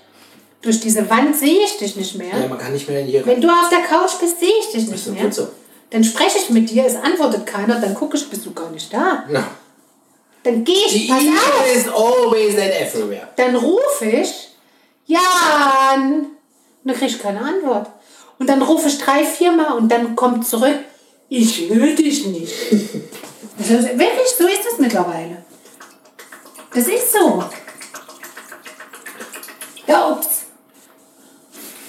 Durch 0.62 0.80
diese 0.80 1.08
Wand 1.10 1.36
sehe 1.36 1.64
ich 1.64 1.76
dich 1.76 1.96
nicht 1.96 2.16
mehr. 2.16 2.36
Ja, 2.38 2.48
man 2.48 2.58
kann 2.58 2.72
nicht 2.72 2.88
mehr 2.88 3.00
in 3.00 3.06
hier. 3.06 3.26
Wenn 3.26 3.40
du 3.40 3.48
auf 3.48 3.68
der 3.70 3.80
Couch 3.82 4.18
bist, 4.18 4.40
sehe 4.40 4.48
ich 4.60 4.70
dich 4.72 4.88
nicht 4.88 5.06
mehr. 5.08 5.30
so. 5.30 5.48
Dann 5.90 6.02
spreche 6.02 6.38
ich 6.38 6.50
mit 6.50 6.68
dir, 6.70 6.84
es 6.86 6.96
antwortet 6.96 7.46
keiner, 7.46 7.78
dann 7.80 7.94
gucke 7.94 8.16
ich, 8.16 8.28
bist 8.28 8.44
du 8.44 8.52
gar 8.52 8.70
nicht 8.70 8.92
da. 8.92 9.24
Ja. 9.30 9.46
Dann 10.42 10.64
gehe 10.64 10.74
ich, 10.86 10.92
Die 10.92 11.08
pass 11.08 11.18
auf, 11.20 11.64
Evil 11.64 11.76
is 11.76 11.88
always 11.88 12.54
and 12.58 12.72
everywhere. 12.80 13.28
dann 13.36 13.54
rufe 13.54 14.04
ich, 14.06 14.48
Jan. 15.06 15.20
Und 16.20 16.28
dann 16.84 16.94
kriege 16.96 17.12
ich 17.12 17.18
keine 17.20 17.40
Antwort. 17.40 17.88
Und 18.38 18.48
dann 18.48 18.62
rufe 18.62 18.88
ich 18.88 18.98
drei, 18.98 19.24
viermal 19.24 19.76
und 19.76 19.88
dann 19.90 20.16
kommt 20.16 20.46
zurück, 20.46 20.76
ich 21.28 21.68
höre 21.70 21.94
dich 21.94 22.26
nicht. 22.26 22.52
Das 23.58 23.70
ist, 23.70 23.84
wirklich, 23.98 24.28
so 24.38 24.46
ist 24.46 24.60
es 24.72 24.78
mittlerweile. 24.78 25.44
Das 26.74 26.86
ist 26.86 27.12
so. 27.12 27.42
Ja, 29.86 30.10
ups. 30.10 30.26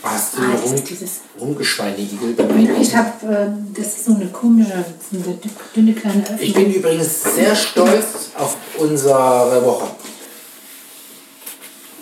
Hast 0.03 0.37
du 0.37 0.41
Ah, 0.41 0.51
das 0.53 0.61
rum, 0.71 0.83
dieses- 0.85 1.19
rumgeschweinigelt? 1.39 2.39
Ich 2.79 2.95
habe, 2.95 3.27
äh, 3.27 3.47
das 3.77 3.87
ist 3.87 4.05
so 4.05 4.13
eine 4.15 4.27
komische, 4.27 4.85
so 5.11 5.17
eine 5.29 5.39
dünne 5.75 5.93
kleine 5.93 6.21
Öffnung. 6.23 6.39
Ich 6.39 6.53
bin 6.53 6.73
übrigens 6.73 7.23
sehr 7.23 7.53
stolz 7.55 8.05
auf 8.37 8.55
unsere 8.77 9.65
Woche. 9.65 9.87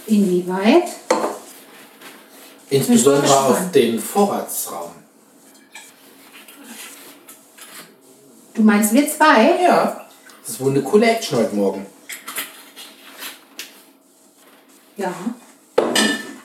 Inwieweit? 0.08 0.84
Insbesondere 2.69 3.39
auf 3.39 3.71
den 3.74 4.00
Vorratsraum. 4.00 4.91
Du 8.56 8.62
meinst 8.62 8.94
wir 8.94 9.08
zwei? 9.10 9.62
Ja. 9.62 10.06
Das 10.41 10.52
ist 10.52 10.62
wohl 10.62 10.72
eine 10.72 10.82
coole 10.82 11.06
Action 11.06 11.38
heute 11.38 11.54
Morgen. 11.56 11.86
Ja. 14.96 15.13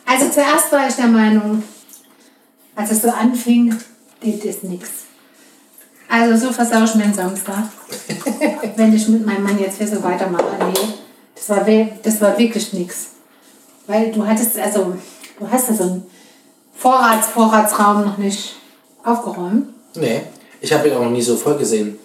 Also 0.04 0.28
zuerst 0.28 0.72
war 0.72 0.88
ich 0.88 0.94
der 0.96 1.06
Meinung, 1.06 1.62
als 2.74 2.90
es 2.90 3.02
so 3.02 3.10
anfing, 3.10 3.78
das 4.20 4.44
ist 4.44 4.64
nix. 4.64 4.88
Also 6.08 6.46
so 6.46 6.52
versau 6.52 6.82
ich 6.82 6.96
meinen 6.96 7.14
Samstag. 7.14 7.68
Wenn 8.76 8.92
ich 8.92 9.06
mit 9.06 9.24
meinem 9.24 9.44
Mann 9.44 9.60
jetzt 9.60 9.78
hier 9.78 9.86
so 9.86 10.02
weitermache. 10.02 10.56
Nee, 10.58 10.88
das 11.36 11.48
war, 11.48 11.64
das 12.02 12.20
war 12.20 12.36
wirklich 12.36 12.72
nix. 12.72 13.10
Weil 13.86 14.10
du 14.10 14.26
hattest, 14.26 14.58
also, 14.58 14.96
du 15.38 15.48
hast 15.48 15.68
ja 15.68 15.74
so 15.74 15.84
einen 15.84 16.06
Vorrats 16.74 17.28
Vorratsraum 17.28 18.04
noch 18.04 18.18
nicht 18.18 18.56
aufgeräumt. 19.04 19.68
Nee, 19.94 20.22
ich 20.60 20.72
habe 20.72 20.88
ihn 20.88 20.94
auch 20.94 21.04
noch 21.04 21.10
nie 21.10 21.22
so 21.22 21.36
voll 21.36 21.56
gesehen. 21.56 21.99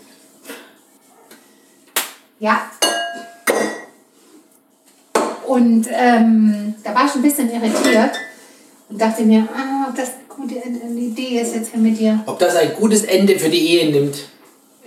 Ja. 2.39 2.69
Und 5.47 5.87
ähm, 5.91 6.75
da 6.83 6.93
war 6.95 7.05
ich 7.05 7.15
ein 7.15 7.21
bisschen 7.21 7.49
irritiert 7.51 8.11
und 8.89 8.99
dachte 8.99 9.23
mir, 9.23 9.47
ah, 9.55 9.87
ob 9.89 9.95
das 9.95 10.09
eine 10.09 10.25
gute 10.27 10.55
Idee 10.99 11.39
ist 11.39 11.53
jetzt 11.55 11.71
hier 11.71 11.79
mit 11.79 11.99
dir. 11.99 12.21
Ob 12.25 12.39
das 12.39 12.55
ein 12.55 12.73
gutes 12.73 13.03
Ende 13.03 13.37
für 13.39 13.49
die 13.49 13.59
Ehe 13.69 13.91
nimmt? 13.91 14.17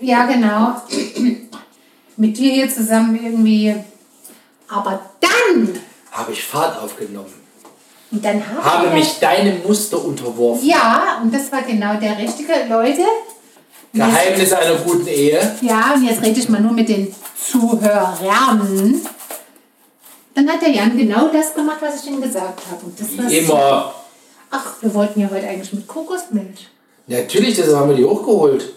Ja, 0.01 0.27
genau. 0.27 0.77
mit 2.17 2.37
dir 2.37 2.53
hier 2.53 2.69
zusammen 2.69 3.19
irgendwie. 3.25 3.75
Aber 4.69 5.01
dann, 5.21 5.79
Habe 6.13 6.33
ich 6.33 6.43
Fahrt 6.45 6.81
aufgenommen. 6.83 7.33
und 8.11 8.25
dann 8.25 8.43
Habe 8.63 8.89
wir- 8.89 8.95
mich 8.95 9.19
deinem 9.21 9.63
Muster 9.67 10.05
unterworfen. 10.05 10.67
Ja, 10.69 11.21
und 11.23 11.33
das 11.33 11.51
war 11.53 11.63
genau 11.63 11.95
der 11.95 12.19
richtige, 12.19 12.53
Leute. 12.69 13.03
Geheimnis 13.93 14.53
einer 14.53 14.77
guten 14.77 15.07
Ehe. 15.07 15.57
Ja, 15.63 15.95
und 15.95 16.05
jetzt 16.05 16.23
rede 16.23 16.39
ich 16.39 16.49
mal 16.49 16.61
nur 16.61 16.73
mit 16.73 16.89
den 16.89 17.15
Zuhörern. 17.51 19.01
Dann 20.35 20.49
hat 20.49 20.63
der 20.63 20.71
Jan 20.71 20.97
genau 20.97 21.29
das 21.29 21.55
gemacht, 21.55 21.79
was 21.81 22.03
ich 22.05 22.11
ihm 22.11 22.21
gesagt 22.21 22.63
habe. 22.71 22.85
Und 22.85 23.01
das 23.01 23.19
war 23.19 23.31
Wie 23.31 23.39
immer. 23.39 23.95
Ach, 24.51 24.75
wir 24.81 24.95
wollten 24.95 25.21
ja 25.21 25.29
heute 25.31 25.47
eigentlich 25.49 25.73
mit 25.73 25.87
Kokosmilch. 25.89 26.69
Natürlich, 27.07 27.57
deshalb 27.57 27.77
haben 27.77 27.89
wir 27.91 27.97
die 27.97 28.05
hochgeholt. 28.05 28.73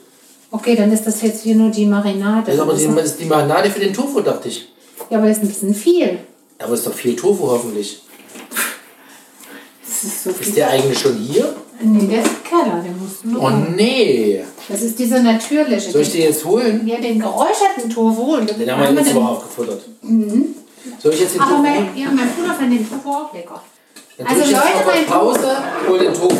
Okay, 0.49 0.75
dann 0.75 0.91
ist 0.91 1.05
das 1.05 1.21
jetzt 1.21 1.43
hier 1.43 1.55
nur 1.55 1.69
die 1.69 1.85
Marinade. 1.85 2.45
Das 2.47 2.55
ist 2.55 2.61
aber 2.61 2.73
die, 2.73 2.87
das 2.87 3.05
ist 3.05 3.19
die 3.19 3.25
Marinade 3.25 3.69
für 3.69 3.79
den 3.79 3.93
Tofu, 3.93 4.21
dachte 4.21 4.49
ich. 4.49 4.69
ja, 5.09 5.17
aber 5.17 5.27
das 5.27 5.37
ist 5.37 5.43
ein 5.43 5.47
bisschen 5.49 5.75
viel. 5.75 6.19
Aber 6.59 6.73
ist 6.73 6.85
doch 6.85 6.93
viel 6.93 7.15
Tofu 7.15 7.47
hoffentlich. 7.47 8.01
Das 9.85 10.03
ist 10.03 10.23
so 10.23 10.29
Ist 10.31 10.55
der 10.57 10.69
eigentlich 10.69 10.99
schon 10.99 11.15
hier? 11.15 11.55
Nee, 11.83 12.07
der 12.07 12.21
ist 12.21 12.27
im 12.29 12.43
Keller, 12.43 12.81
der 12.83 12.91
muss 12.91 13.23
nur. 13.23 13.43
Oh 13.43 13.49
nee. 13.75 14.43
Das 14.69 14.81
ist 14.81 14.97
dieser 14.99 15.19
natürliche. 15.21 15.91
Soll 15.91 16.01
ich 16.01 16.11
den 16.11 16.21
jetzt 16.21 16.45
holen? 16.45 16.85
Ja, 16.87 16.97
den 16.99 17.19
geräucherten 17.19 17.89
Tofu. 17.89 18.35
Und 18.37 18.49
Den 18.59 18.71
haben 18.71 18.95
wir 18.95 19.03
jetzt 19.03 19.15
aber 19.15 19.29
aufgefuttert. 19.29 19.81
Soll 20.99 21.13
ich 21.13 21.19
jetzt 21.21 21.35
den 21.35 21.41
Aber 21.41 21.51
Tofu 21.51 21.61
mein, 21.63 21.75
holen? 21.77 21.89
ja, 21.95 22.05
mein 22.11 22.29
Bruder 22.29 22.53
fand 22.53 22.71
den 22.73 22.87
Tofu 22.89 23.09
auch 23.09 23.33
lecker. 23.33 23.61
Dann 24.17 24.27
Also 24.27 24.41
Leute, 24.41 24.57
auf 24.57 24.85
mein 24.85 25.05
Pause, 25.05 25.57
hol 25.87 25.99
den 25.99 26.13
Tofu. 26.13 26.35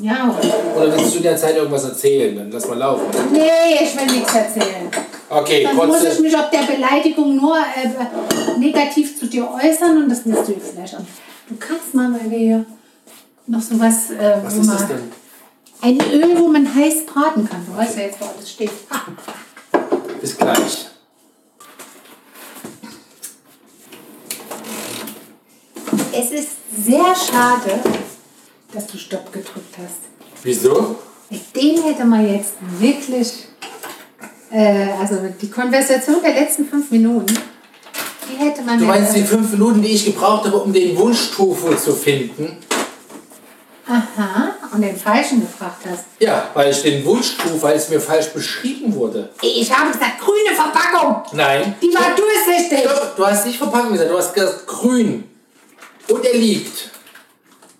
Ja, 0.00 0.34
Oder 0.74 0.96
willst 0.96 1.12
du 1.12 1.16
in 1.18 1.22
der 1.22 1.36
Zeit 1.36 1.54
irgendwas 1.54 1.84
erzählen? 1.84 2.34
Dann 2.34 2.50
lass 2.50 2.66
mal 2.66 2.78
laufen. 2.78 3.04
nee, 3.30 3.40
ich 3.82 3.94
will 3.96 4.06
nichts 4.16 4.34
erzählen. 4.34 4.88
Okay, 5.28 5.62
Dann 5.64 5.76
muss 5.76 5.98
ich 5.98 6.08
kurze. 6.08 6.22
mich 6.22 6.34
ob 6.36 6.50
der 6.50 6.62
Beleidigung 6.74 7.36
nur 7.36 7.56
äh, 7.58 8.58
negativ 8.58 9.18
zu 9.18 9.26
dir 9.26 9.48
äußern 9.50 9.98
und 10.02 10.08
das 10.08 10.24
musst 10.26 10.48
du 10.48 10.52
jetzt 10.52 10.70
vielleicht 10.74 10.94
auch. 10.94 11.00
Du 11.48 11.56
kannst 11.58 11.94
mal, 11.94 12.10
weil 12.12 12.30
wir 12.30 12.38
hier 12.38 12.64
noch 13.46 13.60
sowas, 13.62 14.10
äh, 14.10 14.36
Was 14.42 14.56
wo 14.56 14.60
ist 14.60 14.66
man, 14.66 14.76
das 14.78 14.88
denn? 14.88 15.12
ein 15.82 16.00
Öl, 16.12 16.38
wo 16.38 16.48
man 16.48 16.74
heiß 16.74 17.06
braten 17.06 17.48
kann. 17.48 17.64
Du 17.66 17.76
weißt 17.76 17.96
ja 17.96 18.02
jetzt, 18.04 18.20
wo 18.20 18.26
alles 18.26 18.50
steht. 18.50 18.70
Bis 20.20 20.36
gleich. 20.36 20.86
Es 26.12 26.30
ist 26.30 26.48
sehr 26.84 27.14
schade, 27.14 27.80
dass 28.72 28.86
du 28.86 28.98
Stopp 28.98 29.32
gedrückt 29.32 29.76
hast. 29.78 29.98
Wieso? 30.42 30.96
Mit 31.30 31.56
dem 31.56 31.82
hätte 31.82 32.04
man 32.04 32.30
jetzt 32.30 32.54
wirklich, 32.78 33.46
äh, 34.50 34.88
also 35.00 35.16
die 35.40 35.50
Konversation 35.50 36.16
der 36.22 36.34
letzten 36.34 36.66
fünf 36.66 36.90
Minuten, 36.90 37.34
die 38.30 38.36
hätte 38.44 38.62
man 38.62 38.78
Du 38.78 38.84
meinst 38.84 39.14
die 39.14 39.20
jetzt, 39.20 39.30
fünf 39.30 39.50
Minuten, 39.52 39.80
die 39.82 39.88
ich 39.88 40.04
gebraucht 40.04 40.44
habe, 40.44 40.58
um 40.58 40.72
den 40.72 40.96
Wunsch-Tofu 40.96 41.74
zu 41.76 41.92
finden? 41.94 42.56
Aha, 43.88 44.54
und 44.72 44.82
den 44.82 44.96
falschen 44.96 45.40
gefragt 45.40 45.84
hast. 45.90 46.04
Ja, 46.18 46.48
weil 46.54 46.70
ich 46.70 46.82
den 46.82 47.04
Wunsch-Tofu, 47.04 47.60
weil 47.62 47.76
es 47.76 47.88
mir 47.88 48.00
falsch 48.00 48.28
beschrieben 48.28 48.94
wurde. 48.94 49.28
Ich 49.42 49.70
habe 49.70 49.90
gesagt, 49.92 50.18
grüne 50.20 50.54
Verpackung. 50.54 51.22
Nein. 51.32 51.74
Die 51.82 51.92
war 51.94 52.14
durchsichtig. 52.16 52.80
Stopp, 52.80 53.16
Du 53.16 53.26
hast 53.26 53.46
nicht 53.46 53.58
Verpackung 53.58 53.92
gesagt, 53.92 54.10
du 54.10 54.18
hast 54.18 54.32
gesagt 54.34 54.66
grün. 54.66 55.24
Und 56.08 56.24
er 56.24 56.34
liegt. 56.34 56.90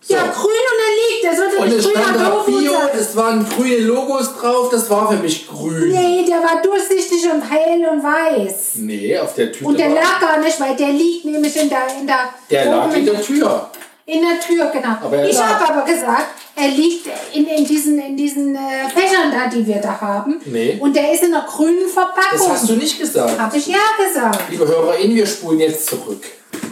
So. 0.04 0.14
Ja, 0.14 0.22
grün 0.22 0.44
und 0.44 0.80
er 0.80 0.94
liegt. 1.14 1.24
Der 1.24 1.36
sollte 1.36 1.56
Und 1.58 1.68
es 1.68 1.86
nicht 1.86 1.96
stand 1.96 2.06
grüner 2.16 2.18
da 2.18 2.30
Tofu 2.30 2.58
Bio, 2.58 2.72
sein. 2.72 2.88
es 2.98 3.16
waren 3.16 3.48
grüne 3.48 3.76
Logos 3.78 4.34
drauf, 4.36 4.68
das 4.70 4.90
war 4.90 5.10
für 5.12 5.18
mich 5.18 5.46
grün. 5.48 5.92
Nee, 5.92 6.24
der 6.26 6.38
war 6.38 6.60
durchsichtig 6.60 7.22
und 7.32 7.40
hell 7.42 7.86
und 7.88 8.02
weiß. 8.02 8.72
Nee, 8.76 9.16
auf 9.18 9.34
der 9.36 9.52
Tüte 9.52 9.64
Und 9.64 9.78
der 9.78 9.90
war, 9.90 9.94
lag 9.94 10.20
gar 10.20 10.38
nicht, 10.40 10.60
weil 10.60 10.74
der 10.76 10.88
liegt 10.88 11.24
nämlich 11.24 11.56
in 11.56 11.68
der... 11.68 11.86
In 12.00 12.06
der, 12.06 12.30
der 12.50 12.64
lag 12.66 12.92
in 12.96 13.06
der 13.06 13.22
Tür. 13.22 13.70
In 14.04 14.20
der 14.20 14.40
Tür, 14.40 14.66
genau. 14.72 14.96
Aber 15.00 15.16
er 15.16 15.28
ich 15.28 15.40
habe 15.40 15.72
aber 15.72 15.84
gesagt, 15.90 16.26
er 16.56 16.68
liegt 16.68 17.06
in, 17.32 17.46
in 17.46 17.64
diesen, 17.64 17.98
in 18.00 18.16
diesen 18.16 18.56
äh, 18.56 18.88
Fächern 18.92 19.30
da, 19.30 19.48
die 19.48 19.64
wir 19.64 19.80
da 19.80 20.00
haben. 20.00 20.40
Nee. 20.44 20.76
Und 20.80 20.96
der 20.96 21.12
ist 21.12 21.22
in 21.22 21.32
einer 21.32 21.46
grünen 21.46 21.88
Verpackung. 21.88 22.30
Das 22.32 22.48
hast 22.48 22.68
du 22.68 22.74
nicht 22.74 22.98
gesagt. 22.98 23.38
Habe 23.38 23.56
ich 23.56 23.66
ja 23.68 23.78
gesagt. 23.96 24.50
Liebe 24.50 24.66
HörerInnen, 24.66 25.14
wir 25.14 25.26
spulen 25.26 25.60
jetzt 25.60 25.86
zurück. 25.86 26.24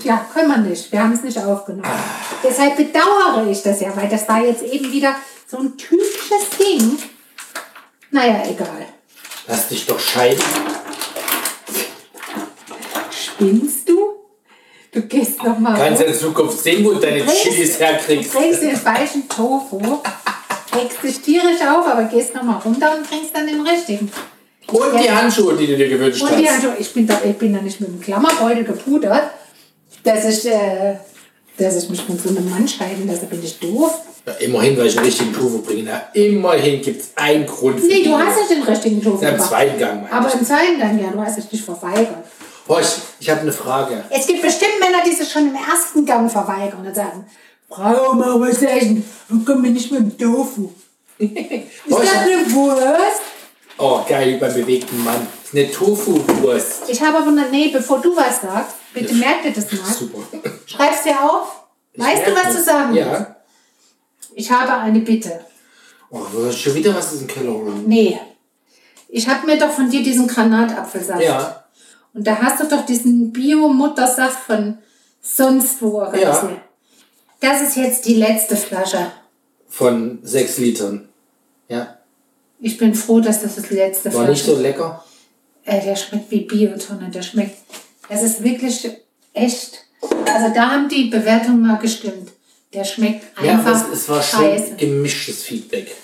Ja, 0.03 0.27
können 0.33 0.49
wir 0.49 0.59
nicht. 0.59 0.91
Wir 0.91 1.03
haben 1.03 1.13
es 1.13 1.23
nicht 1.23 1.39
aufgenommen. 1.39 1.85
Ah. 1.85 1.99
Deshalb 2.43 2.77
bedauere 2.77 3.47
ich 3.49 3.63
das 3.63 3.81
ja, 3.81 3.95
weil 3.97 4.09
das 4.09 4.29
war 4.29 4.45
jetzt 4.45 4.63
eben 4.63 4.91
wieder 4.91 5.15
so 5.47 5.59
ein 5.59 5.77
typisches 5.77 6.51
Ding. 6.59 6.99
Naja, 8.11 8.43
egal. 8.49 8.87
Lass 9.47 9.69
dich 9.69 9.87
doch 9.87 9.99
scheiden. 9.99 10.43
Spinnst 13.11 13.89
du? 13.89 14.00
Du 15.01 15.07
gehst 15.07 15.43
noch 15.43 15.59
mal 15.59 15.77
Kannst 15.77 16.03
in 16.03 16.15
Zukunft 16.15 16.59
sehen, 16.63 16.85
wo 16.85 16.93
du 16.93 16.99
deine 17.01 17.23
bringst- 17.25 17.43
Chilis 17.43 17.79
Du 17.79 17.85
herkriegst. 17.85 18.33
bringst 18.35 18.63
den 18.63 18.77
falschen 18.77 19.29
Tofu, 19.29 19.81
regst 20.75 21.03
dich 21.03 21.21
tierisch 21.21 21.61
auf, 21.63 21.87
aber 21.87 22.05
gehst 22.05 22.35
noch 22.35 22.43
mal 22.43 22.59
runter 22.59 22.95
und 22.97 23.09
bringst 23.09 23.35
dann 23.35 23.47
den 23.47 23.61
richtigen. 23.63 24.11
Und 24.67 25.01
die 25.03 25.11
Handschuhe, 25.11 25.55
die 25.57 25.67
du 25.67 25.77
dir 25.77 25.89
gewünscht 25.89 26.23
Und 26.23 26.39
die 26.39 26.45
hast. 26.47 26.53
Handschuhe, 26.55 26.75
ich 26.79 26.93
bin 26.93 27.07
da, 27.07 27.19
ich 27.25 27.37
bin 27.37 27.55
da 27.55 27.61
nicht 27.63 27.81
mit 27.81 27.89
dem 27.91 28.01
Klammerbeutel 28.01 28.65
gepudert, 28.65 29.23
dass 30.05 30.25
ich, 30.27 30.47
äh, 30.53 30.97
dass 31.57 31.83
ich 31.83 31.89
mich 31.91 32.03
von 32.03 32.19
so 32.19 32.29
einem 32.29 32.49
Mann 32.51 32.69
scheiden 32.69 33.07
lasse. 33.07 33.27
Bin 33.27 33.43
ich 33.43 33.59
doof? 33.59 33.93
Ja, 34.27 34.33
immerhin, 34.35 34.77
weil 34.77 34.87
ich 34.87 34.95
den 34.95 35.05
richtigen 35.05 35.33
Tofu 35.33 35.63
bringe. 35.63 35.85
Na, 35.85 36.03
immerhin 36.13 36.83
gibt 36.83 37.01
es 37.01 37.11
einen 37.17 37.47
Grund 37.47 37.81
für 37.81 37.87
Nee, 37.87 38.05
du 38.05 38.17
hast 38.17 38.37
nicht 38.37 38.51
den 38.51 38.63
richtigen 38.63 39.03
Tofu 39.03 39.25
Ja, 39.25 39.31
im 39.31 39.41
zweiten 39.41 39.79
Gang, 39.79 40.07
Aber 40.13 40.29
ich. 40.29 40.35
im 40.35 40.45
zweiten 40.45 40.79
Gang, 40.79 41.01
ja, 41.03 41.11
du 41.11 41.21
hast 41.21 41.39
dich 41.39 41.51
nicht 41.51 41.65
verweigert. 41.65 42.09
Horch, 42.71 42.99
ich 43.19 43.29
habe 43.29 43.41
eine 43.41 43.53
Frage. 43.53 44.05
Es 44.11 44.29
gibt 44.29 44.43
bestimmt 44.43 44.79
Männer, 44.79 45.03
die 45.05 45.13
sich 45.13 45.29
schon 45.29 45.49
im 45.49 45.57
ersten 45.57 46.07
Gang 46.07 46.31
verweigern 46.31 46.87
und 46.87 46.95
sagen, 46.95 47.27
Frau, 47.69 48.13
mal 48.15 48.41
was 48.41 48.63
essen. 48.63 49.05
Und 49.29 49.45
komm 49.45 49.63
mir 49.63 49.71
nicht 49.71 49.91
mit 49.91 50.01
dem 50.01 50.17
Tofu. 50.17 50.71
Ist 51.19 51.31
Horch, 51.91 52.09
das 52.09 52.17
eine 52.19 52.53
Wurst? 52.53 53.23
oh, 53.77 54.05
geil, 54.09 54.39
beim 54.39 54.55
bewegten 54.55 55.03
Mann. 55.03 55.27
Ist 55.43 55.53
eine 55.53 55.69
Tofu-Wurst. 55.69 56.89
Ich 56.89 57.03
habe 57.03 57.19
aber 57.19 57.33
noch, 57.33 57.51
nee, 57.51 57.71
bevor 57.73 58.01
du 58.01 58.15
was 58.15 58.41
sagst, 58.41 58.77
bitte 58.95 59.15
merk 59.15 59.43
dir 59.43 59.51
das 59.51 59.73
mal. 59.73 59.93
Super. 59.93 60.19
Schreib's 60.67 61.03
dir 61.03 61.21
auf. 61.21 61.65
Weißt 61.97 62.25
du, 62.25 62.35
was 62.37 62.55
du 62.55 62.63
sagen? 62.63 62.95
Ja. 62.95 63.37
Ich 64.37 64.49
habe 64.49 64.73
eine 64.75 65.01
Bitte. 65.01 65.45
Oh, 66.09 66.21
du 66.33 66.47
hast 66.47 66.61
schon 66.61 66.77
wieder 66.77 66.95
was 66.95 67.13
aus 67.13 67.19
dem 67.19 67.27
Keller 67.27 67.53
holen. 67.53 67.83
Nee. 67.89 68.21
Ich 69.09 69.27
habe 69.27 69.45
mir 69.45 69.59
doch 69.59 69.71
von 69.71 69.91
dir 69.91 70.05
diesen 70.05 70.29
Granatapfelsaft. 70.29 71.21
Ja. 71.21 71.60
Und 72.13 72.27
da 72.27 72.37
hast 72.37 72.61
du 72.61 72.67
doch 72.69 72.85
diesen 72.87 73.33
Bio-Muttersaft 73.33 74.41
von 74.45 74.79
sonst 75.23 75.81
wo 75.83 76.01
organisiert. 76.01 76.61
Das 77.41 77.63
ist 77.63 77.77
jetzt 77.77 78.05
die 78.07 78.15
letzte 78.15 78.57
Flasche. 78.57 79.13
Von 79.69 80.19
sechs 80.23 80.59
Litern. 80.59 81.09
Ja. 81.69 81.99
Ich 82.59 82.77
bin 82.77 82.95
froh, 82.95 83.21
dass 83.21 83.43
das 83.43 83.55
das 83.57 83.71
letzte 83.71 84.07
War 84.13 84.25
Flasche 84.25 84.31
nicht 84.33 84.45
so 84.45 84.57
lecker. 84.61 85.05
Äh, 85.65 85.81
der 85.85 85.97
schmeckt 85.97 86.31
wie 86.31 86.41
Biotonne. 86.41 87.11
Der 87.11 87.23
schmeckt. 87.23 87.57
Das 88.09 88.23
ist 88.23 88.43
wirklich 88.43 88.91
echt. 89.33 89.85
Also 90.03 90.53
da 90.55 90.71
haben 90.71 90.89
die 90.89 91.05
Bewertungen 91.05 91.63
mal 91.63 91.79
gestimmt. 91.79 92.31
Der 92.75 92.85
schmeckt 92.85 93.25
Ja, 93.43 93.53
einfach 93.53 93.89
es, 93.93 94.01
es 94.03 94.09
war 94.09 94.23
scheiße. 94.23 94.69
schon 94.69 94.77
gemischtes 94.77 95.43
Feedback. 95.43 95.95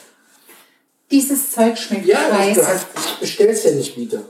Dieses 1.11 1.53
Zeug 1.53 1.79
schmeckt 1.79 2.07
Ja, 2.07 2.19
scheiße. 2.31 2.61
du 2.61 2.67
hast, 2.67 2.87
ich 3.05 3.17
bestell's 3.21 3.65
ja 3.65 3.73
nicht 3.73 3.97
wieder. 3.97 4.23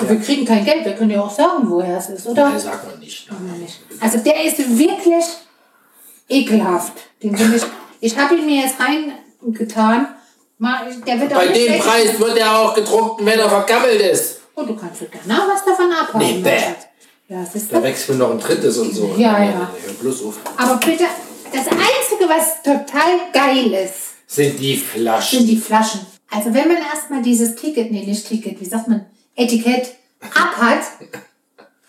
Wir 0.00 0.20
kriegen 0.20 0.44
kein 0.44 0.64
Geld. 0.64 0.84
Wir 0.84 0.92
können 0.94 1.10
ja 1.10 1.20
auch 1.20 1.30
sagen, 1.30 1.64
woher 1.68 1.98
es 1.98 2.08
ist, 2.08 2.26
oder? 2.26 2.48
Nein, 2.50 2.58
sag 2.60 2.84
mal 2.86 2.96
nicht. 2.98 3.28
Nicht. 3.60 3.80
Also 4.00 4.18
der 4.18 4.44
ist 4.44 4.58
wirklich 4.78 5.24
ekelhaft. 6.28 6.92
Den 7.22 7.38
will 7.38 7.54
ich. 7.56 7.62
Ich 8.00 8.16
habe 8.16 8.36
ihn 8.36 8.46
mir 8.46 8.62
jetzt 8.62 8.76
reingetan. 8.78 10.08
Der 11.06 11.20
wird 11.20 11.32
auch 11.34 11.38
Bei 11.38 11.46
nicht 11.46 11.68
dem. 11.68 11.80
Preis 11.80 12.18
wird 12.18 12.36
er 12.38 12.58
auch 12.58 12.74
getrunken, 12.74 13.26
wenn 13.26 13.38
er 13.38 13.48
vergammelt 13.48 14.00
ist. 14.00 14.40
Oh, 14.54 14.62
du 14.62 14.74
kannst 14.76 15.00
gerne 15.00 15.42
was 15.52 15.64
davon 15.64 15.92
abhaben. 15.92 16.18
Nee, 16.24 16.40
bäh. 16.42 16.60
Ja, 17.28 17.44
siehst 17.44 17.72
Da 17.72 17.78
du? 17.78 17.84
wächst 17.84 18.08
mir 18.08 18.16
noch 18.16 18.30
ein 18.30 18.38
drittes 18.40 18.78
und 18.78 18.92
so. 18.94 19.14
Ja, 19.16 19.42
ja. 19.44 19.70
bloß 20.00 20.24
auf. 20.24 20.38
Aber 20.56 20.76
bitte, 20.78 21.04
das 21.52 21.66
Einzige, 21.66 22.28
was 22.28 22.62
total 22.62 23.12
geil 23.32 23.72
ist, 23.72 24.14
Sind 24.26 24.58
die 24.58 24.76
Flaschen. 24.76 25.38
sind 25.40 25.48
die 25.48 25.56
Flaschen. 25.56 26.00
Also 26.30 26.52
wenn 26.54 26.68
man 26.68 26.78
erstmal 26.78 27.22
dieses 27.22 27.54
Ticket, 27.54 27.90
nee, 27.92 28.04
nicht 28.04 28.26
Ticket, 28.26 28.60
wie 28.60 28.64
sagt 28.64 28.88
man, 28.88 29.06
Etikett 29.38 29.94
abhat, 30.34 30.82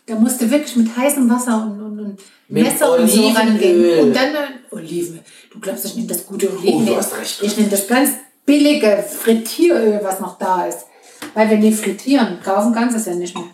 da 0.06 0.16
musst 0.16 0.39
du 0.39 0.50
wirklich 0.50 0.76
mit 0.76 0.95
heißem 0.95 1.30
Wasser 1.30 1.64
und, 1.64 1.82
und, 1.82 2.00
und 2.00 2.20
Messer 2.47 2.95
und 2.97 3.08
so 3.10 3.22
Olivenöl. 3.22 3.36
rangehen. 3.36 4.00
Und 4.00 4.16
dann 4.16 4.36
äh, 4.36 4.47
Olivenöl. 4.76 5.24
Du 5.52 5.60
glaubst, 5.60 5.86
ich 5.86 5.95
nehme 5.95 6.08
das 6.08 6.26
gute 6.26 6.50
Olivenöl. 6.52 6.84
Oh, 6.84 6.86
du 6.86 6.95
hast 6.97 7.18
recht. 7.18 7.41
Ich 7.41 7.58
nehme 7.58 7.70
das 7.70 7.88
ganz 7.88 8.12
billige 8.45 9.04
Frittieröl, 9.04 10.00
was 10.04 10.20
noch 10.20 10.38
da 10.38 10.66
ist. 10.66 10.86
Weil 11.34 11.50
wenn 11.50 11.62
die 11.62 11.72
frittieren, 11.72 12.39
kaufen 12.43 12.74
kannst 12.74 12.95
du 12.95 13.00
es 13.00 13.06
ja 13.08 13.14
nicht 13.14 13.36
mehr. 13.36 13.45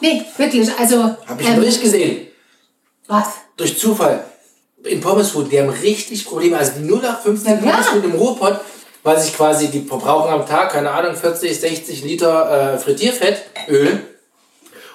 Nee, 0.00 0.22
wirklich, 0.36 0.70
also... 0.78 1.02
Hab 1.26 1.40
ich 1.40 1.46
einen 1.46 1.60
Bericht 1.60 1.82
gesehen. 1.82 2.28
Was? 3.06 3.26
Durch 3.56 3.78
Zufall. 3.78 4.24
In 4.84 5.00
Pommes 5.00 5.30
Food, 5.30 5.52
die 5.52 5.60
haben 5.60 5.68
richtig 5.68 6.24
Probleme. 6.24 6.56
Also 6.56 6.72
die 6.78 6.88
0815 6.90 7.52
Ja, 7.52 7.56
klar. 7.58 7.72
Pommes 7.72 7.88
Food 7.88 8.04
im 8.04 8.12
Ruhrpott, 8.12 8.60
weil 9.02 9.18
sich 9.18 9.34
quasi, 9.34 9.68
die 9.68 9.82
verbrauchen 9.82 10.32
am 10.32 10.46
Tag, 10.46 10.72
keine 10.72 10.90
Ahnung, 10.90 11.14
40, 11.14 11.58
60 11.58 12.04
Liter 12.04 12.74
äh, 12.74 12.78
Frittierfettöl. 12.78 14.00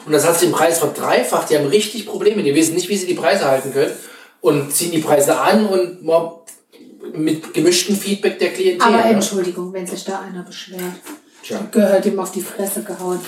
Und 0.06 0.12
das 0.12 0.26
hat 0.26 0.38
sich 0.38 0.50
den 0.50 0.56
Preis 0.56 0.80
verdreifacht. 0.80 1.50
Die 1.50 1.58
haben 1.58 1.66
richtig 1.68 2.06
Probleme. 2.06 2.44
Die 2.44 2.54
wissen 2.54 2.76
nicht, 2.76 2.90
wie 2.90 2.98
sie 2.98 3.08
die 3.08 3.16
Preise 3.16 3.46
halten 3.46 3.74
können. 3.74 3.92
Und 4.42 4.72
ziehen 4.72 4.92
die 4.92 5.00
Preise 5.00 5.40
an 5.40 5.66
und 5.66 6.04
mit 7.14 7.54
gemischtem 7.54 7.96
Feedback 7.96 8.38
der 8.38 8.54
Klientel. 8.54 8.88
Aber? 8.88 9.06
Entschuldigung, 9.06 9.74
wenn 9.74 9.88
sich 9.88 10.04
da 10.04 10.20
einer 10.20 10.44
beschwert. 10.44 10.82
Tja. 11.44 11.60
Gehört 11.72 12.06
ihm 12.06 12.20
auf 12.20 12.32
die 12.32 12.42
Fresse 12.42 12.84
gehauen. 12.84 13.20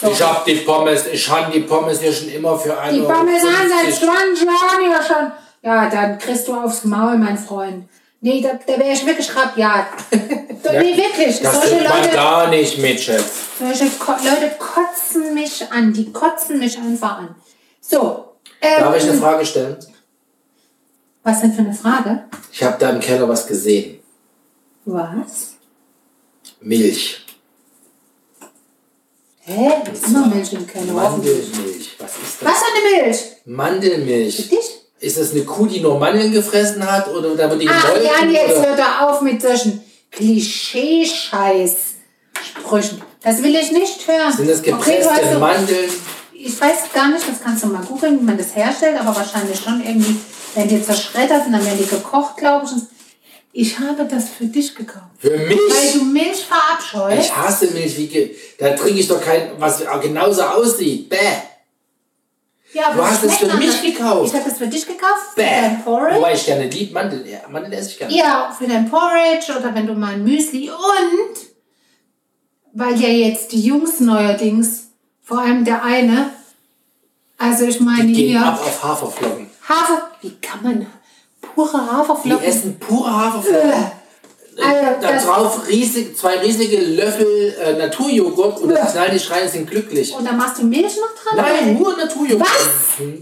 So. 0.00 0.10
Ich 0.10 0.22
hab 0.22 0.44
die 0.44 0.54
Pommes, 0.54 1.04
ich 1.12 1.28
habe 1.28 1.52
die 1.52 1.60
Pommes 1.60 2.00
hier 2.00 2.12
schon 2.12 2.28
immer 2.28 2.58
für 2.58 2.70
Die 2.90 3.00
1,50 3.00 3.06
Parmesan 3.06 3.50
seit 3.68 3.94
20 3.94 4.46
Jahren 4.46 4.90
ja 4.90 5.02
schon. 5.06 5.32
Ja, 5.62 5.90
dann 5.90 6.18
kriegst 6.18 6.48
du 6.48 6.54
aufs 6.54 6.84
Maul, 6.84 7.18
mein 7.18 7.36
Freund. 7.36 7.84
Nee, 8.22 8.42
da, 8.42 8.52
da 8.54 8.78
wäre 8.78 8.92
ich 8.92 9.06
wirklich 9.06 9.34
rabiat. 9.34 9.86
nee, 10.10 10.96
wirklich. 10.96 11.40
Das 11.40 11.54
solche 11.54 11.82
Leute, 11.82 12.10
gar 12.12 12.48
nicht 12.48 12.78
mit, 12.78 13.00
Chef. 13.00 13.24
solche 13.58 13.88
Ko 13.98 14.12
Leute 14.12 14.56
kotzen 14.58 15.32
mich 15.32 15.64
an. 15.70 15.92
Die 15.92 16.12
kotzen 16.12 16.58
mich 16.58 16.76
einfach 16.76 17.18
an. 17.18 17.34
So. 17.80 18.34
Ähm, 18.60 18.80
Darf 18.80 18.96
ich 18.96 19.04
eine 19.04 19.14
Frage 19.14 19.46
stellen? 19.46 19.78
Was 21.22 21.40
denn 21.40 21.52
für 21.52 21.62
eine 21.62 21.74
Frage? 21.74 22.24
Ich 22.52 22.62
habe 22.62 22.76
da 22.78 22.90
im 22.90 23.00
Keller 23.00 23.28
was 23.28 23.46
gesehen. 23.46 24.00
Was? 24.84 25.54
Milch. 26.60 27.24
Hä? 29.40 29.70
Ist 29.92 30.06
immer 30.06 30.26
Milch 30.26 30.52
im 30.52 30.66
Keller. 30.66 30.92
Mandelmilch. 30.92 31.96
Was 31.98 32.10
ist 32.16 32.42
das? 32.42 32.48
Was 32.48 32.58
für 32.58 32.72
eine 32.72 33.04
Milch? 33.04 33.16
Für 33.16 33.50
Mandelmilch. 33.50 34.48
dich? 34.48 34.79
Ist 35.00 35.18
das 35.18 35.32
eine 35.32 35.44
Kuh, 35.44 35.66
die 35.66 35.80
nur 35.80 35.98
Mandeln 35.98 36.32
gefressen 36.32 36.84
hat 36.90 37.08
oder 37.08 37.34
da 37.34 37.50
wird 37.50 37.62
die 37.62 37.68
Ach 37.68 37.84
gemolken? 37.94 38.10
Jan, 38.20 38.30
jetzt 38.32 38.58
oder? 38.58 38.68
hör 38.68 38.76
doch 38.76 39.00
auf 39.08 39.20
mit 39.22 39.40
solchen 39.40 39.80
Klischee-Scheiß-Sprüchen. 40.10 43.02
Das 43.22 43.42
will 43.42 43.54
ich 43.54 43.72
nicht 43.72 44.06
hören. 44.06 44.32
Sind 44.36 44.48
das 44.50 44.60
Okay, 44.60 44.70
gepresste 44.72 45.10
hast 45.10 45.32
so- 45.32 45.38
Mandeln? 45.38 45.90
Ich 46.32 46.58
weiß 46.60 46.76
gar 46.94 47.08
nicht, 47.08 47.26
das 47.28 47.42
kannst 47.42 47.62
du 47.64 47.68
mal 47.68 47.82
googeln, 47.84 48.18
wie 48.20 48.24
man 48.24 48.38
das 48.38 48.56
herstellt, 48.56 48.98
aber 48.98 49.14
wahrscheinlich 49.14 49.60
schon 49.60 49.82
irgendwie, 49.84 50.16
wenn 50.54 50.68
die 50.68 50.82
zerschreddert 50.82 51.44
sind, 51.44 51.52
dann 51.52 51.64
werden 51.64 51.78
die 51.78 51.86
gekocht, 51.86 52.36
glaube 52.38 52.66
ich. 52.66 52.72
Ich 53.52 53.78
habe 53.78 54.06
das 54.10 54.24
für 54.38 54.46
dich 54.46 54.74
gekauft. 54.74 55.04
Für 55.18 55.30
Weil 55.32 55.48
mich? 55.48 55.92
du 55.92 56.04
Milch 56.04 56.46
verabscheust. 56.46 57.26
Ich 57.26 57.36
hasse 57.36 57.66
Milch. 57.72 57.96
Wie 57.98 58.06
ge 58.06 58.30
da 58.58 58.70
trinke 58.70 59.00
ich 59.00 59.08
doch 59.08 59.20
kein, 59.20 59.50
was 59.58 59.82
genauso 60.00 60.42
aussieht. 60.42 61.08
Bäh. 61.10 61.16
Ja, 62.72 62.92
du 62.92 63.04
hast 63.04 63.24
es 63.24 63.36
für 63.36 63.56
mich 63.56 63.82
gekauft. 63.82 64.28
Ich 64.28 64.34
habe 64.40 64.48
das 64.48 64.58
für 64.58 64.66
dich 64.68 64.86
gekauft, 64.86 65.34
für 65.34 65.40
Bäh. 65.40 65.46
dein 65.62 65.82
Porridge. 65.84 66.16
Wobei 66.16 66.34
ich 66.34 66.44
gerne 66.44 66.66
lieb 66.68 66.92
Mandeln. 66.92 67.26
Ja, 67.26 67.40
Mandeln 67.48 67.72
esse 67.72 67.90
ich 67.90 67.98
gerne. 67.98 68.14
Ja, 68.16 68.54
für 68.56 68.66
dein 68.66 68.88
Porridge 68.90 69.52
oder 69.58 69.74
wenn 69.74 69.86
du 69.86 69.94
mal 69.94 70.14
ein 70.14 70.24
Müsli 70.24 70.70
und 70.70 71.38
weil 72.72 73.00
ja 73.00 73.08
jetzt 73.08 73.52
die 73.52 73.60
Jungs 73.62 74.00
neuerdings, 74.00 74.88
vor 75.22 75.40
allem 75.40 75.64
der 75.64 75.82
eine, 75.82 76.30
also 77.38 77.64
ich 77.64 77.80
meine 77.80 78.06
Die 78.06 78.12
gehen 78.12 78.28
hier, 78.38 78.46
ab 78.46 78.60
auf 78.60 78.84
Haferflocken. 78.84 79.50
Hafer, 79.68 80.10
wie 80.20 80.36
kann 80.40 80.62
man 80.62 80.86
pure 81.40 81.70
Die 81.72 81.90
Haferflocken? 81.92 82.44
essen 82.44 82.78
pure 82.78 83.10
Haferflocken. 83.10 83.99
Also, 84.62 85.00
Da 85.00 85.18
drauf 85.18 85.68
riesig, 85.68 86.16
zwei 86.16 86.38
riesige 86.38 86.78
Löffel 86.80 87.54
äh, 87.60 87.72
Naturjoghurt 87.78 88.60
und 88.60 88.70
das 88.70 88.92
knallen 88.92 89.12
die 89.12 89.18
schreien, 89.20 89.48
sind 89.48 89.70
glücklich. 89.70 90.12
und 90.14 90.24
da 90.26 90.32
machst 90.32 90.58
du 90.60 90.64
Milch 90.66 90.96
noch 90.96 91.14
dran? 91.22 91.36
Nein, 91.36 91.78
nur 91.78 91.96
Naturjoghurt. 91.96 92.40
Was? 92.40 92.68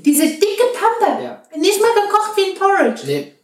Diese 0.03 0.27
dicke 0.27 0.65
Pampe. 0.75 1.23
Ja. 1.23 1.43
Nicht 1.57 1.81
mal 1.81 1.93
gekocht 1.95 2.31
wie 2.37 2.51
ein 2.51 2.55
Porridge. 2.59 3.03
Nee. 3.07 3.35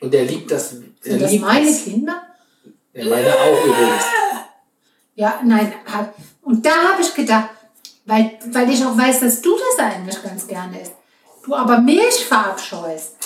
Und 0.00 0.14
der 0.14 0.24
liebt 0.24 0.50
das. 0.50 0.70
Der 1.04 1.12
Sind 1.12 1.22
das 1.22 1.30
liebt 1.32 1.44
meine 1.44 1.66
das. 1.66 1.84
Kinder? 1.84 2.22
Ja, 2.92 3.04
meine 3.04 3.34
auch 3.34 3.64
übrigens. 3.64 4.04
Ja, 5.14 5.40
nein. 5.44 5.72
Und 6.42 6.64
da 6.64 6.70
habe 6.92 7.02
ich 7.02 7.12
gedacht, 7.12 7.48
weil, 8.04 8.38
weil 8.52 8.70
ich 8.70 8.84
auch 8.84 8.96
weiß, 8.96 9.18
dass 9.18 9.40
du 9.42 9.50
das 9.56 9.84
eigentlich 9.84 10.22
ganz 10.22 10.46
gerne 10.46 10.80
isst, 10.80 10.92
du 11.44 11.56
aber 11.56 11.78
Milch 11.78 12.24
verabscheust, 12.24 13.16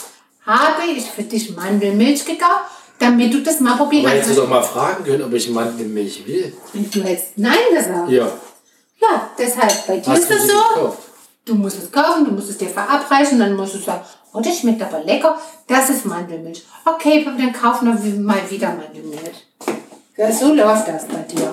habe 0.47 0.87
ich 0.97 1.05
für 1.05 1.23
dich 1.23 1.55
Mandelmilch 1.55 2.25
gekauft, 2.25 2.71
damit 3.03 3.35
du 3.35 3.43
das 3.43 3.61
mal 3.61 3.77
probieren 3.77 4.07
Aber 4.07 4.15
hättest 4.15 4.31
du 4.31 4.35
kannst. 4.43 4.45
doch 4.45 4.49
mal 4.49 4.63
fragen 4.63 5.05
können, 5.05 5.23
ob 5.23 5.33
ich 5.33 5.51
Mandelmilch 5.51 6.27
will. 6.27 6.53
Du 6.73 7.03
hättest 7.03 7.37
Nein 7.37 7.57
gesagt. 7.77 8.11
Ja. 8.11 8.27
Ja, 9.01 9.31
deshalb, 9.37 9.87
bei 9.87 9.97
dir 9.99 10.11
Hast 10.13 10.31
ist 10.31 10.43
sie 10.43 10.49
so, 10.49 10.55
gekauft? 10.75 10.99
du 11.45 11.55
musst 11.57 11.79
es 11.83 11.91
kaufen, 11.91 12.25
du 12.25 12.31
musst 12.31 12.51
es 12.51 12.59
dir 12.59 12.69
verabreichen, 12.69 13.39
dann 13.41 13.57
musst 13.57 13.75
du 13.75 13.79
sagen, 13.79 14.03
oh, 14.33 14.41
das 14.41 14.59
schmeckt 14.59 14.81
aber 14.81 15.03
lecker, 15.03 15.37
das 15.67 15.91
ist 15.91 16.07
Mandelmilch. 16.07 16.63
Okay, 16.85 17.25
dann 17.25 17.53
kaufen 17.53 17.87
wir 18.03 18.21
mal 18.21 18.41
wieder 18.49 18.69
Mandelmilch. 18.69 19.47
Ja, 20.17 20.31
so 20.31 20.55
läuft 20.55 20.87
das 20.89 21.07
bei 21.07 21.23
dir. 21.23 21.53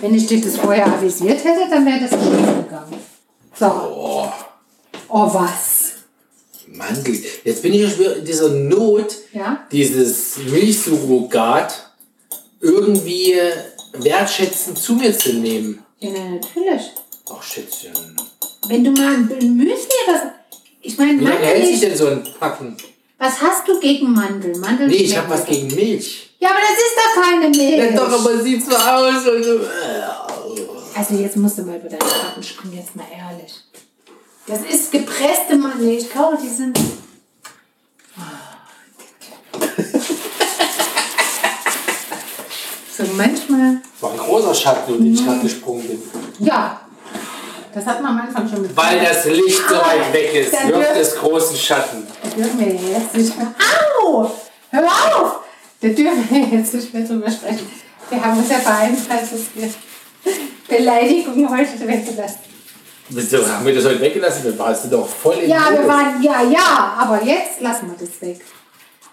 Wenn 0.00 0.14
ich 0.14 0.26
dir 0.26 0.40
das 0.44 0.56
vorher 0.58 0.86
avisiert 0.86 1.42
hätte, 1.44 1.70
dann 1.70 1.86
wäre 1.86 2.00
das 2.00 2.10
schief 2.10 2.46
gegangen. 2.64 2.98
So. 3.58 3.66
Oh, 3.66 4.28
Oh, 5.08 5.32
was? 5.32 5.75
Mandel. 6.76 7.18
Jetzt 7.44 7.62
bin 7.62 7.72
ich 7.74 7.88
schon 7.90 7.98
wieder 8.00 8.16
in 8.16 8.24
dieser 8.24 8.48
Not, 8.50 9.14
Ja? 9.32 9.66
dieses 9.72 10.36
Milchsurrogat 10.38 11.90
irgendwie 12.60 13.34
wertschätzend 13.92 14.78
zu 14.78 14.94
mir 14.94 15.16
zu 15.16 15.32
nehmen. 15.34 15.82
Ja, 15.98 16.10
na, 16.12 16.30
natürlich. 16.30 16.90
Ach, 17.30 17.42
Schätzchen. 17.42 17.92
Wenn 18.68 18.84
du 18.84 18.90
mal 18.92 19.14
ein 19.14 19.56
Müsli 19.56 19.74
so. 20.06 20.12
Ich 20.82 20.96
meine, 20.98 21.18
Wie 21.20 21.24
lange 21.24 21.38
hält 21.38 21.64
sich 21.66 21.72
Mandel. 21.74 21.88
denn 21.88 21.98
so 21.98 22.06
ein 22.08 22.24
Packen? 22.38 22.76
Was 23.18 23.40
hast 23.40 23.66
du 23.66 23.80
gegen 23.80 24.12
Mandel? 24.12 24.56
Mandel 24.58 24.88
Nee, 24.88 24.96
ich 24.96 25.16
habe 25.16 25.30
was 25.30 25.44
gegen 25.46 25.74
Milch. 25.74 26.30
Ja, 26.38 26.50
aber 26.50 26.58
das 26.60 26.76
ist 26.78 26.96
doch 26.96 27.22
keine 27.22 27.48
Milch. 27.48 27.76
Ja, 27.78 27.96
doch, 27.96 28.20
aber 28.20 28.38
sieht 28.42 28.64
so 28.64 28.76
aus. 28.76 29.26
Also, 29.26 29.60
Also 30.94 31.14
jetzt 31.16 31.36
musst 31.36 31.58
du 31.58 31.62
mal 31.62 31.76
über 31.76 31.88
deine 31.88 31.98
Pappen 32.04 32.42
springen, 32.42 32.76
jetzt 32.76 32.94
mal 32.94 33.06
ehrlich. 33.10 33.52
Das 34.46 34.60
ist 34.60 34.92
gepresste 34.92 35.56
Mandel. 35.56 35.88
Ich 35.90 36.10
glaube, 36.10 36.38
die 36.42 36.48
sind... 36.48 36.78
So 42.96 43.02
manchmal... 43.16 43.78
war 44.00 44.12
ein 44.12 44.18
großer 44.18 44.54
Schatten, 44.54 44.94
in 44.94 45.04
den 45.04 45.14
ich 45.14 45.24
gerade 45.24 45.40
gesprungen 45.40 45.86
bin. 45.86 46.02
Ja, 46.46 46.80
das 47.74 47.84
hat 47.84 48.00
man 48.02 48.18
am 48.18 48.26
Anfang 48.26 48.48
schon 48.48 48.62
mit. 48.62 48.74
Weil 48.74 49.00
das 49.00 49.26
Licht 49.26 49.62
so 49.68 49.74
Ah, 49.74 49.86
weit 49.88 50.12
weg 50.14 50.34
ist, 50.34 50.52
dann 50.54 50.68
wirft 50.68 50.90
dürft- 50.96 51.00
es 51.00 51.16
großen 51.16 51.56
Schatten. 51.56 52.06
Da 52.22 52.28
dürfen 52.30 52.58
wir 52.58 52.72
jetzt 52.72 53.14
nicht 53.14 53.36
mehr. 53.36 53.54
Au! 54.02 54.30
Hör 54.70 54.84
auf! 54.86 55.40
Da 55.82 55.88
dürfen 55.88 56.26
wir 56.30 56.58
jetzt 56.58 56.72
nicht 56.72 56.94
mehr 56.94 57.04
drüber 57.06 57.30
sprechen. 57.30 57.68
Wir 58.08 58.24
haben 58.24 58.38
uns 58.38 58.48
ja 58.48 58.58
vereinbart, 58.58 59.22
dass 59.22 59.32
wir 59.54 59.70
Beleidigungen 60.68 61.50
heute 61.50 61.86
weggelassen. 61.86 62.38
Wieso 63.08 63.46
haben 63.46 63.64
wir 63.66 63.74
das 63.74 63.84
heute 63.84 64.00
weggelassen? 64.00 64.44
Wir 64.44 64.58
waren 64.58 64.76
doch 64.90 65.06
voll 65.08 65.36
in 65.36 65.50
Ja, 65.50 65.68
wir 65.70 65.86
waren, 65.86 66.22
ja, 66.22 66.42
ja, 66.42 66.96
aber 66.98 67.22
jetzt 67.24 67.60
lassen 67.60 67.86
wir 67.96 68.06
das 68.06 68.20
weg. 68.20 68.40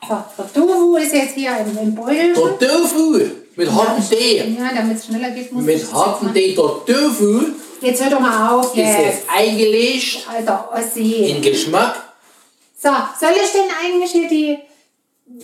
So, 0.08 0.18
der 0.38 0.54
Tofu 0.54 0.96
ist 0.98 1.14
jetzt 1.14 1.34
hier 1.36 1.52
im, 1.58 1.78
im 1.78 1.96
Beutel. 1.96 2.34
Der 2.34 2.68
Tofu 2.70 3.20
mit 3.56 3.72
hartem 3.72 4.10
D. 4.10 4.38
Ja, 4.58 4.70
damit 4.76 4.98
es 4.98 5.06
schneller 5.06 5.30
geht, 5.30 5.52
muss 5.52 5.62
ich 5.62 5.68
Mit 5.68 5.82
das 5.84 5.94
hartem 5.94 6.28
machen. 6.28 6.34
D. 6.34 6.56
Der 6.56 6.56
Tofu 6.96 7.41
Jetzt 7.82 8.02
hör 8.04 8.10
doch 8.10 8.20
mal 8.22 8.50
auf, 8.56 8.66
ist 8.72 8.78
jetzt. 8.78 8.98
jetzt 9.00 9.24
eingelegt 9.34 10.26
Alter 10.34 10.70
Ossi. 10.74 11.26
in 11.26 11.41
Geschmack. 11.41 11.96
So, 12.82 12.89
soll 13.20 13.34
ich 13.36 13.52
denn 13.52 13.70
eigentlich 13.82 14.12
hier 14.12 14.28
die, 14.30 14.58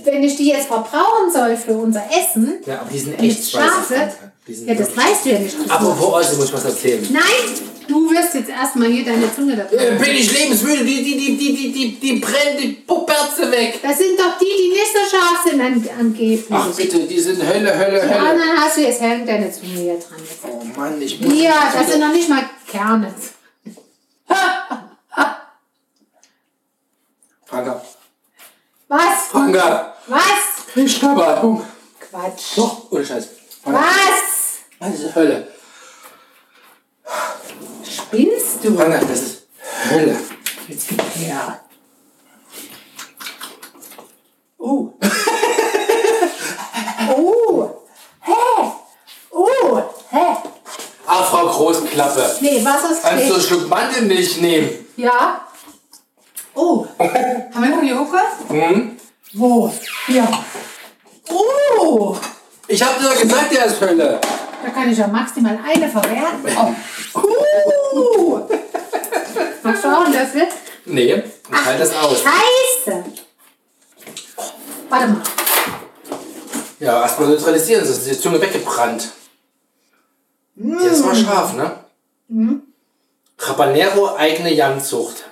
wenn 0.04 0.24
ich 0.24 0.36
die 0.38 0.48
jetzt 0.50 0.68
verbrauchen 0.68 1.32
soll 1.34 1.56
für 1.58 1.74
unser 1.74 2.04
Essen, 2.10 2.56
Ja, 2.66 2.80
aber 2.82 2.90
die 2.92 3.00
sind 3.00 3.14
echt? 3.22 3.54
Die 4.48 4.54
sind 4.54 4.68
Ja, 4.68 4.74
das 4.74 4.88
wirklich- 4.88 4.98
weißt 4.98 5.26
du 5.26 5.30
ja 5.30 5.40
nicht. 5.40 5.56
Apropos 5.70 6.14
Ossi, 6.14 6.36
muss 6.38 6.46
ich 6.46 6.54
was 6.54 6.66
erzählen. 6.66 7.08
Nein, 7.12 7.22
du 7.90 8.10
wirst 8.12 8.34
jetzt 8.36 8.50
erstmal 8.50 8.88
hier 8.90 9.04
deine 9.04 9.34
Zunge 9.34 9.56
da 9.58 9.64
Äh, 9.76 9.96
Bin 9.98 10.16
ich 10.16 10.32
lebensmüde, 10.32 10.86
die, 10.86 11.04
die, 11.04 11.18
die, 11.18 11.38
die, 11.38 11.54
die, 11.56 11.72
die, 11.72 12.00
die 12.00 12.14
brennt 12.20 12.60
die 12.62 12.68
Puperze 12.88 13.52
weg. 13.52 13.80
Das 13.82 13.98
sind 13.98 14.18
doch 14.20 14.38
die, 14.40 14.46
die 14.46 14.70
nicht 14.70 14.94
so 14.94 15.00
scharf 15.18 15.44
sind 15.44 15.60
an, 15.60 15.90
angeblich. 16.00 16.46
Ach 16.50 16.70
bitte, 16.76 17.00
die 17.00 17.20
sind 17.20 17.42
Hölle, 17.42 17.78
Hölle, 17.78 18.00
die 18.02 18.08
Hölle. 18.14 18.20
anderen 18.30 18.58
hast 18.58 18.78
du 18.78 18.82
jetzt 18.82 19.02
hängt 19.02 19.28
deine 19.28 19.52
Zunge 19.52 19.74
hier 19.74 20.00
dran. 20.00 20.20
Jetzt. 20.20 20.40
Oh 20.44 20.64
Mann, 20.80 21.02
ich 21.02 21.20
muss... 21.20 21.34
Ja, 21.42 21.72
das 21.74 21.92
sind 21.92 22.00
noch 22.02 22.14
nicht 22.14 22.30
mal 22.30 22.44
Kerne. 22.68 23.14
Franka, 27.46 27.82
Was? 28.88 29.28
Franka, 29.32 29.96
Was? 30.08 30.22
ich 30.76 30.96
Schnappatmung. 30.98 31.64
Quatsch. 32.00 32.58
Doch, 32.58 32.92
ohne 32.92 33.04
Scheiß. 33.06 33.28
Franka, 33.64 33.80
Was? 33.80 34.60
Das 34.80 35.00
ist 35.00 35.16
Hölle. 35.16 35.48
Spinnst 38.10 38.64
du? 38.64 38.76
Franka, 38.76 39.00
das 39.06 39.22
ist 39.22 39.48
Hölle. 39.92 40.18
Jetzt 40.68 40.88
gib 40.88 41.00
her. 41.16 41.60
Uh. 44.58 44.92
Oh. 47.16 47.70
Hä? 48.22 48.34
Oh. 49.30 49.82
Hä? 50.10 50.26
Ah, 51.06 51.24
Frau 51.24 51.48
Großklappe. 51.50 52.38
Nee, 52.42 52.66
Wasser 52.66 52.92
ist 52.92 53.04
Kannst 53.04 53.30
du 53.30 53.34
einen. 53.36 53.44
Schluck 53.44 53.70
Mandelmilch 53.70 54.42
nehmen? 54.42 54.88
Ja. 54.98 55.42
Oh. 56.56 56.88
Haben 56.98 57.62
wir 57.62 57.70
noch 57.70 57.84
Joghurt? 57.84 58.50
Hm? 58.50 58.98
Wo? 59.34 59.72
Hier. 60.08 60.28
Oh. 61.30 62.18
Ich 62.68 62.82
hab 62.82 62.98
dir 62.98 63.08
doch 63.08 63.22
gesagt, 63.22 63.52
der 63.54 63.66
ist 63.66 63.80
Hölle. 63.80 64.20
Da 64.64 64.70
kann 64.72 64.92
ich 64.92 64.98
ja 64.98 65.08
maximal 65.08 65.58
eine 65.66 65.90
verwerten. 65.90 66.76
Oh. 67.14 67.20
Uh. 67.98 68.40
Du 69.64 69.70
auch 69.88 70.06
einen 70.06 70.14
Löffel? 70.14 70.48
Nee, 70.86 71.14
ich 71.14 71.66
halte 71.66 71.80
das 71.80 71.96
aus. 71.96 72.24
Scheiße. 72.24 73.04
Warte 74.90 75.08
mal. 75.08 75.22
Ja, 76.80 77.02
erstmal 77.02 77.30
neutralisieren, 77.30 77.86
sonst 77.86 78.00
ist 78.00 78.10
die 78.10 78.20
Zunge 78.20 78.42
weggebrannt. 78.42 79.10
Das 80.56 81.04
war 81.04 81.16
scharf, 81.16 81.54
ne? 81.54 81.72
Mhm. 82.28 82.64
Habanero 83.40 84.16
eigene 84.16 84.54
Janzucht. 84.54 85.24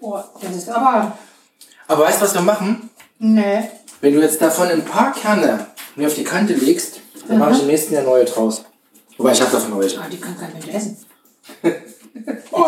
Oh, 0.00 0.18
das 0.40 0.56
ist 0.56 0.68
aber... 0.68 1.16
Aber 1.88 2.04
weißt 2.04 2.20
du, 2.20 2.24
was 2.24 2.34
wir 2.34 2.40
machen? 2.40 2.90
Nee. 3.18 3.68
Wenn 4.00 4.14
du 4.14 4.20
jetzt 4.20 4.40
davon 4.40 4.68
ein 4.68 4.84
paar 4.84 5.12
Kerne 5.12 5.66
mir 5.94 6.06
auf 6.06 6.14
die 6.14 6.24
Kante 6.24 6.54
legst, 6.54 7.00
dann 7.28 7.38
mache 7.38 7.52
ich 7.52 7.60
im 7.60 7.66
nächsten 7.66 7.94
Jahr 7.94 8.02
neue 8.04 8.24
draus. 8.24 8.64
Wobei, 9.16 9.32
ich 9.32 9.40
habe 9.40 9.52
davon 9.52 9.78
welche. 9.78 10.00
Ah, 10.00 10.08
die 10.10 10.18
kann 10.18 10.36
kein 10.38 10.52
Mensch 10.52 10.68
essen. 10.68 10.96
Oh. 12.52 12.66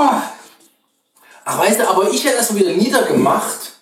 Ach, 1.44 1.58
weißt 1.58 1.78
du, 1.78 1.88
aber 1.88 2.10
ich 2.10 2.24
hätte 2.24 2.38
das 2.38 2.48
so 2.48 2.56
wieder 2.56 2.72
niedergemacht. 2.72 3.72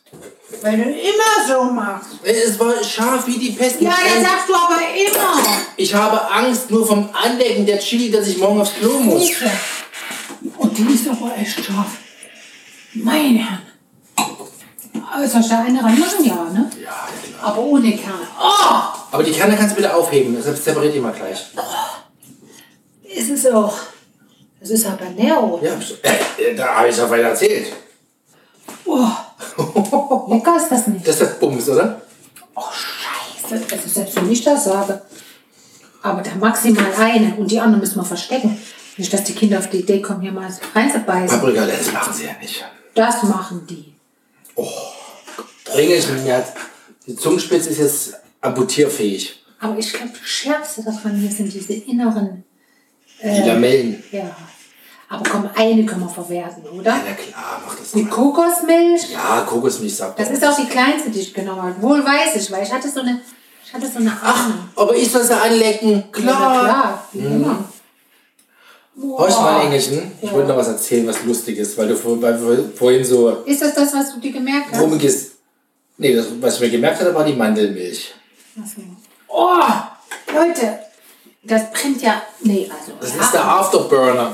Weil 0.60 0.76
du 0.76 0.82
immer 0.82 1.46
so 1.46 1.64
machst. 1.64 2.10
Es 2.22 2.58
war 2.58 2.82
scharf 2.82 3.26
wie 3.26 3.38
die 3.38 3.52
Pest. 3.52 3.80
Ja, 3.80 3.90
das 3.90 4.22
sagst 4.22 4.48
du 4.48 4.54
aber 4.54 4.80
immer. 4.80 5.42
Ich 5.76 5.94
habe 5.94 6.30
Angst 6.30 6.70
nur 6.70 6.86
vom 6.86 7.08
Anlecken 7.12 7.64
der 7.64 7.78
Chili, 7.78 8.10
dass 8.10 8.26
ich 8.26 8.38
morgen 8.38 8.60
aufs 8.60 8.74
Klo 8.74 8.98
muss. 8.98 9.26
Siehste. 9.26 9.50
Und 10.58 10.76
die 10.76 10.92
ist 10.92 11.08
aber 11.08 11.32
echt 11.36 11.64
scharf. 11.64 11.86
Meine 12.94 13.38
Herren. 13.38 13.62
Aber 15.10 15.24
ich 15.24 15.48
da 15.48 15.60
eine 15.60 15.82
reinmachen? 15.82 16.24
Ja, 16.24 16.44
ne? 16.52 16.70
Ja. 16.82 17.08
Aber 17.42 17.58
ohne 17.58 17.92
Kerne. 17.96 18.26
Oh! 18.40 19.12
Aber 19.12 19.22
die 19.22 19.32
Kerne 19.32 19.56
kannst 19.56 19.72
du 19.72 19.76
bitte 19.76 19.94
aufheben, 19.94 20.34
deshalb 20.36 20.56
separiert 20.56 20.94
die 20.94 21.00
mal 21.00 21.12
gleich. 21.12 21.46
Ist 23.04 23.30
es 23.30 23.46
auch. 23.52 23.76
Das 24.60 24.70
ist 24.70 24.88
Habanero. 24.88 25.60
Ja, 25.62 25.72
äh, 26.02 26.54
da 26.56 26.76
habe 26.76 26.88
ich 26.88 26.96
doch 26.96 27.10
weiter 27.10 27.28
erzählt. 27.28 27.72
Oh. 28.84 29.08
Lecker 30.28 30.56
ist 30.56 30.68
das 30.70 30.86
nicht. 30.86 31.06
Das 31.06 31.16
ist 31.16 31.22
das 31.22 31.38
Bums, 31.38 31.68
oder? 31.68 32.00
Oh, 32.54 32.62
scheiße. 32.70 33.64
Also 33.72 33.88
selbst 33.88 34.16
wenn 34.16 34.30
ich 34.30 34.44
das 34.44 34.64
sage. 34.64 35.02
Aber 36.02 36.22
da 36.22 36.30
maximal 36.38 36.92
eine. 36.98 37.34
Und 37.36 37.50
die 37.50 37.60
anderen 37.60 37.80
müssen 37.80 37.96
wir 37.96 38.04
verstecken. 38.04 38.56
Nicht, 38.96 39.12
dass 39.12 39.24
die 39.24 39.34
Kinder 39.34 39.58
auf 39.58 39.70
die 39.70 39.78
Idee 39.78 40.00
kommen, 40.02 40.20
hier 40.20 40.32
mal 40.32 40.50
reinzubeißen. 40.74 41.40
Paprika, 41.40 41.66
das 41.66 41.92
machen 41.92 42.14
sie 42.14 42.24
ja 42.26 42.32
nicht. 42.40 42.64
Das 42.94 43.22
machen 43.22 43.66
die. 43.68 43.94
Regel 45.74 46.02
mir 46.22 46.36
hat, 46.36 46.52
die 47.06 47.16
Zungenspitze 47.16 47.70
ist 47.70 47.78
jetzt 47.78 48.14
amputierfähig. 48.40 49.42
Aber 49.60 49.78
ich 49.78 49.92
glaube, 49.92 50.12
das 50.18 50.28
Schärfste 50.28 50.82
davon 50.82 51.14
hier 51.16 51.30
sind 51.30 51.52
diese 51.52 51.72
inneren. 51.74 52.44
Die 53.22 53.42
Lamellen. 53.48 54.02
Ja. 54.10 54.34
Aber 55.08 55.28
komm, 55.30 55.48
eine 55.54 55.84
können 55.84 56.00
wir 56.00 56.08
verwerten, 56.08 56.64
oder? 56.64 56.90
Ja, 56.90 57.12
klar, 57.14 57.62
mach 57.64 57.76
das 57.76 57.92
Die 57.92 58.02
mal. 58.02 58.10
Kokosmilch. 58.10 59.10
Ja, 59.12 59.42
Kokosmilch 59.46 59.94
sagt 59.94 60.18
Das 60.18 60.30
ist 60.30 60.44
auch 60.44 60.56
die 60.56 60.66
kleinste, 60.66 61.10
die 61.10 61.20
ich 61.20 61.34
genommen 61.34 61.62
habe. 61.62 61.82
Wohl 61.82 62.02
weiß 62.04 62.34
ich, 62.42 62.50
weil 62.50 62.62
ich 62.62 62.72
hatte 62.72 62.88
so 62.88 63.00
eine, 63.00 63.20
ich 63.64 63.72
hatte 63.74 63.86
so 63.86 63.98
eine 63.98 64.10
Ahnung. 64.22 64.68
Aber 64.74 64.96
ich 64.96 65.10
soll 65.10 65.22
sie 65.22 65.34
anlecken. 65.38 65.90
Ja, 65.92 66.00
Klar. 66.10 66.62
na 66.62 66.64
klar, 66.68 67.08
wie 67.12 67.18
immer. 67.26 67.64
Horch 69.00 69.38
mal, 69.38 69.64
Engelchen. 69.66 70.12
Ich 70.20 70.32
wollte 70.32 70.48
noch 70.48 70.56
was 70.56 70.68
erzählen, 70.68 71.06
was 71.06 71.22
lustig 71.24 71.58
ist, 71.58 71.76
weil 71.78 71.88
du 71.88 71.96
vor, 71.96 72.20
weil 72.20 72.70
vorhin 72.74 73.04
so 73.04 73.30
Ist 73.44 73.62
das 73.62 73.74
das, 73.74 73.92
was 73.94 74.14
du 74.14 74.20
dir 74.20 74.32
gemerkt 74.32 74.72
hast? 74.72 74.80
rumgehst. 74.80 75.31
Nee, 75.98 76.14
das, 76.14 76.26
was 76.40 76.54
ich 76.54 76.60
mir 76.60 76.70
gemerkt 76.70 77.00
hatte, 77.00 77.14
war 77.14 77.24
die 77.24 77.34
Mandelmilch. 77.34 78.14
So. 78.56 78.82
Oh, 79.28 79.60
Leute, 80.34 80.78
das 81.42 81.70
brennt 81.72 82.02
ja. 82.02 82.22
Nee, 82.40 82.70
also. 82.70 82.92
Das 83.00 83.14
ist 83.14 83.34
der 83.34 83.44
Afterburner. 83.44 84.32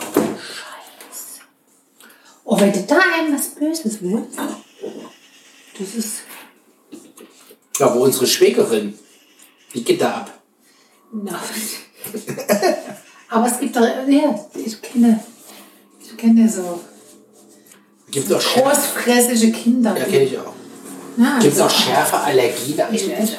Oh, 2.45 2.59
wenn 2.59 2.73
du 2.73 2.81
da 2.83 2.99
einem 3.15 3.35
was 3.35 3.49
Böses 3.51 3.99
willst. 4.01 4.39
Das 5.79 5.95
ist. 5.95 6.15
Ja, 7.79 7.87
aber 7.87 8.01
unsere 8.01 8.27
Schwägerin, 8.27 8.99
die 9.75 9.85
geht 9.85 10.01
da 10.01 10.17
ab. 10.17 10.41
Na. 11.13 11.39
Aber 13.31 13.47
es 13.47 13.61
gibt 13.61 13.77
doch. 13.77 13.83
Ja, 13.83 14.47
ich 14.55 14.81
kenne. 14.81 15.23
Ich 16.01 16.17
kenne 16.17 16.49
so 16.49 16.81
Gibt 18.11 18.29
Schärfe? 18.29 18.61
großfressige 18.61 19.53
Kinder. 19.53 19.97
Ja, 19.97 20.05
kenne 20.05 20.25
ich 20.25 20.39
auch. 20.39 20.55
Ja, 21.19 21.39
Gibt 21.41 21.55
es 21.55 21.61
auch 21.61 21.69
so. 21.71 21.83
Schärfeallergien? 21.83 22.81
Ich, 22.93 23.09
ich, 23.09 23.37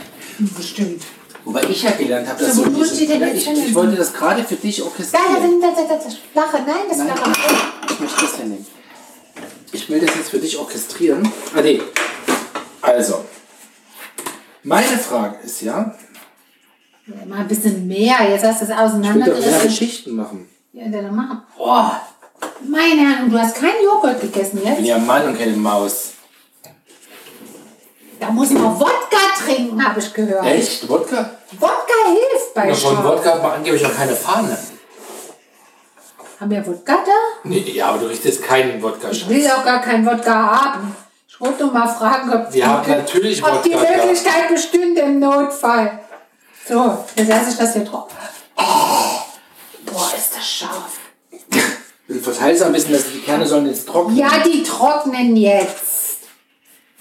bestimmt. 0.55 1.03
Wobei 1.45 1.63
ich 1.63 1.81
ja 1.83 1.91
gelernt 1.91 2.27
habe, 2.27 2.43
dass 2.43 2.55
So, 2.55 2.63
so 2.65 2.75
wo 2.75 2.83
steht 2.83 3.09
denn 3.09 3.21
Ja, 3.21 3.27
jetzt 3.27 3.47
ich, 3.47 3.67
ich 3.67 3.75
wollte 3.75 3.95
das 3.95 4.13
gerade 4.13 4.43
für 4.43 4.55
dich 4.55 4.77
Da, 4.77 4.83
da, 4.83 4.89
orchestrieren. 4.89 5.61
da, 5.61 5.67
da, 5.71 5.83
da, 5.87 5.95
das 5.95 6.15
flache. 6.33 6.57
Nein, 6.67 6.75
das 6.89 6.97
Nein, 6.97 7.07
flache. 7.15 7.31
ich 7.89 7.99
möchte 7.99 8.21
das 8.21 8.37
ja 8.37 8.43
nehmen. 8.45 8.65
Ich 9.71 9.89
will 9.89 9.99
das 9.99 10.15
jetzt 10.15 10.29
für 10.29 10.39
dich 10.39 10.57
orchestrieren. 10.57 11.31
Ah, 11.55 11.61
nee. 11.61 11.81
Also. 12.81 13.23
Meine 14.63 14.97
Frage 14.97 15.37
ist 15.45 15.61
ja, 15.61 15.95
Ja, 17.07 17.25
Mal 17.25 17.39
ein 17.39 17.47
bisschen 17.47 17.87
mehr. 17.87 18.17
Jetzt 18.29 18.43
hast 18.43 18.61
du 18.61 18.65
es 18.65 18.71
ich 19.39 19.45
will 19.45 19.53
doch. 19.53 19.63
Geschichten 19.63 20.15
machen. 20.15 20.49
Ja, 20.73 20.87
dann 20.89 21.15
machen. 21.15 21.41
Oh, 21.57 21.85
Meine 22.67 23.01
Herren, 23.01 23.29
du 23.31 23.39
hast 23.39 23.55
keinen 23.55 23.83
Joghurt 23.83 24.19
gegessen 24.19 24.57
Ich 24.57 24.63
bin 24.63 24.73
jetzt? 24.75 24.85
ja 24.85 24.97
Mann 24.97 25.27
und 25.29 25.37
keine 25.37 25.55
Maus. 25.55 26.11
Da 28.19 28.29
muss 28.31 28.49
man 28.51 28.79
Wodka 28.79 29.17
trinken, 29.45 29.83
habe 29.83 29.99
ich 29.99 30.13
gehört. 30.13 30.45
Echt? 30.45 30.87
Wodka? 30.89 31.29
Wodka 31.53 31.93
hilft 32.07 32.53
bei 32.53 32.67
Ja, 32.69 32.73
von. 32.75 33.03
Wodka 33.03 33.33
hat 33.35 33.43
man 33.43 33.51
angeblich 33.53 33.85
auch 33.85 33.95
keine 33.95 34.15
Fahne. 34.15 34.57
Haben 36.39 36.51
wir 36.51 36.65
Wodka 36.67 36.93
da? 37.05 37.11
Nee, 37.43 37.59
ja, 37.71 37.87
aber 37.87 37.99
du 37.99 38.05
richtest 38.07 38.43
keinen 38.43 38.81
Wodka 38.81 39.09
Ich 39.11 39.27
will 39.27 39.45
auch 39.49 39.63
gar 39.63 39.81
keinen 39.81 40.05
Wodka 40.05 40.33
haben. 40.33 40.95
Ich 41.27 41.39
wollte 41.39 41.63
nur 41.63 41.73
mal 41.73 41.87
fragen, 41.87 42.33
ob, 42.33 42.53
Wir 42.53 42.67
haben 42.67 42.89
natürlich 42.89 43.43
ob 43.43 43.63
die 43.63 43.71
Wodka 43.73 43.85
da. 43.85 44.05
Möglichkeit 44.05 44.49
bestünde 44.49 45.01
im 45.01 45.19
Notfall. 45.19 45.99
So, 46.67 47.05
jetzt 47.15 47.29
lasse 47.29 47.49
ich 47.51 47.57
das 47.57 47.73
hier 47.73 47.85
drauf. 47.85 48.07
Boah, 48.55 50.11
ist 50.17 50.35
das 50.35 50.47
scharf. 50.47 50.99
Du 52.09 52.19
verteilst 52.19 52.63
ein 52.63 52.73
bisschen, 52.73 52.93
dass 52.93 53.03
die 53.13 53.19
Kerne 53.19 53.45
sollen 53.45 53.67
jetzt 53.67 53.87
trocknen. 53.87 54.17
Ja, 54.17 54.39
die 54.43 54.63
trocknen 54.63 55.35
jetzt. 55.35 55.88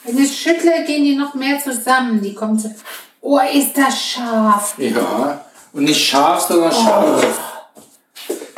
Wenn 0.09 0.25
ich 0.25 0.41
schüttle, 0.41 0.85
gehen 0.87 1.05
die 1.05 1.17
noch 1.17 1.35
mehr 1.35 1.63
zusammen. 1.63 2.23
Die 2.23 2.35
kommen 2.35 2.59
zu. 2.59 2.75
Oh, 3.21 3.39
ist 3.39 3.77
das 3.77 4.01
scharf. 4.01 4.75
Ja. 4.79 5.45
Und 5.75 5.85
nicht 5.85 6.03
scharf, 6.03 6.47
sondern 6.49 6.73
scharf. 6.73 7.27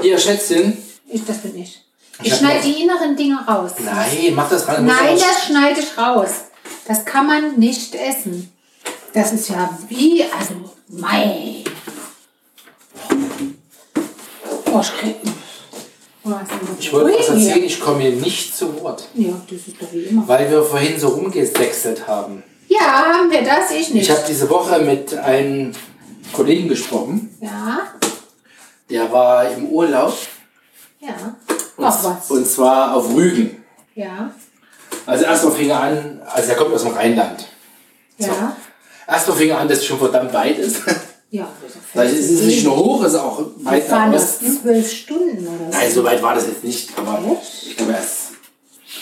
Hier, 0.01 0.17
Schätzchen. 0.17 0.81
Ich, 1.09 1.25
das 1.25 1.39
bin 1.39 1.57
ich. 1.57 1.85
Ich 2.23 2.29
Ich 2.29 2.39
schneide 2.39 2.63
die 2.63 2.83
inneren 2.83 3.17
Dinge 3.17 3.45
raus. 3.47 3.73
Nein, 3.79 4.33
mach 4.35 4.49
das. 4.49 4.65
Muss 4.67 4.79
Nein, 4.79 5.19
das 5.19 5.47
schneide 5.47 5.81
ich 5.81 5.99
raus. 5.99 6.31
Das 6.87 7.05
kann 7.05 7.27
man 7.27 7.57
nicht 7.57 7.97
essen. 7.97 8.53
Das 9.13 9.33
ist 9.33 9.49
ja 9.49 9.77
wie, 9.89 10.23
also, 10.23 10.55
mei. 10.89 11.65
Oh, 14.73 14.81
ich 14.81 14.99
krieg, 14.99 15.17
Ich 16.79 16.93
wollte 16.93 17.19
was 17.19 17.29
erzählen, 17.29 17.65
ich 17.65 17.81
komme 17.81 18.03
hier 18.03 18.13
nicht 18.13 18.55
zu 18.57 18.81
Wort. 18.83 19.09
Ja, 19.15 19.31
das 19.51 19.59
ist 19.67 19.81
doch 19.81 19.91
wie 19.93 20.03
immer. 20.03 20.29
Weil 20.29 20.51
wir 20.51 20.63
vorhin 20.63 20.99
so 21.01 21.09
rumgesexelt 21.09 22.07
haben. 22.07 22.43
Ja, 22.69 22.81
haben 23.19 23.31
wir 23.31 23.43
das? 23.43 23.71
Ich 23.71 23.91
nicht. 23.91 24.05
Ich 24.05 24.11
habe 24.11 24.23
diese 24.29 24.49
Woche 24.51 24.81
mit 24.81 25.15
einem 25.17 25.73
Kollegen 26.33 26.69
gesprochen. 26.69 27.37
ja, 27.41 27.81
Der 28.91 29.11
war 29.11 29.51
im 29.51 29.67
Urlaub. 29.67 30.15
ja. 31.01 31.09
Und, 31.77 31.85
Ach 31.87 32.05
was. 32.05 32.31
und 32.31 32.47
zwar 32.47 32.95
auf 32.95 33.15
Rügen. 33.15 33.65
Ja, 33.95 34.31
Also 35.07 35.25
erstmal 35.25 35.55
fing 35.55 35.71
er 35.71 35.81
an, 35.81 36.21
also 36.27 36.51
er 36.51 36.57
kommt 36.57 36.75
aus 36.75 36.83
dem 36.83 36.93
Rheinland. 36.93 37.47
ja. 38.19 38.55
Erstmal 39.09 39.37
fing 39.39 39.49
er 39.49 39.59
an, 39.59 39.67
dass 39.69 39.79
es 39.79 39.87
schon 39.87 39.99
verdammt 39.99 40.33
weit 40.35 40.59
ist. 40.59 40.83
Ja, 41.31 41.49
ist 41.65 41.77
Vielleicht 41.93 42.15
ist 42.17 42.31
es 42.31 42.43
nicht 42.43 42.65
nur 42.65 42.77
hoch, 42.77 43.05
es 43.05 43.13
ist 43.13 43.19
auch 43.21 43.39
Wir 43.39 43.65
weit 43.65 43.85
fahren 43.85 44.11
nach 44.11 44.19
das 44.19 44.41
zwölf 44.41 44.93
Stunden 44.93 45.47
oder 45.47 45.71
so. 45.71 45.79
Nein, 45.79 45.93
so 45.93 46.05
weit 46.05 46.23
war 46.23 46.35
das 46.35 46.47
jetzt 46.49 46.65
nicht, 46.65 46.91
aber 46.99 47.23
ich 47.65 47.77
glaube 47.77 47.93
erst. 47.93 48.17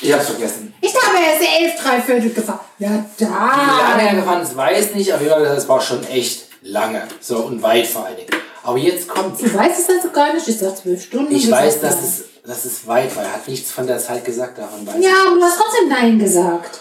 Ich 0.03 0.13
hab's 0.13 0.27
vergessen. 0.27 0.75
Ich 0.83 0.95
habe 0.95 1.17
erst 1.17 1.61
elf, 1.61 1.83
drei 1.83 2.01
Viertel 2.03 2.31
gefahren. 2.31 2.61
Ja, 2.79 3.05
Wie 3.17 3.25
lange 3.25 4.03
er 4.03 4.15
da. 4.15 4.21
gefahren 4.21 4.43
ist, 4.43 4.55
weiß 4.57 4.95
nicht, 4.95 5.11
Fall, 5.11 5.45
das 5.45 5.69
war 5.69 5.81
schon 5.81 6.05
echt 6.05 6.47
lange. 6.63 7.03
So 7.21 7.39
und 7.39 7.63
weit 7.63 7.87
vor 7.87 8.05
allen 8.05 8.17
Dingen. 8.17 8.29
Aber 8.63 8.77
jetzt 8.77 9.09
kommt's. 9.09 9.41
Du 9.41 9.53
weißt 9.55 9.81
es 9.81 9.89
also 9.89 10.11
gar 10.11 10.35
nicht. 10.35 10.47
Ich 10.47 10.59
sag 10.59 10.77
zwölf 10.77 11.03
Stunden. 11.03 11.35
Ich 11.35 11.51
weiß, 11.51 11.81
dass 11.81 12.03
es, 12.03 12.25
dass 12.45 12.65
es 12.67 12.87
weit 12.87 13.15
war. 13.17 13.25
Er 13.25 13.33
hat 13.33 13.49
nichts 13.49 13.71
von 13.71 13.87
der 13.87 13.99
Zeit 13.99 14.25
gesagt, 14.25 14.59
davon 14.59 14.87
weiß. 14.87 14.97
Ja, 15.01 15.13
aber 15.27 15.37
du 15.37 15.43
hast 15.43 15.57
trotzdem 15.59 15.89
Nein 15.89 16.19
gesagt. 16.19 16.81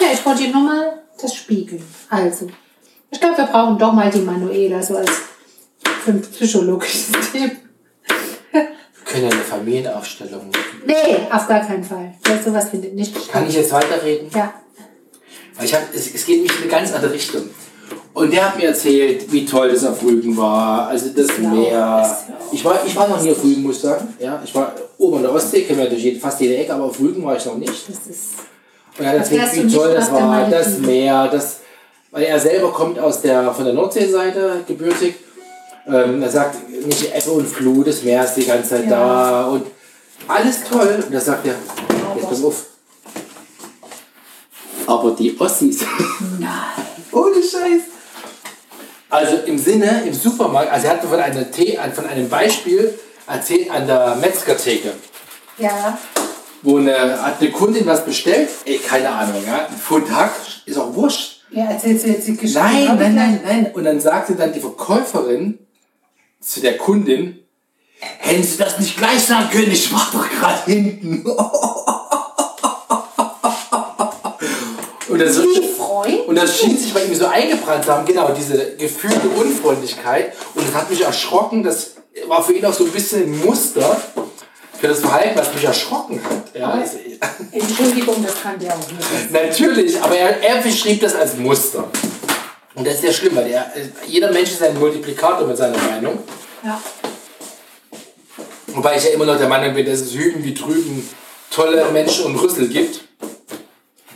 Ja, 0.00 0.06
ich 0.12 0.24
wollte 0.24 0.44
dir 0.44 0.52
nur 0.52 0.62
mal 0.62 1.02
das 1.20 1.34
spiegeln. 1.34 1.84
Also, 2.08 2.46
ich 3.10 3.20
glaube, 3.20 3.38
wir 3.38 3.44
brauchen 3.46 3.78
doch 3.78 3.92
mal 3.92 4.10
die 4.10 4.20
Manuela 4.20 4.82
so 4.82 4.96
als 4.96 5.10
für 6.04 6.10
ein 6.12 6.22
psychologisches 6.22 7.06
Thema. 7.32 7.50
Wir 8.52 8.66
können 9.04 9.24
ja 9.24 9.30
eine 9.30 9.40
Familienaufstellung 9.40 10.48
machen. 10.48 10.82
Nee, 10.86 11.16
auf 11.32 11.46
gar 11.48 11.60
keinen 11.60 11.82
Fall. 11.84 12.12
Ja, 12.26 12.38
sowas 12.42 12.68
findet 12.68 12.94
nicht 12.94 13.10
statt. 13.16 13.28
Kann 13.32 13.48
ich 13.48 13.54
jetzt 13.54 13.72
weiterreden? 13.72 14.28
Ja. 14.34 14.52
Weil 15.56 15.64
ich 15.64 15.74
hab, 15.74 15.82
es, 15.94 16.14
es 16.14 16.26
geht 16.26 16.42
mich 16.42 16.50
in 16.56 16.62
eine 16.62 16.70
ganz 16.70 16.92
andere 16.92 17.12
Richtung. 17.12 17.42
Und 18.12 18.32
der 18.32 18.46
hat 18.46 18.56
mir 18.58 18.66
erzählt, 18.68 19.30
wie 19.32 19.46
toll 19.46 19.70
das 19.70 19.84
auf 19.84 20.02
Rügen 20.02 20.36
war. 20.36 20.88
Also 20.88 21.08
das 21.10 21.28
Ja, 21.40 21.48
Meer. 21.48 21.62
ist 21.64 22.28
ja 22.28 22.34
auch- 22.38 22.52
Ich 22.52 22.64
war, 22.64 22.80
ich 22.84 22.96
war 22.96 23.08
noch 23.08 23.22
nie 23.22 23.30
auf 23.30 23.42
Rügen, 23.42 23.62
muss 23.62 23.76
ich 23.76 23.82
sagen. 23.82 24.14
Ja, 24.18 24.42
ich 24.44 24.54
war 24.54 24.74
oben 24.98 25.16
an 25.18 25.22
der 25.22 25.32
Ostsee, 25.32 25.62
kennen 25.62 25.78
wir 25.78 25.88
durch 25.88 26.02
jede, 26.02 26.20
fast 26.20 26.40
jede 26.40 26.56
Ecke, 26.56 26.74
aber 26.74 26.84
auf 26.84 26.98
Rügen 27.00 27.24
war 27.24 27.36
ich 27.36 27.44
noch 27.46 27.56
nicht. 27.56 27.88
Das 27.88 28.06
ist. 28.06 28.24
Und 28.98 29.04
er 29.04 29.12
hat 29.12 29.20
Was 29.20 29.30
erzählt, 29.32 29.66
wie 29.72 29.74
toll 29.74 29.94
das 29.94 30.10
war, 30.12 30.48
das? 30.50 30.78
Meer, 30.78 31.28
das, 31.28 31.60
weil 32.18 32.26
er 32.26 32.40
selber 32.40 32.72
kommt 32.72 32.98
aus 32.98 33.20
der, 33.22 33.54
von 33.54 33.64
der 33.64 33.74
Nordseeseite 33.74 34.64
gebürtig. 34.66 35.14
Ähm, 35.86 36.20
er 36.20 36.28
sagt, 36.28 36.68
nicht 36.68 37.14
Ebbe 37.14 37.30
und 37.30 37.46
Flut, 37.46 37.86
das 37.86 38.02
Meer 38.02 38.24
ist 38.24 38.34
die 38.34 38.44
ganze 38.44 38.70
Zeit 38.70 38.84
Ja. 38.86 38.90
da 38.90 39.44
und 39.46 39.66
alles 40.26 40.64
toll. 40.68 41.00
Und 41.06 41.14
da 41.14 41.20
sagt 41.20 41.46
er, 41.46 41.54
jetzt 42.16 42.28
pass 42.28 42.42
auf. 42.42 42.64
Aber 44.84 45.12
die 45.12 45.38
Ossis, 45.38 45.78
Nein. 46.40 46.50
ohne 47.12 47.36
Scheiß. 47.36 47.82
Also 49.10 49.36
im 49.46 49.56
Sinne, 49.56 50.02
im 50.04 50.12
Supermarkt, 50.12 50.72
also 50.72 50.86
er 50.88 50.94
hat 50.94 51.02
mir 51.04 51.08
von, 51.10 51.20
einer 51.20 51.48
Tee, 51.52 51.78
von 51.94 52.06
einem 52.06 52.28
Beispiel 52.28 52.98
erzählt 53.28 53.70
an 53.70 53.86
der 53.86 54.16
Metzgertheke 54.16 54.92
Ja. 55.56 55.96
wo 56.62 56.78
eine, 56.78 57.22
hat 57.22 57.40
eine 57.40 57.52
Kundin 57.52 57.86
was 57.86 58.04
bestellt, 58.04 58.48
ey, 58.64 58.78
keine 58.78 59.08
Ahnung, 59.08 59.40
ja, 59.46 59.66
ein 59.70 59.76
Pfund 59.76 60.10
Hack, 60.10 60.32
ist 60.66 60.76
auch 60.76 60.92
wurscht. 60.96 61.37
Ja, 61.50 61.64
erzählst 61.64 62.04
du 62.04 62.10
jetzt 62.10 62.26
die 62.26 62.36
Geschichte? 62.36 62.60
Nein, 62.60 62.96
nein, 62.98 63.14
nein, 63.14 63.40
nein. 63.44 63.70
Und 63.72 63.84
dann 63.84 64.00
sagte 64.00 64.34
dann 64.34 64.52
die 64.52 64.60
Verkäuferin 64.60 65.58
zu 66.40 66.60
der 66.60 66.76
Kundin, 66.76 67.38
hätten 67.98 68.42
Sie 68.42 68.58
das 68.58 68.78
nicht 68.78 68.96
gleich 68.96 69.24
sagen 69.24 69.48
können, 69.50 69.70
ich 69.70 69.92
war 69.92 70.08
doch 70.12 70.28
gerade 70.28 70.70
hinten. 70.70 71.24
Und 75.08 75.20
das, 75.20 75.38
und 76.26 76.36
das 76.36 76.60
schien 76.60 76.76
sich 76.76 76.92
bei 76.92 77.04
ihm 77.04 77.14
so 77.14 77.26
eingebrannt 77.26 77.84
zu 77.84 77.92
haben, 77.92 78.04
genau, 78.04 78.30
diese 78.32 78.76
gefühlte 78.76 79.28
Unfreundlichkeit. 79.28 80.34
Und 80.54 80.68
das 80.68 80.74
hat 80.74 80.90
mich 80.90 81.00
erschrocken, 81.00 81.62
das 81.62 81.94
war 82.26 82.44
für 82.44 82.52
ihn 82.52 82.64
auch 82.66 82.74
so 82.74 82.84
ein 82.84 82.90
bisschen 82.90 83.22
ein 83.22 83.38
Muster 83.44 84.00
für 84.78 84.88
das 84.88 85.00
Verhalten, 85.00 85.38
was 85.38 85.52
mich 85.52 85.64
erschrocken 85.64 86.20
hat. 86.22 86.54
Ja, 86.54 86.82
Entschuldigung, 87.52 88.24
das 88.24 88.40
kann 88.40 88.58
der 88.58 88.74
auch 88.74 88.78
nicht. 88.78 89.32
Natürlich, 89.32 90.00
aber 90.00 90.16
er, 90.16 90.42
er 90.42 90.62
beschrieb 90.62 91.00
das 91.00 91.14
als 91.14 91.36
Muster. 91.36 91.90
Und 92.74 92.86
das 92.86 92.94
ist 92.94 93.04
ja 93.04 93.12
schlimm, 93.12 93.34
weil 93.34 93.48
er, 93.50 93.72
jeder 94.06 94.30
Mensch 94.30 94.50
ist 94.50 94.62
ein 94.62 94.78
Multiplikator 94.78 95.46
mit 95.46 95.56
seiner 95.56 95.78
Meinung. 95.78 96.18
Ja. 96.64 96.80
Wobei 98.68 98.96
ich 98.96 99.04
ja 99.04 99.10
immer 99.10 99.26
noch 99.26 99.36
der 99.38 99.48
Meinung 99.48 99.74
bin, 99.74 99.84
dass 99.84 100.00
es 100.00 100.14
hüben 100.14 100.44
wie 100.44 100.54
drüben 100.54 101.08
tolle 101.50 101.84
Menschen 101.92 102.26
und 102.26 102.36
Rüssel 102.36 102.68
gibt. 102.68 103.00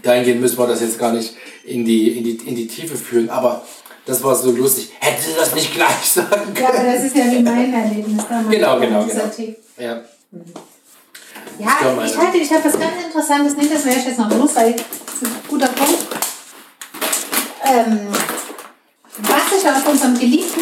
Dahingehend 0.03 0.41
müssen 0.41 0.59
wir 0.59 0.67
das 0.69 0.81
jetzt 0.81 0.99
gar 0.99 1.13
nicht 1.13 1.35
in 1.65 1.85
die, 1.85 2.19
in 2.19 2.25
die, 2.25 2.37
in 2.47 2.55
die 2.55 2.67
Tiefe 2.69 2.97
führen, 2.97 3.31
aber 3.31 3.65
das 4.07 4.23
war 4.23 4.35
so 4.37 4.51
lustig. 4.53 4.91
Hätte 5.01 5.23
sie 5.23 5.35
das 5.37 5.55
nicht 5.55 5.75
gleich 5.75 6.05
sagen 6.05 6.55
Ja, 6.61 6.69
aber 6.69 6.77
können? 6.79 6.93
das 6.95 7.05
ist 7.05 7.17
ja 7.17 7.25
wie 7.31 7.41
mein 7.41 7.73
Erlebnis 7.73 8.23
damals. 8.29 8.51
Genau, 8.51 8.79
genau, 8.81 9.05
genau. 9.05 9.31
Ja. 9.79 10.03
Ja, 10.33 11.67
Ja, 11.81 12.05
ich 12.05 12.17
hatte, 12.17 12.39
ich 12.39 12.51
habe 12.53 12.65
was 12.65 12.79
ganz 12.79 13.05
Interessantes, 13.05 13.57
nicht, 13.57 13.73
das 13.73 13.85
wäre 13.85 13.97
ich 13.97 14.07
jetzt 14.07 14.19
noch 14.19 14.31
los, 14.31 14.57
weil 14.57 14.73
das 14.73 14.83
ist 15.15 15.25
ein 15.25 15.31
guter 15.49 15.69
Punkt. 15.69 16.07
Ähm, 17.65 18.09
was 19.19 19.61
ich 19.61 19.69
auf 19.69 19.87
unserem 19.89 20.19
geliebten 20.19 20.61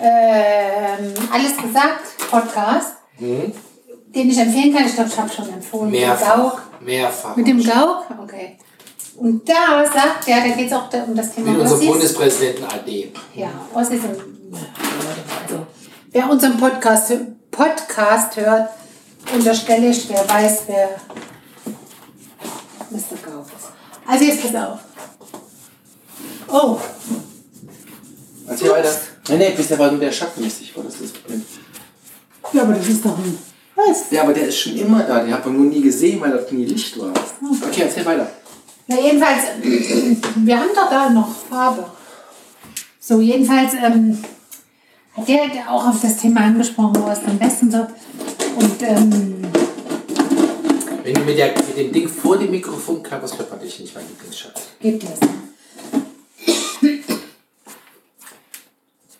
ähm, 0.00 1.14
Alles 1.32 1.56
gesagt 1.56 2.30
Podcast, 2.30 2.94
den 3.18 4.30
ich 4.30 4.38
empfehlen 4.38 4.74
kann, 4.74 4.86
ich 4.86 4.94
glaube, 4.94 5.10
ich 5.10 5.18
habe 5.18 5.30
schon 5.30 5.48
empfohlen, 5.52 5.90
mit 5.90 6.00
dem 6.00 6.08
Mehrfach. 6.08 6.36
Gauk. 6.36 6.62
Mehrfach. 6.80 7.36
Mit 7.36 7.46
dem 7.48 7.62
Gauk? 7.62 8.06
Okay. 8.22 8.56
Und 9.16 9.46
da 9.48 9.84
sagt 9.84 10.28
er, 10.28 10.40
da 10.40 10.48
geht 10.48 10.68
es 10.68 10.72
auch 10.72 10.88
um 11.06 11.14
das 11.14 11.34
Thema 11.34 11.50
Mit 11.50 11.60
unserem. 11.60 11.86
Bundespräsidenten 11.88 12.64
AD. 12.64 13.12
Ja, 13.34 13.48
Ossis 13.74 14.00
und 14.04 14.16
also, 15.42 15.66
wer 16.12 16.30
unseren 16.30 16.56
Podcast, 16.56 17.12
Podcast 17.50 18.36
hört, 18.36 18.70
unterstelle 19.34 19.88
ich, 19.88 20.08
wer 20.08 20.28
weiß, 20.28 20.62
wer 20.66 20.88
Mr. 22.90 23.16
Gauk 23.24 23.46
ist. 23.46 23.68
Also 24.06 24.24
jetzt 24.24 24.42
pass 24.42 24.54
auf. 24.54 24.78
Oh, 26.52 26.78
Erzähl 28.50 28.70
weiter. 28.70 28.90
Nein, 29.28 29.38
nein, 29.38 29.52
bisher 29.56 29.78
war 29.78 29.90
nur 29.92 30.00
der 30.00 30.10
Schatten 30.10 30.42
mäßig, 30.42 30.76
war 30.76 30.82
das 30.82 30.94
das 31.00 31.12
Problem. 31.12 31.44
ja, 32.52 32.62
aber 32.62 32.72
das 32.72 32.88
ist 32.88 33.04
doch 33.04 33.16
ein. 33.16 33.38
Was? 33.76 34.10
Ja, 34.10 34.22
aber 34.22 34.32
der 34.34 34.48
ist 34.48 34.58
schon 34.58 34.76
immer 34.76 35.04
da, 35.04 35.20
den 35.20 35.32
hat 35.32 35.46
man 35.46 35.56
nur 35.56 35.66
nie 35.66 35.80
gesehen, 35.80 36.20
weil 36.20 36.32
dort 36.32 36.50
nie 36.52 36.64
Licht 36.64 36.98
war. 36.98 37.12
Okay, 37.68 37.82
erzähl 37.82 38.04
weiter. 38.04 38.28
Na, 38.88 38.96
jedenfalls, 39.00 39.42
wir 40.34 40.58
haben 40.58 40.70
doch 40.74 40.90
da 40.90 41.10
noch 41.10 41.28
Farbe. 41.48 41.84
So, 42.98 43.20
jedenfalls 43.20 43.74
ähm, 43.74 44.18
hat 45.16 45.28
der 45.28 45.70
auch 45.70 45.86
auf 45.88 46.00
das 46.00 46.16
Thema 46.18 46.42
angesprochen, 46.42 47.02
was 47.04 47.24
am 47.24 47.38
besten 47.38 47.70
so. 47.70 47.78
Und 48.56 48.82
ähm, 48.82 49.42
Wenn 51.02 51.14
du 51.14 51.20
mit, 51.20 51.38
der, 51.38 51.48
mit 51.48 51.76
dem 51.76 51.92
Ding 51.92 52.08
vor 52.08 52.38
dem 52.38 52.50
Mikrofon 52.50 53.02
klapperst, 53.02 53.36
man 53.50 53.60
dich 53.60 53.80
nicht, 53.80 53.94
mein 53.94 54.06
Lieblingsschatz. 54.06 54.68
Gibt 54.80 55.04
es. 55.04 55.20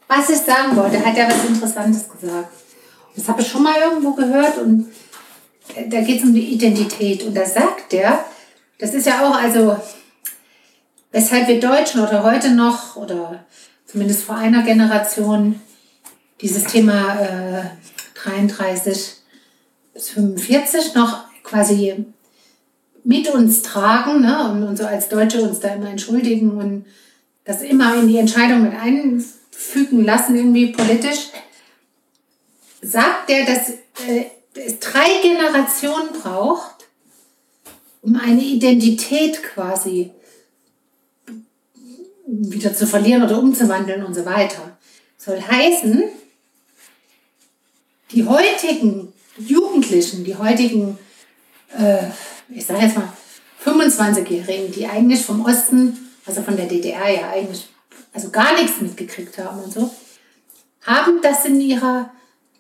Was 0.09 0.28
ich 0.28 0.38
sagen 0.38 0.76
wollte, 0.76 1.05
hat 1.05 1.16
er 1.16 1.28
was 1.28 1.45
Interessantes 1.45 2.09
gesagt. 2.09 2.53
Das 3.14 3.28
habe 3.28 3.43
ich 3.43 3.49
schon 3.49 3.62
mal 3.62 3.80
irgendwo 3.80 4.12
gehört 4.12 4.59
und 4.59 4.91
da 5.88 6.01
geht 6.01 6.18
es 6.18 6.24
um 6.24 6.34
die 6.34 6.53
Identität. 6.53 7.22
Und 7.22 7.34
da 7.34 7.45
sagt 7.45 7.93
der, 7.93 8.24
das 8.78 8.95
ist 8.95 9.07
ja 9.07 9.28
auch 9.28 9.34
also, 9.34 9.76
weshalb 11.12 11.49
wir 11.49 11.61
Deutschen 11.61 12.01
oder 12.01 12.22
heute 12.22 12.51
noch 12.51 12.97
oder 12.97 13.45
zumindest 13.86 14.24
vor 14.24 14.36
einer 14.36 14.62
Generation 14.62 15.61
dieses 16.41 16.64
Thema 16.64 17.20
äh, 17.20 17.64
33 18.22 19.16
bis 19.95 20.09
45 20.11 20.95
noch 20.95 21.24
quasi 21.43 22.05
mit 23.05 23.28
uns 23.28 23.62
tragen 23.62 24.20
ne? 24.20 24.51
und, 24.51 24.62
und 24.62 24.76
so 24.76 24.86
als 24.86 25.09
Deutsche 25.09 25.43
uns 25.43 25.61
da 25.61 25.74
immer 25.74 25.91
entschuldigen 25.91 26.53
und 26.53 26.86
das 27.45 27.62
immer 27.62 27.97
in 27.97 28.09
die 28.09 28.18
Entscheidung 28.18 28.62
mit 28.62 28.74
einfügen 28.74 30.05
lassen, 30.05 30.36
irgendwie 30.36 30.68
politisch, 30.68 31.30
sagt 32.82 33.30
er, 33.30 33.47
dass 33.47 33.70
äh, 34.07 34.26
es 34.55 34.78
drei 34.78 35.20
Generationen 35.22 36.11
braucht, 36.22 36.86
um 38.03 38.16
eine 38.16 38.43
Identität 38.43 39.43
quasi 39.43 40.11
wieder 42.26 42.74
zu 42.74 42.86
verlieren 42.86 43.22
oder 43.22 43.38
umzuwandeln 43.38 44.05
und 44.05 44.14
so 44.14 44.24
weiter. 44.24 44.78
Soll 45.18 45.41
heißen, 45.41 46.05
die 48.12 48.26
heutigen 48.26 49.12
Jugendlichen, 49.38 50.24
die 50.24 50.36
heutigen, 50.36 50.98
äh, 51.76 52.08
ich 52.48 52.66
sage 52.66 52.84
jetzt 52.84 52.96
mal, 52.96 53.12
25-Jährigen, 53.64 54.72
die 54.72 54.86
eigentlich 54.86 55.22
vom 55.22 55.44
Osten, 55.44 55.96
also 56.26 56.42
von 56.42 56.56
der 56.56 56.66
DDR 56.66 57.08
ja 57.08 57.30
eigentlich, 57.30 57.68
also 58.12 58.30
gar 58.30 58.54
nichts 58.61 58.80
mitgekriegt 58.80 59.38
haben 59.38 59.62
und 59.62 59.72
so, 59.72 59.90
haben 60.82 61.20
das 61.22 61.44
in 61.44 61.61
ihrer 61.61 62.11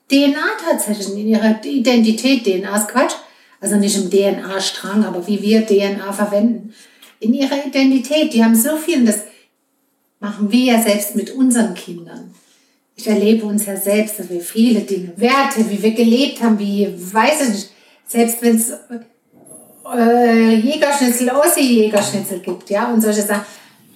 DNA 0.08 0.46
tatsächlich, 0.68 1.08
in 1.08 1.28
ihrer 1.28 1.64
Identität, 1.64 2.44
DNA 2.44 2.76
ist 2.76 2.88
Quatsch, 2.88 3.14
also 3.60 3.76
nicht 3.76 3.96
im 3.96 4.10
DNA-Strang, 4.10 5.04
aber 5.04 5.26
wie 5.26 5.40
wir 5.42 5.66
DNA 5.66 6.12
verwenden, 6.12 6.74
in 7.20 7.34
ihrer 7.34 7.64
Identität, 7.66 8.32
die 8.32 8.42
haben 8.42 8.54
so 8.54 8.76
viel, 8.76 9.00
und 9.00 9.06
das 9.06 9.20
machen 10.20 10.50
wir 10.50 10.74
ja 10.74 10.82
selbst 10.82 11.16
mit 11.16 11.30
unseren 11.30 11.74
Kindern. 11.74 12.34
Ich 13.00 13.06
erlebe 13.06 13.46
uns 13.46 13.64
ja 13.64 13.76
selbst, 13.76 14.18
dass 14.18 14.28
wir 14.28 14.42
viele 14.42 14.80
Dinge, 14.80 15.12
Werte, 15.16 15.68
wie 15.70 15.82
wir 15.82 15.92
gelebt 15.92 16.42
haben, 16.42 16.58
wie, 16.58 16.86
weiß 16.86 17.40
ich 17.40 17.48
nicht, 17.48 17.70
selbst 18.06 18.42
wenn 18.42 18.56
es 18.56 18.72
äh, 19.96 20.54
Jägerschnitzel, 20.54 21.30
Ossi-Jägerschnitzel 21.30 22.40
gibt, 22.40 22.68
ja, 22.68 22.92
und 22.92 23.00
solche 23.00 23.22
Sachen, 23.22 23.46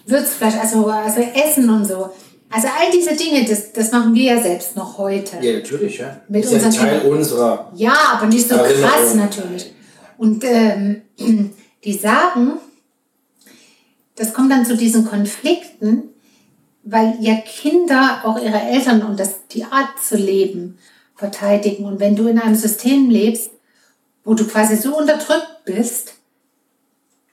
Würzfleisch, 0.06 0.54
also, 0.54 0.86
also 0.86 1.20
Essen 1.20 1.68
und 1.68 1.84
so. 1.84 2.10
Also 2.50 2.68
all 2.68 2.90
diese 2.90 3.14
Dinge, 3.14 3.44
das, 3.44 3.72
das 3.74 3.92
machen 3.92 4.14
wir 4.14 4.36
ja 4.36 4.42
selbst 4.42 4.74
noch 4.74 4.96
heute. 4.96 5.36
Ja, 5.42 5.52
natürlich, 5.58 5.98
ja. 5.98 6.20
Mit 6.28 6.44
ist 6.44 6.52
ja 6.52 6.58
ein 6.58 6.64
unseren 6.64 6.82
Teil 6.82 7.00
Kindern. 7.00 7.18
unserer. 7.18 7.72
Ja, 7.74 7.96
aber 8.12 8.26
nicht 8.26 8.48
so 8.48 8.54
Erinnerung. 8.54 8.90
krass 8.90 9.14
natürlich. 9.14 9.74
Und 10.16 10.44
ähm, 10.44 11.02
die 11.84 11.92
sagen, 11.92 12.52
das 14.16 14.32
kommt 14.32 14.50
dann 14.50 14.64
zu 14.64 14.78
diesen 14.78 15.04
Konflikten, 15.04 16.13
weil 16.84 17.16
ja 17.20 17.34
Kinder 17.36 18.20
auch 18.24 18.36
ihre 18.36 18.60
Eltern 18.60 19.02
und 19.02 19.18
das, 19.18 19.46
die 19.48 19.64
Art 19.64 19.98
zu 20.02 20.16
leben 20.16 20.78
verteidigen. 21.16 21.84
Und 21.84 22.00
wenn 22.00 22.16
du 22.16 22.28
in 22.28 22.38
einem 22.38 22.54
System 22.54 23.08
lebst, 23.08 23.50
wo 24.24 24.34
du 24.34 24.46
quasi 24.46 24.76
so 24.76 24.96
unterdrückt 24.96 25.64
bist, 25.64 26.14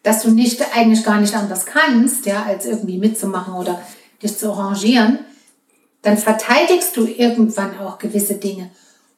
dass 0.03 0.23
du 0.23 0.31
nicht 0.31 0.63
eigentlich 0.75 1.03
gar 1.03 1.19
nicht 1.19 1.35
anders 1.35 1.65
kannst, 1.65 2.25
ja, 2.25 2.43
als 2.43 2.65
irgendwie 2.65 2.97
mitzumachen 2.97 3.53
oder 3.53 3.81
dich 4.23 4.37
zu 4.37 4.51
arrangieren, 4.51 5.19
dann 6.01 6.17
verteidigst 6.17 6.97
du 6.97 7.05
irgendwann 7.05 7.77
auch 7.79 7.99
gewisse 7.99 8.35
Dinge. 8.35 8.71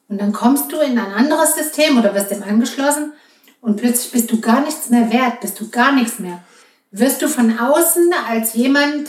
Und 0.08 0.20
dann 0.20 0.32
kommst 0.32 0.70
du 0.70 0.80
in 0.80 0.98
ein 0.98 1.12
anderes 1.12 1.54
System 1.56 1.98
oder 1.98 2.14
wirst 2.14 2.30
dem 2.30 2.42
angeschlossen 2.42 3.12
und 3.60 3.76
plötzlich 3.76 4.12
bist 4.12 4.30
du 4.30 4.40
gar 4.40 4.60
nichts 4.60 4.90
mehr 4.90 5.10
wert, 5.10 5.40
bist 5.40 5.58
du 5.58 5.70
gar 5.70 5.92
nichts 5.92 6.18
mehr. 6.18 6.42
Wirst 6.90 7.22
du 7.22 7.28
von 7.28 7.58
außen 7.58 8.12
als 8.28 8.52
jemand 8.52 9.08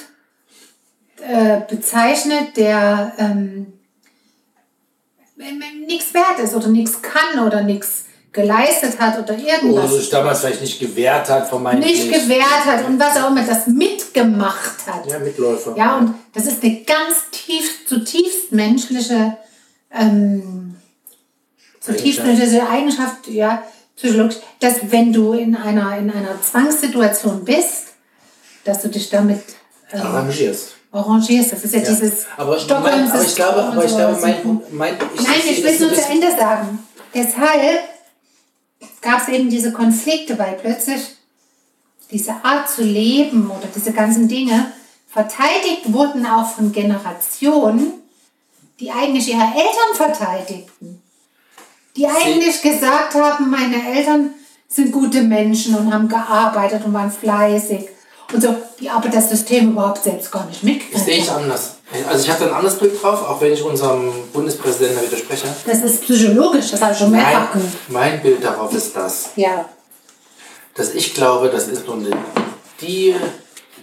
äh, 1.21 1.61
bezeichnet, 1.69 2.57
der 2.57 3.13
ähm, 3.17 3.73
nichts 5.87 6.13
wert 6.13 6.39
ist 6.43 6.53
oder 6.55 6.67
nichts 6.67 7.01
kann 7.01 7.45
oder 7.45 7.61
nichts 7.61 8.05
geleistet 8.35 8.99
hat 8.99 9.17
oder 9.17 9.37
irgendwas 9.37 9.85
Oder 9.85 9.99
sich 9.99 10.09
damals 10.09 10.41
vielleicht 10.41 10.61
nicht 10.61 10.79
gewehrt 10.79 11.29
hat, 11.29 11.47
vermeintlich. 11.47 12.05
nicht 12.05 12.13
gewährt 12.13 12.65
hat 12.65 12.85
und 12.85 12.99
was 12.99 13.15
auch 13.17 13.31
immer 13.31 13.43
das 13.43 13.65
mitgemacht 13.67 14.85
hat. 14.85 15.09
Ja, 15.09 15.19
Mitläufer. 15.19 15.73
Ja, 15.77 15.97
und 15.97 16.15
das 16.33 16.45
ist 16.45 16.61
eine 16.61 16.83
ganz 16.83 17.29
tief, 17.31 17.87
zutiefst 17.87 18.51
menschliche, 18.51 19.37
ähm, 19.91 20.75
zutiefst 21.79 22.19
Eigenschaft. 22.19 22.39
menschliche 22.39 22.69
Eigenschaft, 22.69 23.27
ja, 23.27 23.63
psychologisch, 23.95 24.37
dass 24.59 24.91
wenn 24.91 25.13
du 25.13 25.31
in 25.31 25.55
einer, 25.55 25.97
in 25.97 26.11
einer 26.11 26.41
Zwangssituation 26.41 27.45
bist, 27.45 27.93
dass 28.65 28.81
du 28.81 28.89
dich 28.89 29.09
damit 29.09 29.41
ähm, 29.93 30.01
Arrangierst. 30.01 30.75
Arrangierst. 30.95 31.51
Das 31.51 31.63
ist 31.63 31.73
ja, 31.73 31.81
dieses 31.81 32.25
aber, 32.37 32.57
Stockholm 32.57 32.83
mein, 32.83 33.11
aber 33.11 33.21
ich 33.21 33.35
glaube, 33.35 33.63
aber 33.63 33.85
ich 33.85 33.95
glaube, 33.95 34.17
mein, 34.21 34.61
mein, 34.71 34.97
ich, 35.13 35.21
Nein, 35.21 35.41
ich 35.49 35.63
will 35.63 35.71
das 35.71 35.79
nur 35.79 35.93
zu 35.93 36.09
Ende 36.09 36.31
sagen. 36.31 36.79
Deshalb 37.13 37.79
gab 39.01 39.21
es 39.21 39.27
eben 39.29 39.49
diese 39.49 39.71
Konflikte, 39.71 40.37
weil 40.37 40.53
plötzlich 40.53 41.01
diese 42.11 42.33
Art 42.43 42.69
zu 42.69 42.83
leben 42.83 43.49
oder 43.49 43.67
diese 43.73 43.91
ganzen 43.91 44.27
Dinge 44.27 44.71
verteidigt 45.07 45.93
wurden 45.93 46.25
auch 46.25 46.49
von 46.49 46.71
Generationen, 46.71 47.93
die 48.79 48.91
eigentlich 48.91 49.29
ihre 49.29 49.43
Eltern 49.43 49.93
verteidigten. 49.93 51.01
Die 51.95 52.05
eigentlich 52.05 52.61
gesagt 52.61 53.15
haben, 53.15 53.49
meine 53.49 53.95
Eltern 53.95 54.31
sind 54.67 54.91
gute 54.91 55.21
Menschen 55.21 55.75
und 55.75 55.93
haben 55.93 56.09
gearbeitet 56.09 56.83
und 56.83 56.93
waren 56.93 57.11
fleißig 57.11 57.87
und 58.33 58.41
so, 58.41 58.55
die 58.79 58.89
aber 58.89 59.09
das 59.09 59.29
System 59.29 59.71
überhaupt 59.71 60.03
selbst 60.03 60.31
gar 60.31 60.45
nicht 60.45 60.57
Das 60.57 60.63
mitgekriegt 60.63 61.05
sehe 61.05 61.17
ich 61.17 61.31
anders. 61.31 61.71
Also 62.09 62.23
ich 62.25 62.29
habe 62.31 62.43
da 62.43 62.49
ein 62.49 62.55
anderes 62.55 62.77
Bild 62.77 63.01
drauf, 63.01 63.21
auch 63.29 63.39
wenn 63.41 63.53
ich 63.53 63.61
unserem 63.63 64.11
Bundespräsidenten 64.33 64.97
da 64.97 65.03
widerspreche. 65.03 65.47
Das 65.65 65.81
ist 65.83 66.01
psychologisch, 66.03 66.71
das 66.71 66.81
habe 66.81 66.93
ich 66.93 66.97
schon 66.99 67.11
mehrfach 67.11 67.53
gehört. 67.53 67.69
mein 67.89 68.21
Bild 68.21 68.43
darauf 68.43 68.73
ist 68.73 68.95
das, 68.95 69.29
Ja. 69.35 69.65
dass 70.73 70.93
ich 70.93 71.13
glaube, 71.13 71.49
das 71.49 71.67
ist 71.67 71.87
nun 71.87 72.07
die, 72.81 73.15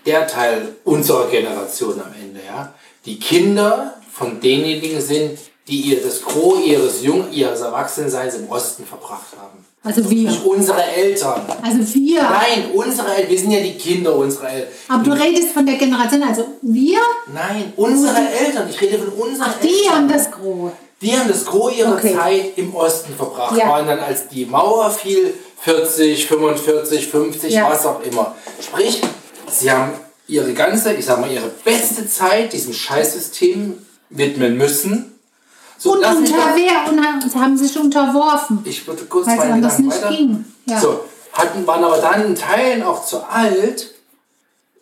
der 0.05 0.27
Teil 0.27 0.75
unserer 0.85 1.29
Generation 1.29 2.01
am 2.01 2.13
Ende, 2.21 2.41
ja, 2.45 2.75
die 3.07 3.19
Kinder 3.19 3.95
von 4.13 4.41
denjenigen 4.41 5.01
sind, 5.01 5.39
die 5.69 5.81
ihr 5.81 6.03
das 6.03 6.23
Gros 6.23 6.59
ihres 6.65 7.03
Jung, 7.03 7.31
ihres 7.31 7.61
Erwachsenseins 7.61 8.35
im 8.35 8.51
Osten 8.51 8.85
verbracht 8.85 9.37
haben. 9.41 9.65
Also 9.85 10.09
wir. 10.09 10.31
Nicht 10.31 10.45
unsere 10.45 10.83
Eltern. 10.83 11.43
Also 11.61 11.95
wir. 11.95 12.23
Nein, 12.23 12.71
unsere 12.73 13.15
Eltern. 13.15 13.31
Wir 13.31 13.39
sind 13.39 13.51
ja 13.51 13.61
die 13.61 13.75
Kinder 13.77 14.15
unserer 14.15 14.51
Eltern. 14.51 14.69
Aber 14.89 15.03
du 15.03 15.11
redest 15.13 15.49
von 15.53 15.67
der 15.67 15.75
Generation, 15.77 16.23
also 16.23 16.45
wir, 16.63 16.99
Nein, 17.33 17.73
unsere 17.77 18.17
Eltern. 18.17 18.69
Ich 18.71 18.81
rede 18.81 18.99
von 18.99 19.09
unseren 19.09 19.51
die 19.63 19.69
Eltern. 19.69 19.95
haben 19.95 20.09
das 20.09 20.31
Gros. 20.31 20.71
Die 21.01 21.19
haben 21.19 21.27
das 21.29 21.45
Gros 21.45 21.77
ihrer 21.77 21.95
Okay. 21.95 22.15
Zeit 22.15 22.53
im 22.57 22.73
Osten 22.77 23.13
verbracht. 23.17 23.59
Ja. 23.59 23.69
Waren 23.69 23.89
dann, 23.89 23.99
als 23.99 24.29
die 24.29 24.47
Mauer 24.47 24.89
fiel, 24.91 25.35
40, 25.63 26.27
45, 26.29 27.09
50, 27.09 27.53
Ja. 27.53 27.69
was 27.69 27.85
auch 27.85 28.03
immer. 28.03 28.37
Sprich, 28.61 29.03
sie 29.51 29.69
haben 29.71 29.91
ihre 30.29 30.53
ganze, 30.53 30.93
ich 30.93 31.05
sag 31.05 31.21
mal, 31.21 31.31
ihre 31.33 31.51
beste 31.65 32.07
Zeit 32.09 32.53
diesem 32.53 32.73
Scheißsystem 32.73 33.79
widmen 34.11 34.57
müssen. 34.57 35.12
So, 35.83 35.95
Und 35.95 36.01
lass 36.01 36.17
mich 36.21 36.31
unter 36.31 36.43
doch- 36.43 36.55
wer? 36.55 36.93
Und 37.23 37.31
sie 37.33 37.39
haben 37.39 37.57
sich 37.57 37.77
unterworfen. 37.77 38.61
Ich 38.65 38.87
würde 38.87 39.03
kurz 39.07 39.27
Weil 39.27 39.33
es 39.35 39.39
meine 39.41 39.53
anders 39.55 39.77
Gedanken 39.79 39.89
nicht 39.89 40.05
weiter. 40.05 40.17
ging. 40.17 40.45
Ja. 40.67 40.81
So, 40.81 41.01
hatten, 41.33 41.67
waren 41.67 41.83
aber 41.83 41.97
dann 41.99 42.25
in 42.25 42.35
Teilen 42.37 42.85
auch 42.85 43.05
zu 43.05 43.19
alt, 43.29 43.93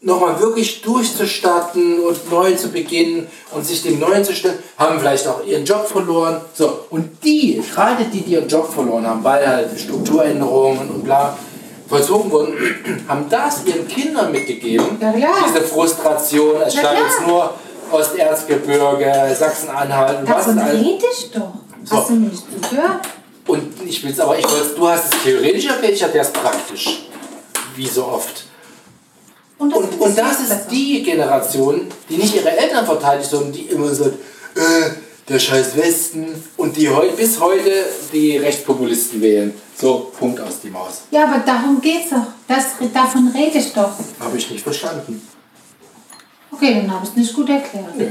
nochmal 0.02 0.38
wirklich 0.40 0.82
durchzustarten 0.82 2.00
und 2.00 2.30
neu 2.30 2.52
zu 2.54 2.68
beginnen 2.68 3.28
und 3.52 3.64
sich 3.66 3.82
dem 3.82 3.98
Neuen 3.98 4.22
zu 4.24 4.34
stellen, 4.34 4.58
haben 4.76 4.98
vielleicht 4.98 5.26
auch 5.26 5.42
ihren 5.46 5.64
Job 5.64 5.86
verloren. 5.86 6.42
So, 6.52 6.80
und 6.90 7.24
die, 7.24 7.62
gerade 7.74 8.04
die, 8.04 8.20
die 8.20 8.32
ihren 8.32 8.48
Job 8.48 8.70
verloren 8.70 9.06
haben, 9.06 9.24
weil 9.24 9.46
halt 9.46 9.80
Strukturänderungen 9.80 10.90
und 10.90 11.02
bla 11.04 11.34
vollzogen 11.88 12.30
wurden, 12.30 12.54
haben 13.08 13.24
das 13.30 13.64
ihren 13.64 13.88
Kindern 13.88 14.30
mitgegeben. 14.32 14.98
Ja, 15.00 15.12
klar. 15.12 15.32
Diese 15.48 15.62
Frustration, 15.62 16.56
es 16.66 16.74
stand 16.74 16.98
jetzt 16.98 17.26
nur 17.26 17.54
Osterzgebirge, 17.92 19.34
Sachsen-Anhalt 19.38 20.28
Davon 20.28 20.58
rede 20.58 21.04
ich 21.12 21.30
doch. 21.30 21.52
So. 21.84 21.96
Hast 21.96 22.10
du 22.10 22.14
mir 22.14 22.28
nicht 22.28 22.44
zugehört? 22.62 23.00
Und 23.46 23.72
ich 23.84 24.04
will 24.04 24.12
es 24.12 24.20
aber, 24.20 24.38
ich 24.38 24.44
wollt's, 24.44 24.74
du 24.74 24.86
hast 24.88 25.12
es 25.12 25.22
theoretisch 25.22 25.66
erklärt, 25.66 25.94
ich 25.94 26.02
hatte 26.04 26.18
es 26.18 26.30
praktisch. 26.30 27.06
Wie 27.74 27.86
so 27.86 28.04
oft. 28.06 28.44
Und 29.58 29.74
Und, 29.74 30.00
und 30.00 30.18
das 30.18 30.40
ist 30.40 30.48
besser. 30.48 30.66
die 30.70 31.02
Generation, 31.02 31.86
die 32.08 32.16
nicht 32.16 32.34
ihre 32.34 32.50
Eltern 32.56 32.84
verteidigt, 32.86 33.28
sondern 33.28 33.52
die 33.52 33.62
immer 33.62 33.92
sagt, 33.94 34.14
äh, 34.54 34.90
der 35.28 35.38
scheiß 35.38 35.76
Westen 35.76 36.26
und 36.56 36.76
die 36.76 36.88
heu 36.88 37.08
bis 37.16 37.38
heute 37.40 37.70
die 38.12 38.36
Rechtspopulisten 38.38 39.20
wählen. 39.20 39.54
So, 39.76 40.10
Punkt 40.18 40.40
aus 40.40 40.60
die 40.62 40.70
Maus. 40.70 41.02
Ja, 41.10 41.24
aber 41.24 41.38
darum 41.44 41.80
geht's 41.80 42.10
doch. 42.10 42.26
Das, 42.48 42.64
davon 42.92 43.28
rede 43.34 43.58
ich 43.58 43.72
doch. 43.72 43.90
Habe 44.18 44.36
ich 44.36 44.50
nicht 44.50 44.62
verstanden. 44.62 45.22
Okay, 46.60 46.74
dann 46.74 46.92
habe 46.92 47.04
ich 47.04 47.10
es 47.10 47.16
nicht 47.16 47.34
gut 47.34 47.48
erklärt. 47.48 47.96
Nö. 47.96 48.06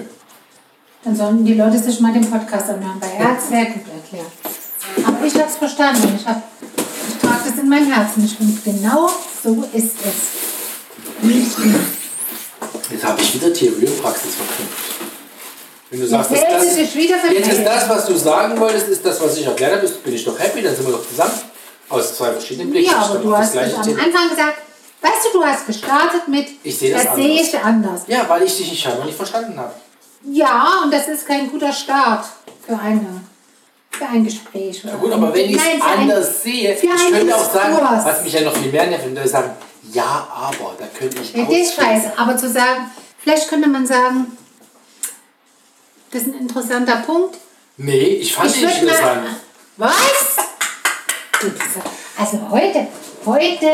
Dann 1.04 1.16
sollen 1.16 1.46
die 1.46 1.54
Leute 1.54 1.78
sich 1.78 2.00
mal 2.00 2.12
den 2.12 2.28
Podcast 2.30 2.68
anhören. 2.70 3.00
Bei 3.00 3.08
Herz 3.08 3.48
sehr 3.48 3.66
gut 3.66 3.84
erklärt. 3.94 4.32
Aber 5.06 5.24
ich 5.24 5.36
habe 5.36 5.46
es 5.48 5.56
verstanden. 5.56 6.18
Ich, 6.20 6.26
hab, 6.26 6.42
ich 7.08 7.16
trage 7.22 7.42
das 7.48 7.60
in 7.62 7.70
mein 7.70 7.86
Herzen. 7.92 8.26
Ich 8.26 8.36
finde, 8.36 8.60
genau 8.66 9.08
so 9.44 9.64
ist 9.72 9.98
es. 10.04 11.22
Jetzt 12.90 13.04
habe 13.04 13.22
ich 13.22 13.36
wieder 13.36 13.54
Theorie 13.54 13.86
und 13.86 14.02
Praxis 14.02 14.34
verknüpft. 14.36 14.96
Wenn 15.92 16.00
du 16.02 16.08
sagst, 16.08 16.32
dass 16.32 16.40
Jetzt 16.40 16.52
das, 16.52 16.96
wieder 16.96 17.32
jetzt 17.32 17.52
ist 17.52 17.64
das, 17.66 17.88
was 17.90 18.06
du 18.08 18.16
sagen 18.16 18.60
wolltest, 18.60 18.88
ist 18.88 19.06
das, 19.06 19.22
was 19.22 19.38
ich 19.38 19.46
erklärt 19.46 19.74
habe, 19.74 19.88
bin 19.88 20.14
ich 20.16 20.26
doch 20.26 20.38
happy, 20.40 20.64
dann 20.64 20.76
sind 20.76 20.88
wir 20.88 20.94
doch 20.94 21.08
zusammen. 21.08 21.34
Aus 21.90 22.16
zwei 22.16 22.32
verschiedenen 22.32 22.68
Ja, 22.70 22.72
Blickrichtungen. 22.74 23.10
aber 23.12 23.20
du 23.20 23.38
hast 23.38 23.56
am. 23.58 23.64
Anfang 23.64 24.30
gesagt, 24.30 24.58
weißt 25.02 25.26
du, 25.34 25.40
du 25.40 25.46
hast 25.46 25.66
gestartet 25.66 26.28
mit, 26.28 26.48
Ich 26.64 26.78
sehe 26.78 26.94
das 26.94 27.04
sehe 27.04 27.12
anders. 27.12 27.48
ich 27.54 27.60
anders. 27.64 28.02
Ja, 28.08 28.26
weil 28.30 28.44
ich 28.44 28.58
dich 28.58 28.80
scheinbar 28.80 29.06
nicht 29.06 29.18
verstanden 29.18 29.58
habe. 29.60 29.74
Ja, 30.24 30.82
und 30.84 30.92
das 30.94 31.08
ist 31.08 31.26
kein 31.28 31.50
guter 31.50 31.72
Start 31.72 32.26
für, 32.66 32.78
eine, 32.78 33.22
für 33.92 34.06
ein 34.06 34.24
Gespräch. 34.26 34.84
Ja 34.84 34.96
gut, 34.96 35.12
aber 35.12 35.34
wenn 35.34 35.50
ich 35.50 35.56
es 35.56 35.62
für 35.64 35.70
ein- 35.84 36.02
anders 36.02 36.44
sehe, 36.44 36.74
ich 36.74 36.82
könnte 36.82 37.36
auch 37.36 37.54
sagen, 37.54 37.76
Diskurs. 37.78 38.06
was 38.06 38.24
mich 38.24 38.34
ja 38.34 38.42
noch 38.42 38.56
viel 38.56 38.72
mehr 38.72 38.88
nervt, 38.88 39.06
wenn 39.06 39.16
Leute 39.16 39.30
sagen, 39.30 39.52
ja, 39.94 40.28
aber, 40.34 40.76
da 40.78 40.86
könnte 40.88 41.22
ich 41.22 41.34
Ja, 41.34 41.46
das 41.46 41.54
ist 41.54 41.70
ausführen. 41.80 41.88
scheiße. 42.02 42.12
Aber 42.18 42.38
zu 42.38 42.50
sagen, 42.50 42.92
vielleicht 43.18 43.48
könnte 43.48 43.70
man 43.70 43.88
sagen, 43.88 44.38
das 46.12 46.24
ist 46.24 46.28
ein 46.28 46.40
interessanter 46.42 46.98
Punkt. 46.98 47.38
Nee, 47.78 47.98
ich 48.00 48.34
fand 48.34 48.54
ihn 48.56 48.62
würd 48.64 48.72
nicht 48.74 48.82
interessant. 48.82 49.28
Was? 49.78 49.96
Du, 51.40 51.48
Also 52.18 52.50
heute, 52.52 52.88
heute 53.26 53.68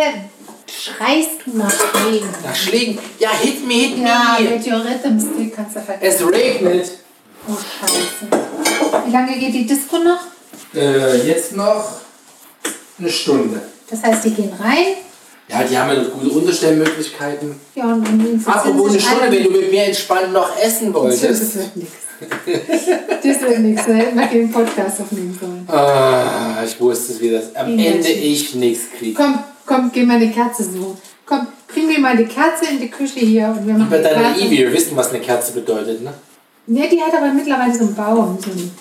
schreist 0.84 1.30
du 1.46 1.58
nach 1.58 1.74
Regen. 2.08 2.28
Nach 2.44 2.56
Schlägen. 2.56 3.00
Ja, 3.20 3.30
hit 3.42 3.66
me, 3.68 3.74
hit 3.74 3.98
Ja, 3.98 4.38
me. 4.40 4.50
mit 4.50 4.68
your 4.68 4.84
Rhythm 4.84 5.20
Stick 5.20 5.56
kannst 5.56 5.76
du 5.76 5.82
vergessen. 5.82 6.28
Es 6.30 6.34
regnet. 6.40 6.92
Oh, 7.48 7.54
scheiße. 7.54 9.06
Wie 9.06 9.12
lange 9.12 9.38
geht 9.38 9.54
die 9.54 9.66
Disco 9.66 9.98
noch? 10.00 10.20
Äh, 10.74 11.28
jetzt 11.28 11.56
noch 11.56 11.86
eine 13.00 13.10
Stunde. 13.10 13.62
Das 13.90 14.02
heißt, 14.04 14.26
die 14.26 14.32
gehen 14.32 14.52
rein. 14.60 14.96
Ja, 15.48 15.64
die 15.64 15.78
haben 15.78 15.90
ja 15.96 16.02
noch 16.02 16.12
gute 16.12 16.30
Unterstellmöglichkeiten. 16.30 17.56
Ja, 17.76 17.84
und 17.94 18.04
dann 18.04 18.44
Apropos 18.48 18.90
eine 18.92 19.00
Stunde, 19.00 19.32
wenn 19.32 19.44
du 19.44 19.52
mit 19.52 19.72
mir 19.72 19.84
entspannt 19.84 20.34
noch 20.34 20.58
essen 20.60 20.92
Das 20.92 21.02
wolltest. 21.04 21.56
wird 21.58 21.76
nichts. 21.76 21.94
Das 23.24 23.42
wird 23.42 23.60
nichts. 23.60 23.86
Hätten 23.86 24.18
wir 24.18 24.26
den 24.28 24.52
Podcast 24.52 25.02
aufnehmen 25.02 25.38
sollen. 25.40 25.68
Ah, 25.70 26.64
ich 26.66 26.80
wusste 26.80 27.14
es 27.14 27.20
wieder. 27.22 27.42
Am. 27.54 27.78
Ende 27.78 28.10
ich 28.10 28.56
nichts 28.56 28.86
kriege. 28.98 29.14
Komm, 29.22 29.38
komm, 29.66 29.91
geh 29.91 30.03
mal 30.03 30.18
eine 30.18 30.32
Kerze 30.32 30.63
suchen. 30.63 30.97
Komm, 31.26 31.47
bring 31.68 31.88
mir 31.88 31.99
mal 31.99 32.16
die 32.16 32.26
Kerze 32.26 32.66
in 32.70 32.80
die 32.80 32.89
Küche 32.89 33.20
hier 33.20 33.47
und 33.47 33.66
wir 33.66 33.74
machen 33.74 33.89
deiner 33.89 34.09
Kerze. 34.09 34.41
Ivy, 34.41 34.57
wir 34.57 34.74
wissen, 34.74 34.95
was 34.95 35.09
eine 35.09 35.20
Kerze 35.20 35.53
bedeutet, 35.53 36.01
ne? 36.03 36.13
Ne, 36.68 36.89
die 36.89 37.01
hat 37.01 37.13
aber 37.13 37.32
mittlerweile 37.32 37.74
so 37.74 37.86
einen 37.86 37.95
Baum, 37.95 38.38
so 38.43 38.51
einen, 38.51 38.72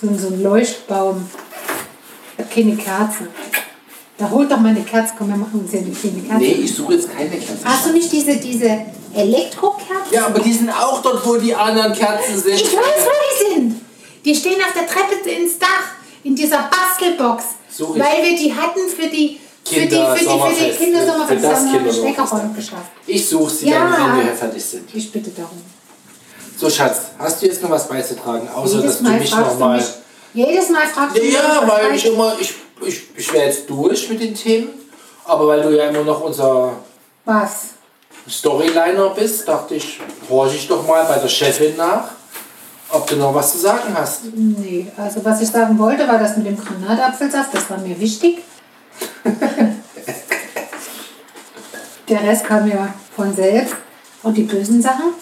so 0.00 0.08
einen, 0.08 0.18
so 0.18 0.26
einen 0.28 0.42
Leuchtbaum. 0.42 1.28
Hat 2.38 2.50
keine 2.50 2.76
Kerze. 2.76 3.28
Da 4.18 4.30
holt 4.30 4.50
doch 4.50 4.58
mal 4.58 4.70
eine 4.70 4.82
Kerze, 4.82 5.14
komm, 5.18 5.28
wir 5.28 5.36
machen 5.36 5.60
uns 5.60 5.70
hier 5.70 5.80
eine 5.80 5.90
kleine 5.90 6.20
Kerze. 6.20 6.38
Nee, 6.38 6.62
ich 6.64 6.74
suche 6.74 6.94
jetzt 6.94 7.16
keine 7.16 7.30
Kerze. 7.30 7.64
Hast 7.64 7.86
du 7.86 7.92
nicht 7.92 8.10
diese, 8.12 8.36
diese 8.36 8.80
Elektrokerzen? 9.14 10.12
Ja, 10.12 10.26
aber 10.26 10.40
die 10.40 10.52
sind 10.52 10.70
auch 10.70 11.02
dort, 11.02 11.26
wo 11.26 11.36
die 11.36 11.54
anderen 11.54 11.92
Kerzen 11.92 12.38
sind. 12.38 12.54
Ich 12.54 12.72
weiß, 12.72 13.04
wo 13.04 13.50
die 13.50 13.54
sind. 13.54 13.80
Die 14.24 14.34
stehen 14.34 14.60
auf 14.60 14.72
der 14.72 14.86
Treppe 14.86 15.28
ins 15.30 15.58
Dach, 15.58 15.94
in 16.22 16.36
dieser 16.36 16.70
Bastelbox. 16.70 17.44
Such 17.68 17.96
ich. 17.96 18.02
weil 18.02 18.22
wir 18.22 18.36
die 18.36 18.54
hatten 18.54 18.80
für 18.88 19.08
die, 19.08 19.40
für 19.64 19.74
die, 19.74 19.86
für 19.86 19.86
die, 19.86 19.90
für 19.90 19.94
die 19.94 20.70
Kindersommerfest, 20.76 20.78
Kindersommerfest. 20.78 21.28
für 21.28 21.36
das 22.16 22.30
haben 22.32 22.48
wir 22.50 22.56
geschafft. 22.56 22.90
Ich 23.06 23.28
suche 23.28 23.50
sie 23.50 23.68
Ja. 23.70 23.88
dann, 23.88 24.18
wenn 24.18 24.26
wir 24.26 24.34
fertig 24.34 24.64
sind. 24.64 24.88
Ich 24.94 25.10
bitte 25.12 25.30
darum. 25.30 25.60
So, 26.56 26.68
Schatz, 26.70 27.00
hast 27.18 27.42
du 27.42 27.46
jetzt 27.46 27.62
noch 27.62 27.70
was 27.70 27.88
beizutragen? 27.88 28.48
Außer, 28.54 28.76
Jedes 28.76 28.86
dass 28.86 28.98
du 28.98 29.04
Mal 29.04 29.18
mich 29.18 29.30
du 29.30 29.36
nochmal. 29.36 29.76
mich. 29.78 29.86
Jedes 30.34 30.68
Mal 30.70 30.86
fragst 30.86 31.16
du 31.16 31.22
mich. 31.22 31.32
Ja, 31.34 31.40
was 31.62 31.68
weil 31.70 31.94
ich 31.94 32.06
immer. 32.06 32.34
Ich, 32.40 32.54
ich, 32.86 33.02
ich 33.16 33.32
wäre 33.32 33.46
jetzt 33.46 33.68
durch 33.68 34.08
mit 34.08 34.20
den 34.20 34.34
Themen. 34.34 34.68
Aber 35.24 35.46
weil 35.48 35.62
du 35.62 35.70
ja 35.76 35.84
immer 35.88 36.02
noch 36.02 36.22
unser 36.24 36.72
Was? 37.24 37.50
Storyliner 38.28 39.10
bist, 39.10 39.46
dachte 39.48 39.74
ich, 39.74 39.98
horche 40.28 40.56
ich 40.56 40.68
doch 40.68 40.86
mal 40.86 41.04
bei 41.04 41.18
der 41.18 41.28
Chefin 41.28 41.76
nach, 41.76 42.04
ob 42.90 43.06
du 43.06 43.16
noch 43.16 43.34
was 43.34 43.52
zu 43.52 43.58
sagen 43.58 43.94
hast. 43.94 44.20
Nee, 44.34 44.86
also 44.96 45.24
was 45.24 45.40
ich 45.40 45.48
sagen 45.48 45.76
wollte, 45.78 46.06
war 46.06 46.18
das 46.18 46.36
mit 46.36 46.46
dem 46.46 46.56
Granatapfelsaft, 46.56 47.52
das 47.54 47.68
war 47.70 47.78
mir 47.78 47.98
wichtig. 47.98 48.38
Der 52.08 52.22
Rest 52.22 52.44
kam 52.44 52.68
ja 52.68 52.92
von 53.16 53.34
selbst. 53.34 53.74
Und 54.22 54.36
die 54.36 54.42
bösen 54.42 54.80
Sachen? 54.80 55.14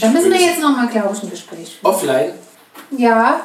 Da 0.00 0.08
müssen 0.08 0.30
wir 0.32 0.40
jetzt 0.40 0.60
nochmal, 0.60 0.88
glaube 0.88 1.14
ich, 1.16 1.22
ein 1.22 1.30
Gespräch 1.30 1.78
führen. 1.80 1.94
Offline. 1.94 2.32
Ja, 2.96 3.40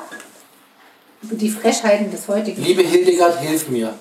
über 1.22 1.36
die 1.36 1.50
Frechheiten 1.50 2.12
des 2.12 2.28
heutigen. 2.28 2.62
Liebe 2.62 2.82
Hildegard, 2.82 3.40
hilf 3.40 3.70
mir. 3.70 3.94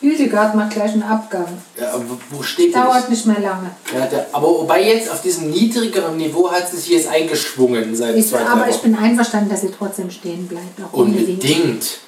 Hildegard 0.00 0.54
macht 0.54 0.70
gleich 0.70 0.92
einen 0.92 1.02
Abgang. 1.02 1.46
Ja, 1.78 1.92
aber 1.94 2.04
wo 2.30 2.42
steht 2.42 2.74
Dauert 2.74 3.02
das? 3.04 3.08
nicht 3.08 3.26
mehr 3.26 3.40
lange. 3.40 3.70
Ja, 3.92 4.06
der, 4.06 4.26
aber 4.32 4.46
wobei 4.46 4.82
jetzt 4.84 5.10
auf 5.10 5.20
diesem 5.22 5.50
niedrigeren 5.50 6.16
Niveau 6.16 6.50
hat 6.50 6.68
sie 6.70 6.76
sich 6.76 6.88
jetzt 6.90 7.08
eingeschwungen 7.08 7.94
seit 7.96 8.14
Ich, 8.16 8.28
zwei, 8.28 8.40
aber 8.46 8.68
ich 8.68 8.76
Wochen. 8.76 8.92
bin 8.92 8.96
einverstanden, 9.02 9.50
dass 9.50 9.62
sie 9.62 9.70
trotzdem 9.76 10.10
stehen 10.10 10.46
bleibt. 10.46 10.78
Wink. 10.78 10.94
Unbedingt. 10.94 11.98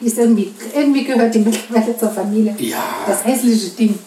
Die 0.00 0.06
ist 0.06 0.18
irgendwie, 0.18 0.54
irgendwie 0.74 1.04
gehört 1.04 1.34
die 1.34 1.38
mittlerweile 1.40 1.96
zur 1.96 2.10
Familie. 2.10 2.54
Ja. 2.58 2.84
Das 3.06 3.24
hässliche 3.24 3.70
Ding. 3.70 3.98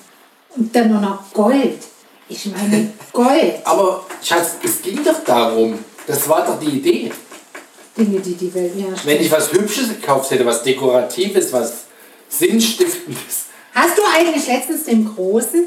Und 0.55 0.75
dann 0.75 0.91
nur 0.91 1.01
noch 1.01 1.31
Gold. 1.33 1.79
Ich 2.27 2.45
meine, 2.45 2.91
Gold. 3.13 3.55
Aber 3.63 4.05
Schatz, 4.23 4.57
es 4.63 4.81
ging 4.81 5.03
doch 5.03 5.23
darum. 5.23 5.79
Das 6.05 6.27
war 6.27 6.45
doch 6.45 6.59
die 6.59 6.77
Idee. 6.77 7.11
Dinge, 7.97 8.19
die 8.19 8.33
die 8.33 8.53
Welt 8.53 8.73
herrscht. 8.77 9.05
Wenn 9.05 9.21
ich 9.21 9.31
was 9.31 9.51
Hübsches 9.51 9.89
gekauft 9.89 10.31
hätte, 10.31 10.45
was 10.45 10.63
Dekoratives, 10.63 11.51
was 11.51 11.73
Sinnstiftendes. 12.29 13.45
Hast 13.73 13.97
du 13.97 14.01
eigentlich 14.15 14.47
letztens 14.47 14.85
dem 14.85 15.13
Großen 15.13 15.65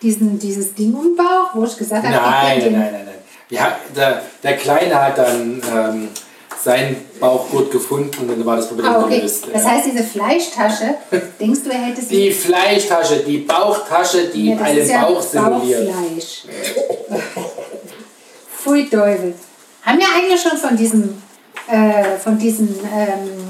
diesen, 0.00 0.38
dieses 0.38 0.74
Ding 0.74 0.94
um 0.94 1.16
Bauch, 1.16 1.54
wo 1.54 1.64
ich 1.64 1.76
gesagt 1.76 2.04
habe, 2.06 2.14
Nein, 2.14 2.58
ich 2.58 2.64
nein, 2.64 2.72
nein, 2.72 2.92
nein. 2.92 3.04
nein. 3.06 3.14
Ja, 3.50 3.78
der, 3.94 4.22
der 4.42 4.56
Kleine 4.56 4.94
hat 4.94 5.18
dann 5.18 5.62
ähm, 5.74 6.08
seinen 6.62 6.96
Bauchgurt 7.18 7.70
gefunden 7.70 8.10
und 8.20 8.28
dann 8.28 8.46
war 8.46 8.56
das 8.56 8.68
Problem 8.68 8.86
Ah, 8.86 9.02
okay. 9.04 9.16
gelöst. 9.18 9.46
Das 9.52 9.64
heißt, 9.64 9.86
diese 9.90 10.04
Fleischtasche, 10.04 10.94
denkst 11.40 11.60
du, 11.64 11.70
er 11.70 11.78
hätte 11.86 12.00
sie. 12.02 12.08
Die 12.16 12.30
Fleischtasche, 12.32 13.16
die 13.26 13.38
Bauchtasche, 13.38 14.28
die 14.28 14.50
Ja, 14.50 14.58
einen 14.58 14.88
ja 14.88 15.04
Bauch 15.04 15.20
simuliert. 15.22 15.88
Bauchfleisch. 15.88 16.42
Pfui 18.58 18.88
Teufel. 18.88 19.34
Haben 19.84 19.98
wir 19.98 20.06
eigentlich 20.16 20.40
schon 20.40 20.56
von 20.56 20.76
diesem, 20.76 21.20
äh, 21.68 22.16
von 22.22 22.38
diesen, 22.38 22.68
ähm, 22.94 23.48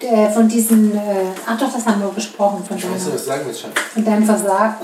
äh, 0.00 0.30
von 0.30 0.46
diesen, 0.48 0.94
äh, 0.94 0.98
ach 1.46 1.58
doch, 1.58 1.72
das 1.72 1.86
haben 1.86 2.02
wir 2.02 2.10
gesprochen, 2.10 2.62
von, 2.66 2.76
du, 2.76 2.82
deiner, 2.86 3.14
was 3.14 3.24
sagen 3.24 3.46
wir 3.46 3.54
schon? 3.54 3.70
von 3.94 4.04
deinem 4.04 4.24
Versagen. 4.26 4.74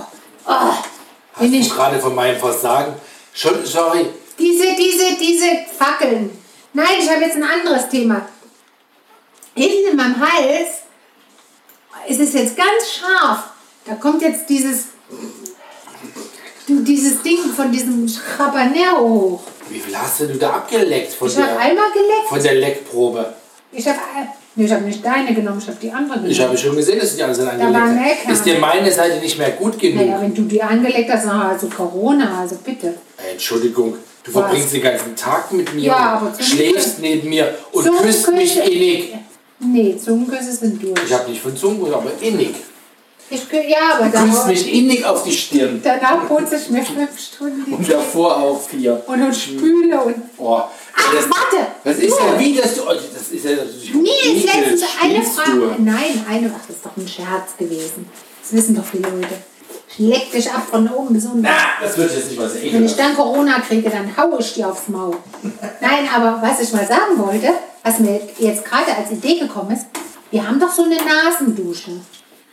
Oh, 0.47 0.51
Hast 0.51 1.41
bin 1.41 1.53
du 1.53 1.59
ich, 1.59 1.69
gerade 1.71 1.99
von 1.99 2.15
meinem 2.15 2.39
Versagen? 2.39 2.95
Schon, 3.35 3.65
sorry. 3.67 4.07
diese, 4.39 4.65
diese, 4.77 5.05
diese 5.21 5.47
Fackeln. 5.79 6.31
Nein, 6.73 6.87
ich 7.01 7.11
habe 7.11 7.23
jetzt 7.23 7.37
ein 7.37 7.45
anderes 7.45 7.89
Thema. 7.89 8.29
Hinten 9.55 9.91
in 9.91 9.97
meinem 9.97 10.21
Hals 10.21 10.69
ist 12.09 12.21
es 12.21 12.33
jetzt 12.33 12.57
ganz 12.57 12.93
scharf. 12.93 13.45
Da 13.85 13.95
kommt 13.95 14.23
jetzt 14.23 14.49
dieses, 14.49 14.85
dieses 16.69 17.23
Ding 17.23 17.39
von 17.57 17.73
diesem 17.73 18.07
Habanero 18.39 19.01
hoch. 19.01 19.41
Wie 19.69 19.81
viel 19.81 19.97
hast 19.97 20.21
du 20.21 20.27
da 20.35 20.51
abgeleckt 20.51 21.13
von, 21.13 21.29
Ich 21.29 21.37
habe 21.37 21.49
der, 21.49 21.61
einmal 21.61 21.91
geleckt. 21.93 22.29
von 22.29 22.43
der 22.43 22.55
Leckprobe? 22.55 23.35
Ich 23.73 23.87
habe 23.87 23.99
nee, 24.55 24.65
ich 24.65 24.73
hab 24.73 24.81
nicht 24.83 25.05
deine 25.05 25.35
genommen, 25.35 25.59
ich 25.61 25.69
habe 25.69 25.79
die 25.81 25.91
andere 25.91 26.15
genommen. 26.15 26.31
Ich 26.31 26.41
habe 26.41 26.57
schon 26.57 26.77
gesehen, 26.77 26.99
dass 26.99 27.11
du 27.11 27.17
die 27.17 27.23
war 27.23 27.29
angeleckt 27.29 28.27
hast. 28.27 28.33
Ist 28.33 28.47
dir 28.47 28.59
meine 28.59 28.91
Seite 28.91 29.19
nicht 29.21 29.39
mehr 29.39 29.51
gut 29.51 29.79
genug? 29.79 30.07
naja, 30.07 30.21
wenn 30.21 30.35
du 30.35 30.43
die 30.43 30.63
angeleckt 30.63 31.11
hast, 31.11 31.27
dann 31.27 31.41
also 31.41 31.69
Corona, 31.69 32.41
also 32.41 32.57
bitte. 32.65 32.95
Entschuldigung, 33.31 33.97
du 34.29 34.35
Was? 34.35 34.43
verbringst 34.43 34.73
den 34.75 34.83
ganzen 34.83 35.17
Tag 35.17 35.53
mit 35.53 35.75
mir, 35.75 35.83
Ja, 35.85 36.19
und 36.19 36.45
schläfst 36.45 36.99
neben 37.01 37.29
mir 37.29 37.55
und 37.73 37.85
Zungenküsse- 37.87 38.03
küsst 38.03 38.33
mich 38.33 38.57
innig. 38.65 39.15
Nee, 39.61 39.97
Zungenküsse 40.03 40.53
sind 40.53 40.83
durch. 40.83 41.01
Ich 41.07 41.13
habe 41.13 41.31
nicht 41.31 41.43
von 41.43 41.57
Zungen, 41.57 41.93
aber 41.93 42.11
innig. 42.21 42.51
Ich, 43.31 43.43
ja, 43.53 43.99
aber 43.99 44.07
Du 44.09 44.25
küsst 44.31 44.47
mich 44.47 44.73
innig 44.73 45.05
auf 45.05 45.23
die 45.23 45.33
Stirn. 45.33 45.81
danach 45.85 46.27
putze 46.27 46.57
ich 46.57 46.71
mir 46.71 46.83
fünf 46.83 47.21
Stunden 47.21 47.75
Und 47.75 47.91
davor 47.91 48.39
auch 48.39 48.59
vier. 48.63 49.03
und, 49.07 49.21
und 49.23 49.35
spüle 49.37 50.01
und. 50.01 50.15
Oh, 50.39 50.57
Ach, 50.57 51.15
das, 51.15 51.25
warte! 51.29 51.67
das 51.85 51.99
ist 51.99 52.19
ja 52.19 52.39
wie, 52.41 52.55
dass 52.55 52.75
du. 52.77 52.83
oh, 52.85 52.87
Das 52.95 53.29
ist 53.31 53.45
ja. 53.45 53.51
Nee, 53.95 54.35
ist 54.35 54.45
letztens 54.47 54.83
eine 55.03 55.23
Frage. 55.23 55.75
Nein, 55.79 56.25
eine. 56.27 56.55
Ach, 56.57 56.67
das 56.67 56.77
ist 56.77 56.87
doch 56.87 56.97
ein 56.97 57.07
Scherz 57.07 57.55
gewesen. 57.59 58.07
Das 58.43 58.53
wissen 58.55 58.75
doch 58.77 58.85
die 58.93 58.99
Leute. 58.99 59.29
Leck 59.99 60.31
dich 60.31 60.51
ab 60.51 60.63
von 60.71 60.89
oben 60.89 61.13
bis 61.15 61.25
unten. 61.27 61.43
Na, 61.43 61.51
das 61.83 61.97
wird 61.99 62.15
jetzt 62.15 62.29
nicht 62.29 62.39
mal 62.39 62.49
so 62.49 62.57
Wenn 62.63 62.85
ich 62.85 62.95
dann 62.97 63.15
Corona 63.17 63.59
kriege, 63.61 63.91
dann 63.91 64.17
haue 64.17 64.39
ich 64.41 64.55
dir 64.55 64.69
aufs 64.69 64.89
Maul. 64.89 65.17
Nein, 65.81 66.09
aber 66.15 66.41
was 66.41 66.61
ich 66.61 66.73
mal 66.73 66.87
sagen 66.87 67.19
wollte, 67.19 67.49
was 67.83 67.99
mir 67.99 68.21
jetzt 68.39 68.65
gerade 68.65 68.95
als 68.97 69.11
Idee 69.11 69.41
gekommen 69.41 69.73
ist, 69.73 69.87
wir 70.31 70.47
haben 70.47 70.61
doch 70.61 70.73
so 70.73 70.85
eine 70.85 70.97
Nasendusche. 70.97 71.93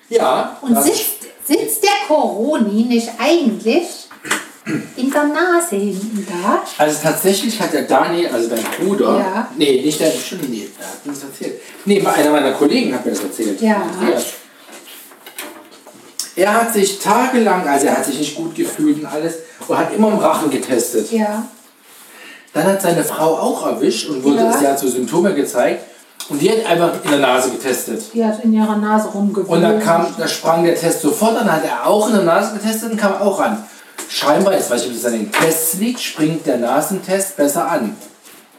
Ja. 0.09 0.57
Und 0.61 0.81
sitzt, 0.81 1.23
sitzt 1.45 1.83
der 1.83 2.07
Coroni 2.07 2.83
nicht 2.85 3.09
eigentlich 3.19 4.07
in 4.95 5.11
der 5.11 5.25
Nase 5.25 5.75
hinten 5.75 6.25
da. 6.27 6.63
Also 6.77 6.97
tatsächlich 7.03 7.59
hat 7.59 7.73
der 7.73 7.83
Daniel, 7.83 8.29
also 8.29 8.49
dein 8.49 8.63
Bruder, 8.79 9.19
Ja. 9.19 9.47
nee, 9.55 9.81
nicht 9.85 9.99
der, 9.99 10.11
stimmt, 10.11 10.49
nee, 10.49 10.67
der 10.79 10.87
hat 10.87 11.05
mir 11.05 11.13
das 11.13 11.23
erzählt. 11.23 11.61
Nee, 11.85 12.03
einer 12.03 12.31
meiner 12.31 12.53
Kollegen 12.53 12.93
hat 12.93 13.05
mir 13.05 13.11
das 13.11 13.21
erzählt. 13.23 13.61
Ja. 13.61 13.83
Andreas. 13.83 14.25
Er 16.35 16.53
hat 16.53 16.73
sich 16.73 16.99
tagelang, 16.99 17.67
also 17.67 17.87
er 17.87 17.97
hat 17.97 18.05
sich 18.05 18.19
nicht 18.19 18.35
gut 18.35 18.55
gefühlt 18.55 18.99
und 18.99 19.05
alles, 19.05 19.35
und 19.67 19.77
hat 19.77 19.93
immer 19.93 20.09
im 20.09 20.17
Rachen 20.17 20.49
getestet. 20.49 21.11
Ja. 21.11 21.45
Dann 22.53 22.65
hat 22.65 22.81
seine 22.81 23.03
Frau 23.03 23.37
auch 23.37 23.65
erwischt 23.65 24.09
und 24.09 24.23
wurde, 24.23 24.37
Ja. 24.37 24.57
sie 24.57 24.67
hat 24.67 24.79
so 24.79 24.87
Symptome 24.87 25.33
gezeigt 25.33 25.83
und 26.29 26.41
die 26.41 26.49
hat 26.51 26.65
einfach 26.65 26.91
in 27.03 27.09
der 27.11 27.19
Nase 27.19 27.51
getestet. 27.51 28.01
Die 28.13 28.23
hat 28.23 28.43
in 28.43 28.53
ihrer 28.53 28.77
Nase 28.77 29.09
rumgewühlt. 29.09 29.49
Und 29.49 29.61
dann 29.61 29.79
kam, 29.79 30.07
da 30.17 30.27
sprang 30.27 30.63
der 30.63 30.75
Test 30.75 31.01
sofort, 31.01 31.35
dann 31.37 31.51
hat 31.51 31.63
er 31.65 31.85
auch 31.87 32.07
in 32.07 32.13
der 32.13 32.23
Nase 32.23 32.53
getestet 32.57 32.91
und 32.91 32.97
kam 32.97 33.13
auch 33.21 33.39
an. 33.39 33.63
Scheinbar, 34.09 34.53
jetzt 34.53 34.69
weiß 34.69 34.81
ich 34.83 34.87
nicht, 34.89 34.97
ob 34.97 35.03
das 35.03 35.13
an 35.13 35.19
den 35.19 35.31
Tests 35.31 35.73
liegt, 35.75 35.99
springt 35.99 36.45
der 36.45 36.57
Nasentest 36.57 37.35
besser 37.37 37.69
an. 37.69 37.95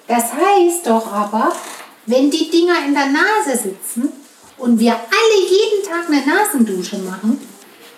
Das 0.09 0.24
heißt 0.24 0.87
doch 0.87 1.12
aber, 1.12 1.53
wenn 2.07 2.31
die 2.31 2.51
Dinger 2.51 2.74
in 2.87 2.95
der 2.95 3.07
Nase 3.07 3.62
sitzen 3.62 4.12
und 4.59 4.79
wir 4.79 4.93
alle 4.93 5.49
jeden 5.49 5.83
Tag 5.89 6.07
eine 6.09 6.22
Nasendusche 6.27 6.99
machen, 6.99 7.41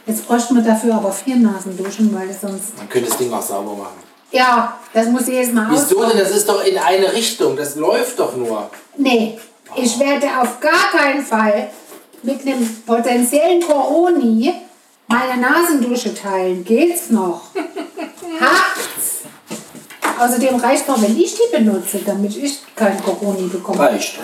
jetzt 0.08 0.26
bräuchten 0.26 0.56
wir 0.56 0.62
dafür 0.62 0.94
aber 0.94 1.12
vier 1.12 1.36
Nasenduschen, 1.36 2.12
weil 2.14 2.28
es 2.30 2.40
sonst. 2.40 2.76
Man 2.76 2.88
könnte 2.88 3.08
das 3.08 3.18
Ding 3.18 3.32
auch 3.32 3.42
sauber 3.42 3.74
machen. 3.74 4.08
Ja, 4.30 4.78
das 4.92 5.06
muss 5.06 5.28
ich 5.28 5.34
jetzt 5.34 5.54
mal 5.54 5.68
Wieso 5.70 6.04
denn? 6.04 6.18
Das 6.18 6.30
ist 6.30 6.48
doch 6.48 6.64
in 6.64 6.76
eine 6.76 7.12
Richtung. 7.12 7.56
Das 7.56 7.76
läuft 7.76 8.18
doch 8.18 8.36
nur. 8.36 8.68
Nee, 8.96 9.38
ich 9.76 9.98
werde 9.98 10.26
auf 10.40 10.60
gar 10.60 10.90
keinen 10.90 11.24
Fall 11.24 11.70
mit 12.22 12.42
einem 12.42 12.82
potenziellen 12.84 13.62
Coroni 13.62 14.52
meine 15.06 15.40
Nasendusche 15.40 16.14
teilen. 16.14 16.64
Geht's 16.64 17.10
noch? 17.10 17.42
Hakt's? 18.40 19.22
Außerdem 20.18 20.56
reicht 20.56 20.88
doch, 20.88 21.00
wenn 21.00 21.16
ich 21.18 21.34
die 21.34 21.56
benutze, 21.56 22.00
damit 22.04 22.36
ich 22.36 22.58
kein 22.74 23.02
Coroni 23.02 23.46
bekomme. 23.48 23.78
Reicht. 23.78 24.18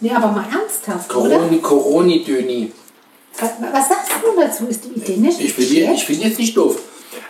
Nee, 0.00 0.12
aber 0.12 0.28
mal 0.28 0.44
ernsthaft, 0.44 1.14
oder? 1.16 1.38
Coroni, 1.38 1.58
Coroni, 1.58 2.22
Döni. 2.22 2.72
Was, 3.38 3.88
sagst 3.88 4.10
du 4.22 4.40
dazu? 4.40 4.66
Ist 4.66 4.84
die 4.84 4.98
Idee 4.98 5.16
nicht 5.18 5.40
Ich 5.40 5.52
finde 5.52 5.92
ich 5.92 6.04
find 6.04 6.22
jetzt 6.22 6.38
nicht 6.38 6.56
doof. 6.56 6.76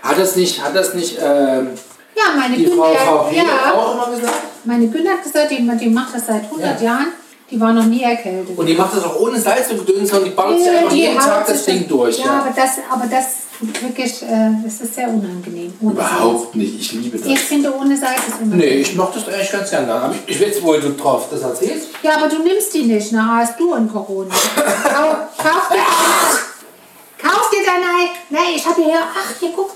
Hat 0.02 0.18
das 0.18 0.36
nicht, 0.36 0.62
hat 0.62 0.74
das 0.74 0.94
nicht 0.94 1.16
ähm, 1.20 1.70
Ja, 2.16 2.24
meine 2.36 2.56
die 2.56 2.64
Günther, 2.64 2.94
Frau 3.04 3.24
VP 3.24 3.36
ja, 3.36 3.72
auch 3.74 3.94
immer 3.94 4.16
gesagt? 4.16 4.34
meine 4.64 4.86
Günther 4.88 5.12
hat 5.12 5.22
gesagt, 5.22 5.50
die, 5.50 5.68
die 5.78 5.88
macht 5.88 6.14
das 6.14 6.26
seit 6.26 6.44
100 6.44 6.80
Ja. 6.80 6.86
Jahren. 6.86 7.06
Die 7.50 7.60
war 7.60 7.72
noch 7.72 7.84
nie 7.84 8.02
erkältet. 8.02 8.58
Und 8.58 8.66
die 8.66 8.74
macht 8.74 8.96
das 8.96 9.04
auch 9.04 9.20
ohne 9.20 9.38
Salz 9.40 9.70
und 9.70 9.86
Gedöns, 9.86 10.10
sondern 10.10 10.30
die 10.30 10.34
ballert 10.34 10.58
sich 10.58 10.68
einfach 10.68 10.92
jeden 10.92 11.16
Tag 11.18 11.46
das 11.46 11.64
Ding 11.64 11.86
durch. 11.86 12.18
Ja, 12.18 12.24
Ja. 12.24 12.32
aber 12.40 12.50
das, 12.56 12.70
aber 12.90 13.06
das 13.08 13.24
wirklich, 13.60 14.22
äh, 14.22 14.50
das 14.64 14.80
ist 14.80 14.94
sehr 14.94 15.08
unangenehm. 15.08 15.72
Überhaupt 15.80 16.54
nicht. 16.54 16.80
Ich 16.80 16.92
liebe 16.92 17.16
Salz. 17.18 17.30
Ich 17.32 17.38
das. 17.38 17.48
finde, 17.48 17.74
ohne 17.74 17.96
Salz 17.96 18.18
ist 18.28 18.34
unangenehm. 18.40 18.58
Nee, 18.58 18.74
ich 18.82 18.94
mache 18.94 19.18
das 19.18 19.28
eigentlich 19.28 19.50
ganz 19.52 19.70
gerne. 19.70 19.92
Aber 19.94 20.14
ich, 20.26 20.40
ich 20.40 20.40
weiß, 20.48 20.62
wo 20.62 20.74
du 20.74 20.90
drauf 20.94 21.26
das 21.30 21.42
erzählst. 21.42 21.88
Ja, 22.02 22.16
aber 22.16 22.28
du 22.28 22.42
nimmst 22.42 22.74
die 22.74 22.82
nicht, 22.84 23.12
na 23.12 23.38
hast 23.38 23.58
du 23.58 23.72
ein 23.74 23.90
Corona. 23.90 24.34
Kau, 24.84 25.16
kauf 25.42 25.68
dir 25.70 25.76
deine, 25.76 27.32
kauf 27.32 27.50
dir 27.50 27.64
deine, 27.64 28.10
nee, 28.30 28.56
ich 28.56 28.66
habe 28.66 28.82
hier, 28.82 28.98
ach, 29.00 29.34
hier 29.40 29.50
guck, 29.54 29.70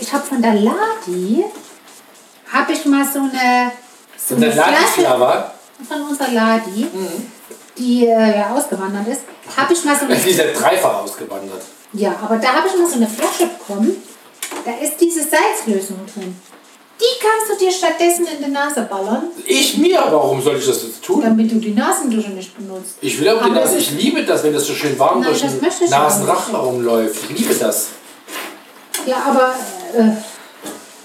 ich 0.00 0.12
habe 0.12 0.24
von 0.24 0.40
der 0.42 0.54
Ladi, 0.54 1.44
habe 2.52 2.72
ich 2.72 2.84
mal 2.86 3.04
so 3.04 3.20
eine, 3.20 3.72
so 4.16 4.34
dann 4.34 4.44
eine 4.44 4.52
Flasche 4.52 5.08
aber. 5.08 5.52
von 5.88 6.02
unserer 6.02 6.30
Ladi, 6.32 6.84
Mhm. 6.92 7.30
die 7.78 8.06
äh, 8.06 8.38
ja 8.38 8.54
ausgewandert 8.54 9.08
ist, 9.08 9.20
habe 9.56 9.72
ich 9.72 9.84
mal 9.84 9.96
so 9.96 10.06
eine 10.06 10.16
Die 10.24 10.30
ist 10.30 10.38
ja 10.38 10.44
dreifach 10.52 11.02
ausgewandert. 11.02 11.62
Ja, 11.96 12.16
aber 12.22 12.36
da 12.36 12.48
habe 12.54 12.68
ich 12.68 12.78
mal 12.78 12.88
so 12.88 12.96
eine 12.96 13.08
Flasche 13.08 13.46
bekommen. 13.46 13.96
Da 14.64 14.72
ist 14.84 14.96
diese 15.00 15.20
Salzlösung 15.20 15.98
drin. 16.12 16.36
Die 16.98 17.20
kannst 17.20 17.50
du 17.60 17.64
dir 17.64 17.70
stattdessen 17.70 18.26
in 18.26 18.44
die 18.44 18.50
Nase 18.50 18.82
ballern, 18.82 19.24
Ich 19.44 19.76
mir, 19.76 20.02
warum 20.08 20.40
soll 20.40 20.56
ich 20.56 20.66
das 20.66 20.82
jetzt 20.82 21.02
tun? 21.04 21.20
damit 21.20 21.50
du 21.52 21.56
die 21.56 21.74
Nasendusche 21.74 22.30
nicht 22.30 22.56
benutzt. 22.56 22.96
Ich 23.02 23.20
will 23.20 23.28
aber, 23.28 23.42
Aber 23.42 23.54
das, 23.54 23.72
das 23.72 23.80
ich 23.82 23.90
liebe 23.90 24.24
das, 24.24 24.42
wenn 24.42 24.54
das 24.54 24.66
so 24.66 24.72
schön 24.72 24.98
warm 24.98 25.20
Nein, 25.20 25.30
durch 25.30 25.42
den 25.42 25.62
auch 25.62 25.90
Nasenrachen 25.90 26.54
rumläuft. 26.54 27.30
Ich 27.30 27.38
liebe 27.38 27.54
das. 27.54 27.88
Ja, 29.04 29.16
aber 29.26 29.54
äh, 29.94 30.12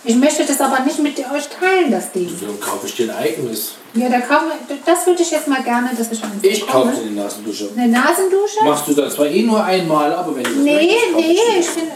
ich 0.03 0.15
möchte 0.15 0.43
das 0.45 0.59
aber 0.61 0.79
nicht 0.81 0.99
mit 0.99 1.17
euch 1.19 1.47
teilen, 1.47 1.91
das 1.91 2.11
Ding. 2.11 2.27
So 2.29 2.47
kaufe 2.59 2.87
ich 2.87 2.95
dir 2.95 3.09
ein 3.11 3.15
eigenes. 3.23 3.73
Ja, 3.93 4.09
da 4.09 4.19
kaum, 4.21 4.45
das 4.85 5.05
würde 5.05 5.21
ich 5.21 5.31
jetzt 5.31 5.47
mal 5.47 5.61
gerne, 5.63 5.89
dass 5.97 6.11
ich 6.11 6.23
eins 6.23 6.33
Ich 6.41 6.65
kaufe 6.65 6.91
dir 6.95 7.09
die 7.09 7.15
Nasendusche. 7.15 7.69
Eine 7.75 7.87
Nasendusche? 7.91 8.63
Machst 8.63 8.87
du 8.87 8.93
dann 8.93 9.11
zwar 9.11 9.27
eh 9.27 9.43
nur 9.43 9.63
einmal, 9.63 10.13
aber 10.13 10.35
wenn 10.35 10.43
du 10.43 10.49
das 10.49 10.59
Nee, 10.59 10.73
möchtest, 10.75 11.11
kaufe 11.13 11.27
nee, 11.27 11.33
ich 11.33 11.59
ich 11.59 11.65
finde, 11.67 11.91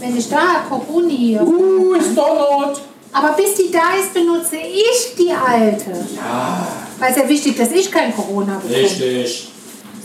wenn 0.00 0.16
ich 0.18 0.28
da 0.28 0.64
Coroni. 0.68 1.38
Uh, 1.40 1.94
ist 1.94 2.16
donnert. 2.16 2.80
Aber 3.12 3.32
bis 3.32 3.54
die 3.54 3.70
da 3.70 3.96
ist, 3.98 4.12
benutze 4.12 4.56
ich 4.56 5.14
die 5.16 5.30
alte. 5.32 5.90
Ja, 6.14 6.66
Weil 6.98 7.10
es 7.12 7.16
ja 7.16 7.26
wichtig, 7.28 7.56
dass 7.56 7.70
ich 7.70 7.90
kein 7.90 8.14
Corona 8.14 8.56
bekomme. 8.58 8.76
richtig. 8.82 9.48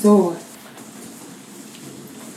So. 0.01 0.33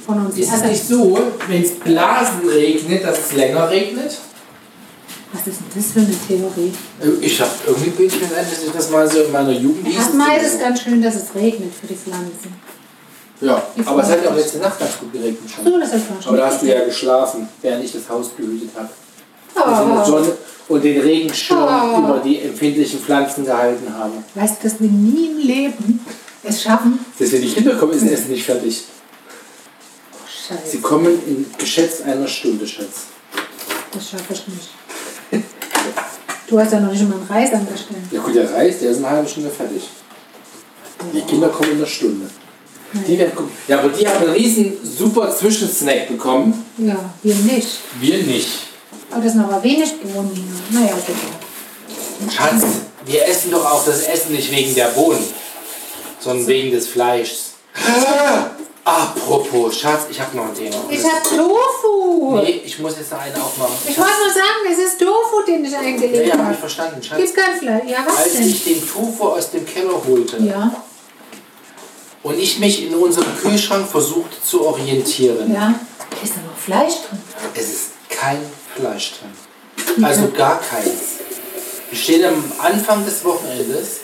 Von 0.04 0.26
uns. 0.26 0.36
Ist 0.36 0.48
es 0.48 0.52
Also, 0.54 0.66
nicht 0.66 0.88
so, 0.88 1.18
wenn 1.48 1.62
es 1.62 1.70
Blasen 1.76 2.48
regnet, 2.48 3.04
dass 3.04 3.18
es 3.20 3.32
länger 3.34 3.70
regnet? 3.70 4.18
Was 5.34 5.46
ist 5.48 5.60
denn 5.60 5.66
das 5.82 5.90
für 5.92 6.00
eine 6.00 6.16
Theorie? 6.28 6.72
Äh, 7.02 7.24
Ich 7.26 7.40
hab 7.40 7.50
irgendwie 7.66 7.90
bin 7.90 8.06
ich 8.06 8.14
mir 8.20 8.26
ein, 8.26 8.46
dass 8.50 8.62
ich 8.64 8.70
das 8.72 8.90
mal 8.90 9.10
so 9.10 9.20
in 9.22 9.32
meiner 9.32 9.50
Jugend 9.52 9.86
hieß. 9.86 9.96
Erstmal 9.96 10.36
ist 10.38 10.54
es 10.54 10.60
ganz 10.60 10.80
schön, 10.82 11.02
dass 11.02 11.16
es 11.16 11.34
regnet 11.34 11.72
für 11.74 11.86
die 11.86 11.94
Pflanzen. 11.96 12.54
Ja, 13.40 13.62
Die 13.76 13.84
aber 13.86 14.02
es 14.02 14.08
hat 14.10 14.22
ja 14.24 14.30
auch 14.30 14.36
letzte 14.36 14.58
Nacht 14.58 14.78
ganz 14.78 14.96
gut 14.98 15.12
geregnet 15.12 15.50
schon. 15.52 15.64
So, 15.64 15.78
das 15.78 15.92
ist 15.92 16.04
schon 16.06 16.28
Aber 16.28 16.36
da 16.36 16.46
hast 16.46 16.62
du 16.62 16.66
ja 16.66 16.84
geschlafen, 16.84 17.48
während 17.60 17.84
ich 17.84 17.92
das 17.92 18.08
Haus 18.08 18.28
behütet 18.28 18.70
habe. 18.76 18.88
Und 19.54 20.00
oh. 20.00 20.04
Sonne 20.04 20.32
und 20.68 20.82
den 20.84 21.00
Regenschirm 21.00 21.58
Oh. 21.58 21.98
über 21.98 22.20
die 22.24 22.40
empfindlichen 22.40 23.00
Pflanzen 23.00 23.44
gehalten 23.44 23.92
habe. 23.92 24.12
Weißt 24.34 24.62
du, 24.62 24.68
dass 24.68 24.80
wir 24.80 24.88
nie 24.88 25.26
im 25.26 25.38
Leben 25.38 26.00
es 26.42 26.62
schaffen? 26.62 26.98
Dass 27.18 27.32
wir 27.32 27.40
die 27.40 27.48
Kinder 27.52 27.74
kommen, 27.76 27.92
ist 27.92 28.04
das 28.04 28.12
Essen 28.12 28.30
nicht 28.30 28.44
fertig. 28.44 28.84
Oh, 30.12 30.16
Scheiße, 30.26 30.70
Sie 30.70 30.80
kommen 30.80 31.18
in 31.26 31.46
geschätzt 31.58 32.02
einer 32.02 32.26
Stunde, 32.26 32.66
Schatz. 32.66 33.02
das 33.92 34.10
schaffe 34.10 34.32
ich 34.32 34.48
nicht. 34.48 34.68
Du 36.54 36.60
hast 36.60 36.72
ja 36.72 36.78
noch 36.78 36.92
nicht 36.92 37.02
mal 37.08 37.16
einen 37.16 37.26
Reis 37.26 37.52
angestellt. 37.52 37.98
Ja 38.12 38.20
gut, 38.20 38.32
der 38.32 38.48
Reis, 38.48 38.78
der 38.78 38.92
ist 38.92 38.98
eine 38.98 39.10
halbe 39.10 39.28
Stunde 39.28 39.50
fertig. 39.50 39.82
Die 41.12 41.20
Kinder 41.22 41.48
kommen 41.48 41.72
in 41.72 41.78
einer 41.78 41.86
Stunde. 41.86 42.30
Die 42.92 43.18
werden 43.18 43.34
gucken. 43.34 43.50
Ja, 43.66 43.80
aber 43.80 43.88
die 43.88 44.06
haben 44.06 44.24
einen 44.24 44.34
riesen 44.34 44.72
super 44.84 45.36
Zwischensnack 45.36 46.06
bekommen. 46.06 46.64
Ja, 46.78 47.10
wir 47.24 47.34
nicht. 47.34 47.80
Wir 47.98 48.18
nicht. 48.18 48.48
Aber 49.10 49.20
das 49.20 49.32
sind 49.32 49.42
aber 49.42 49.60
wenig 49.64 50.00
Bohnen 50.00 50.30
hier. 50.32 50.80
Naja, 50.80 50.94
ist 50.94 51.08
egal. 51.08 52.32
Schatz, 52.32 52.62
wir 53.04 53.26
essen 53.26 53.50
doch 53.50 53.64
auch 53.64 53.84
das 53.84 54.04
Essen 54.04 54.30
nicht 54.30 54.52
wegen 54.52 54.76
der 54.76 54.90
Bohnen, 54.90 55.24
sondern 56.20 56.46
wegen 56.46 56.70
des 56.70 56.86
Fleischs. 56.86 57.54
Apropos, 58.84 59.74
Schatz, 59.78 60.02
ich 60.10 60.20
habe 60.20 60.36
noch 60.36 60.46
ein 60.48 60.54
Thema. 60.54 60.76
Ich 60.90 61.02
hab 61.04 61.22
Tofu. 61.24 62.36
Nee, 62.36 62.60
ich 62.66 62.78
muss 62.80 62.98
jetzt 62.98 63.10
noch 63.12 63.18
eine 63.18 63.34
aufmachen. 63.42 63.72
Ich 63.88 63.96
wollte 63.96 64.12
nur 64.22 64.32
sagen, 64.32 64.70
es 64.70 64.78
ist 64.78 64.98
Tofu, 64.98 65.42
den 65.46 65.64
ich 65.64 65.72
Ja, 65.72 65.78
eingelegt 65.80 66.26
ja, 66.26 66.32
hab 66.34 66.40
ich 66.40 66.46
habe. 66.48 66.54
verstanden, 66.54 67.02
Schatz. 67.02 67.18
Gibt 67.18 67.34
kein 67.34 67.58
Fleisch. 67.58 67.82
Ja, 67.88 68.04
was 68.06 68.16
Als 68.18 68.32
denn? 68.34 68.46
ich 68.48 68.64
den 68.64 68.86
Tofu 68.86 69.24
aus 69.28 69.50
dem 69.50 69.64
Keller 69.64 70.00
holte 70.06 70.36
Ja, 70.44 70.74
und 72.22 72.38
ich 72.38 72.58
mich 72.58 72.86
in 72.86 72.94
unserem 72.94 73.34
Kühlschrank 73.38 73.88
versuchte 73.88 74.36
zu 74.42 74.66
orientieren, 74.66 75.52
ja. 75.52 75.74
Ist 76.22 76.34
da 76.36 76.40
noch 76.42 76.56
Fleisch 76.56 76.94
drin? 77.08 77.18
es 77.54 77.68
ist 77.72 77.84
kein 78.10 78.38
Fleisch 78.76 79.14
drin. 79.18 80.04
Also 80.04 80.28
gar 80.28 80.60
keins. 80.60 80.90
Wir 81.90 81.98
stehen 81.98 82.24
am 82.24 82.52
Anfang 82.58 83.04
des 83.04 83.24
Wochenendes. 83.24 84.00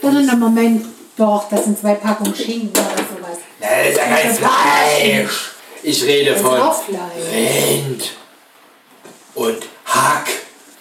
Sondern 0.00 0.28
im 0.28 0.38
Moment, 0.38 0.86
doch, 1.16 1.48
das 1.50 1.64
sind 1.64 1.78
zwei 1.78 1.94
Packungen 1.94 2.34
Schinken 2.34 2.70
oder 2.70 2.96
sowas. 2.96 3.38
Das 3.62 3.88
ist 3.90 3.96
ja 3.96 4.04
kein 4.04 4.34
Fleisch. 4.34 5.50
Ich 5.84 6.02
rede 6.04 6.36
von. 6.36 6.60
Rind 7.32 8.10
und 9.34 9.62
Hack. 9.84 10.28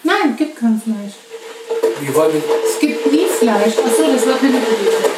Nein, 0.03 0.35
gibt 0.35 0.59
kein 0.59 0.81
Fleisch. 0.81 1.13
Wie 1.99 2.15
wollen 2.15 2.33
wir 2.33 2.41
Es 2.67 2.79
gibt 2.79 3.11
nie 3.11 3.27
Fleisch. 3.27 3.77
Achso, 3.77 4.11
das 4.11 4.25
war 4.25 4.37
keine 4.37 4.57
Idee. 4.57 5.11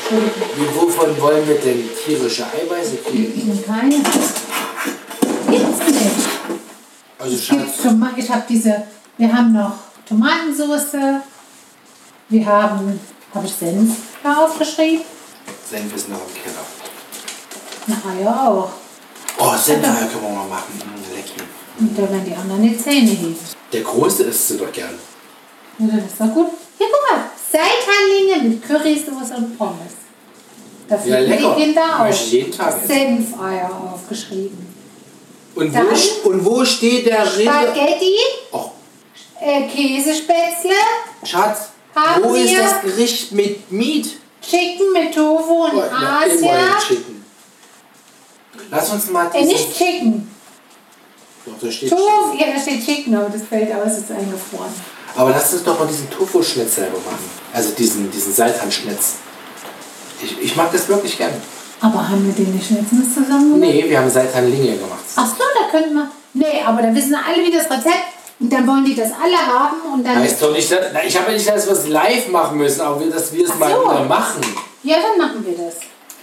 Entschuldigung. 0.00 0.48
Wie, 0.56 0.76
wovon 0.76 1.20
wollen 1.20 1.48
wir 1.48 1.56
denn 1.56 1.88
tierische 2.04 2.44
Eiweiße 2.46 2.96
kriegen? 3.08 3.64
Keine. 3.64 3.94
Gibt's 3.94 5.86
nicht. 5.86 6.28
Also 7.18 7.36
Schatz, 7.36 7.94
ich 8.16 8.28
habe 8.30 8.42
diese, 8.48 8.82
wir 9.16 9.32
haben 9.32 9.52
noch 9.52 9.72
Tomatensauce, 10.06 10.96
wir 12.28 12.46
haben, 12.46 13.00
habe 13.32 13.46
ich 13.46 13.52
Senf 13.52 13.96
da 14.22 14.44
aufgeschrieben? 14.44 15.13
Senf 15.70 15.94
ist 15.94 16.08
noch 16.08 16.18
im 16.18 16.34
Keller. 16.42 16.64
Na, 17.86 17.96
Eier 18.10 18.48
auch. 18.48 18.70
Oh, 19.38 19.56
Senfeier 19.56 20.06
können 20.08 20.22
wir 20.22 20.30
mal 20.30 20.48
machen. 20.48 20.72
Mm, 20.78 21.14
lecker. 21.16 21.44
Und 21.78 21.98
da 21.98 22.02
werden 22.02 22.24
die 22.24 22.34
anderen 22.34 22.62
die 22.62 22.76
Zähne 22.78 23.10
heben. 23.10 23.36
Der 23.72 23.80
Große 23.82 24.24
isst 24.24 24.48
sie 24.48 24.58
doch 24.58 24.70
gern. 24.72 24.94
Ja, 25.78 25.86
das 25.96 26.12
ist 26.12 26.20
doch 26.20 26.32
gut. 26.32 26.48
Hier, 26.78 26.86
guck 26.90 27.16
mal. 27.16 27.24
Seitanlinie 27.50 28.48
mit 28.50 28.62
Currysoße 28.66 29.34
und 29.36 29.58
Pommes. 29.58 29.92
Da 30.88 30.96
Ja, 31.04 31.18
lecker. 31.18 31.54
die 31.56 31.62
Kinder 31.64 32.00
auch. 32.00 32.08
Ich 32.10 32.32
jeden 32.32 32.52
Tag 32.56 32.76
essen. 32.76 32.86
Senfeier 32.86 33.70
aufgeschrieben. 33.94 34.66
Und 35.54 35.72
wo, 35.72 35.78
Dann- 35.78 36.32
und 36.32 36.44
wo 36.44 36.64
steht 36.64 37.06
der 37.06 37.36
Rinder? 37.36 37.52
Spaghetti, 37.62 38.16
Oh, 38.52 38.70
äh, 39.40 39.62
Käsespätzle, 39.68 40.72
Schatz, 41.24 41.68
Haben 41.94 42.24
wo 42.24 42.34
ist 42.34 42.50
wir- 42.50 42.58
das 42.60 42.82
Gericht 42.82 43.32
mit 43.32 43.70
Meat? 43.72 44.08
Chicken 44.48 44.92
mit 44.92 45.14
Tofu 45.14 45.64
und 45.64 45.74
na, 45.76 46.20
Asia. 46.20 46.34
immerhin 46.34 46.78
Chicken. 46.86 47.24
Lass 48.70 48.90
uns 48.90 49.10
mal 49.10 49.26
Äh, 49.32 49.38
diesen... 49.42 49.48
nicht 49.48 49.76
Chicken. 49.76 50.30
Doch, 51.46 51.52
da 51.60 51.70
steht 51.70 51.90
Tofu, 51.90 52.36
ja, 52.38 52.46
da 52.54 52.60
steht 52.60 52.84
Chicken, 52.84 53.14
aber 53.14 53.28
das 53.28 53.42
fällt 53.42 53.72
aus, 53.74 53.98
ist 53.98 54.10
eingefroren. 54.10 54.72
Aber 55.16 55.30
lass 55.30 55.52
uns 55.52 55.62
doch 55.62 55.78
mal 55.78 55.86
diesen 55.86 56.10
Tofu-Schnitz 56.10 56.74
selber 56.76 56.98
machen. 56.98 57.30
Also 57.52 57.70
diesen, 57.70 58.10
diesen 58.10 58.32
Seitan-Schnitz. 58.32 59.14
Ich, 60.22 60.40
ich 60.40 60.56
mag 60.56 60.72
das 60.72 60.88
wirklich 60.88 61.16
gern. 61.18 61.32
Aber 61.80 62.08
haben 62.08 62.24
wir 62.26 62.32
den 62.32 62.54
nicht 62.54 62.70
letztens 62.70 63.14
zusammen 63.14 63.52
gemacht? 63.54 63.60
Nee, 63.72 63.84
wir 63.88 63.98
haben 63.98 64.08
Seitan-Linge 64.10 64.78
gemacht. 64.78 65.04
Ach 65.16 65.26
so, 65.26 65.34
da 65.54 65.70
könnten 65.70 65.94
wir. 65.94 66.10
Nee, 66.32 66.62
aber 66.66 66.82
da 66.82 66.94
wissen 66.94 67.14
alle, 67.14 67.44
wie 67.44 67.50
das 67.52 67.66
Rezept. 67.66 68.13
Und 68.44 68.50
dann 68.52 68.66
wollen 68.66 68.84
die 68.84 68.94
das 68.94 69.08
alle 69.10 69.38
haben 69.38 69.76
und 69.94 70.04
dann. 70.06 70.18
Heißt 70.18 70.42
doch 70.42 70.52
nicht, 70.52 70.70
dass, 70.70 70.80
na, 70.92 71.02
ich 71.02 71.16
habe 71.18 71.30
ja 71.30 71.38
nicht, 71.38 71.48
dass 71.48 71.64
wir 71.66 71.72
es 71.72 71.88
live 71.88 72.28
machen 72.28 72.58
müssen, 72.58 72.82
aber 72.82 73.00
wir- 73.00 73.10
dass 73.10 73.32
wir 73.32 73.42
es 73.42 73.50
Ach 73.54 73.58
mal 73.58 73.70
so. 73.70 73.80
wieder 73.90 74.04
machen. 74.04 74.40
Ja, 74.82 74.96
dann 75.00 75.16
machen 75.16 75.46
wir 75.46 75.64
das. 75.64 75.76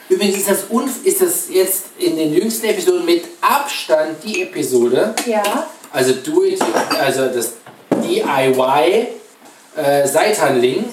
Übrigens 0.08 0.38
ist 0.38 0.50
das, 0.52 0.58
unf 0.70 1.04
ist 1.04 1.20
das 1.20 1.50
jetzt 1.50 1.86
in 1.98 2.16
den 2.18 2.32
jüngsten 2.32 2.68
Episoden 2.68 3.06
mit 3.06 3.24
Abstand 3.42 4.18
die 4.24 4.44
Episode, 4.44 5.16
Ja. 5.26 5.42
also 5.92 6.14
do 6.24 6.44
it, 6.44 6.62
also 7.00 7.26
das 7.26 7.54
DIY 8.04 9.08
äh, 9.78 10.08
Seitanling. 10.08 10.86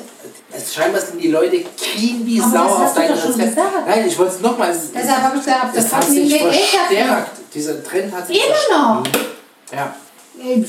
Es 0.50 0.72
scheinbar 0.74 1.02
sind 1.02 1.22
die 1.22 1.28
Leute 1.28 1.62
keen 1.76 2.22
wie 2.24 2.40
Aber 2.40 2.50
Sau 2.50 2.64
das 2.64 2.88
auf 2.90 2.94
dein 2.94 3.10
Rezept. 3.12 3.58
Nein, 3.86 4.04
ich 4.08 4.18
wollte 4.18 4.32
es 4.36 4.40
nochmal. 4.40 4.74
Deshalb 4.94 5.22
habe 5.24 5.36
ich 5.36 5.44
gesagt, 5.44 5.76
das 5.76 5.84
Das 5.84 5.92
hat 5.92 6.04
sich 6.04 6.20
nicht 6.24 6.40
verstärkt. 6.40 7.30
Dieser 7.54 7.84
Trend 7.84 8.14
hat 8.14 8.26
sich 8.28 8.36
Immer 8.42 8.78
noch. 8.78 9.02
verstärkt. 9.02 9.28
Ja. 9.74 9.94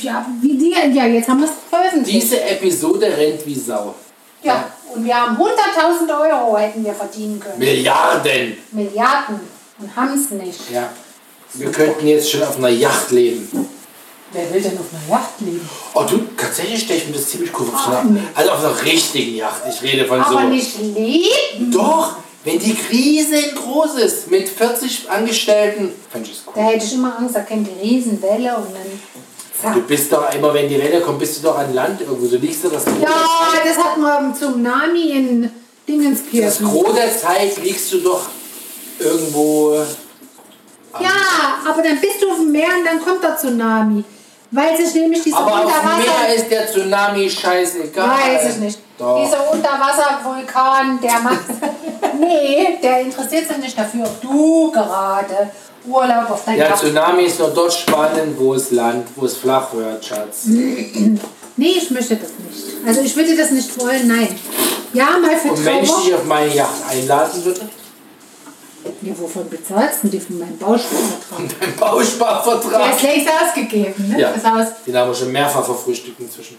Ja, 0.02 0.26
wie 0.42 0.58
die, 0.58 0.72
ja, 0.72 1.06
jetzt 1.06 1.28
haben 1.30 1.42
wir 1.42 1.48
es 1.48 1.54
veröffentlicht. 1.70 2.24
Diese 2.24 2.42
Episode 2.42 3.06
rennt 3.06 3.46
wie 3.46 3.56
Sau. 3.56 3.94
Ja, 4.42 4.72
und 4.94 5.06
wir 5.06 5.16
haben 5.16 5.38
100.000 5.38 6.32
Euro 6.32 6.58
hätten 6.58 6.84
wir 6.84 6.94
verdienen 6.94 7.40
können. 7.40 7.60
Milliarden. 7.60 8.58
Milliarden. 8.72 9.40
Und 9.80 9.96
haben 9.96 10.14
es 10.14 10.32
nicht. 10.32 10.72
Ja. 10.72 10.90
Wir 11.54 11.72
könnten 11.72 12.08
jetzt 12.08 12.32
schon 12.32 12.44
auf 12.44 12.58
einer 12.58 12.70
Yacht 12.70 13.12
leben. 13.12 13.48
Wer 14.32 14.54
will 14.54 14.62
denn 14.62 14.78
auf 14.78 14.86
einer 14.94 15.18
Yacht 15.20 15.42
leben? 15.42 15.70
Oh, 15.94 16.04
du, 16.04 16.20
tatsächlich 16.38 16.84
stelle 16.84 17.00
ich 17.00 17.08
mir 17.08 17.14
das 17.14 17.30
ziemlich 17.30 17.52
cool 17.60 17.66
vor. 17.68 18.04
Also 18.36 18.52
auf 18.52 18.64
einer 18.64 18.82
richtigen 18.84 19.36
Yacht. 19.36 19.62
Ich 19.70 19.82
rede 19.82 20.06
von 20.06 20.24
so. 20.30 20.38
Aber 20.38 20.44
nicht 20.50 20.78
leben. 20.80 21.72
Doch, 21.72 22.18
wenn 22.44 22.60
die 22.60 22.76
riesengroß 22.92 23.96
ist, 23.96 24.30
mit 24.32 24.48
40 24.48 25.10
Angestellten, 25.10 25.92
fände 26.12 26.30
ich 26.30 26.38
es 26.38 26.46
Da 26.46 26.52
cool. 26.56 26.64
hätte 26.64 26.86
ich 26.86 26.94
immer 26.94 27.18
Angst, 27.18 27.36
da 27.36 27.42
käme 27.42 27.64
die 27.64 27.88
Riesenwelle 27.88 28.56
und 28.58 28.68
dann. 28.74 29.02
Du 29.62 29.68
Zack. 29.68 29.88
bist 29.88 30.12
doch 30.14 30.34
immer, 30.34 30.54
wenn 30.54 30.70
die 30.70 30.80
Welle 30.80 31.02
kommt, 31.02 31.20
bist 31.20 31.38
du 31.38 31.48
doch 31.48 31.58
an 31.58 31.74
Land 31.74 32.02
irgendwo. 32.02 32.28
Du 32.28 32.38
liegst 32.38 32.64
doch 32.64 32.72
das 32.72 32.86
Gros, 32.86 33.02
Ja, 33.02 33.10
das 33.66 33.78
hatten 33.78 34.02
wir 34.02 34.20
im 34.20 34.34
Tsunami 34.34 35.10
in 35.12 35.42
das 35.44 35.52
Dingenskirchen. 35.88 36.66
Gros 36.66 36.96
der 36.96 37.18
Zeit 37.18 37.58
liegst 37.62 37.92
du 37.92 37.98
doch 38.00 38.22
irgendwo. 39.00 39.76
Ja, 41.00 41.10
aber 41.70 41.82
dann 41.82 42.00
bist 42.00 42.22
du 42.22 42.30
auf 42.32 42.38
dem 42.38 42.52
Meer 42.52 42.70
und 42.80 42.86
dann 42.86 43.04
kommt 43.04 43.24
der 43.24 43.38
Tsunami. 43.38 44.04
Weil 44.52 44.78
sich 44.78 44.96
nämlich 44.96 45.22
dieser 45.24 45.38
Aber 45.38 45.52
auf 45.52 45.60
dem 45.60 45.68
Unterwasser. 45.68 46.26
Meer 46.26 46.36
ist 46.36 46.50
der 46.50 46.68
Tsunami 46.68 47.30
scheißegal. 47.30 48.10
Weiß 48.10 48.56
ich 48.56 48.58
nicht. 48.58 48.80
Doch. 48.98 49.24
Dieser 49.24 49.52
Unterwasservulkan, 49.52 51.00
der 51.02 51.20
macht. 51.20 51.46
nee, 52.20 52.80
der 52.82 53.02
interessiert 53.02 53.48
sich 53.48 53.58
nicht 53.58 53.78
dafür, 53.78 54.06
ob 54.06 54.22
du 54.22 54.72
gerade 54.72 55.52
Urlaub 55.86 56.30
auf 56.32 56.46
dein 56.46 56.58
Der 56.58 56.68
Yacht. 56.70 56.80
Tsunami 56.80 57.24
ist 57.24 57.40
nur 57.40 57.50
dort 57.50 57.74
spannend, 57.74 58.38
wo 58.38 58.54
es 58.54 58.72
Land, 58.72 59.08
wo 59.16 59.26
es 59.26 59.38
flach 59.38 59.74
wird, 59.74 60.04
Schatz. 60.04 60.46
Nee, 60.46 61.74
ich 61.78 61.90
möchte 61.92 62.16
das 62.16 62.30
nicht. 62.30 62.88
Also 62.88 63.02
ich 63.02 63.16
würde 63.16 63.36
das 63.36 63.52
nicht 63.52 63.78
wollen, 63.80 64.08
nein. 64.08 64.28
Ja, 64.94 65.18
mal 65.22 65.36
für 65.38 65.50
Und 65.52 65.66
wenn 65.66 65.84
ich 65.84 65.92
dich 65.92 66.14
auf 66.14 66.24
meine 66.26 66.54
Yacht 66.54 66.84
einladen 66.90 67.44
würde, 67.46 67.62
Ja, 69.02 69.14
wovon 69.18 69.50
bezahlst 69.50 70.00
du 70.04 70.08
die 70.08 70.20
von 70.20 70.40
meinem 70.40 70.58
Bausparvertrag? 70.58 71.38
dein 71.38 71.48
Der 71.60 71.68
ist 71.70 71.80
Bausparvertrag. 71.80 73.02
längst 73.04 73.28
ausgegeben, 73.30 74.10
ne? 74.10 74.20
Ja, 74.22 74.32
Das 74.34 74.44
Haus. 74.52 74.68
den 74.86 74.96
haben 74.98 75.10
wir 75.10 75.16
schon 75.16 75.32
mehrfach 75.32 75.64
verfrühstückt 75.66 76.20
inzwischen. 76.20 76.58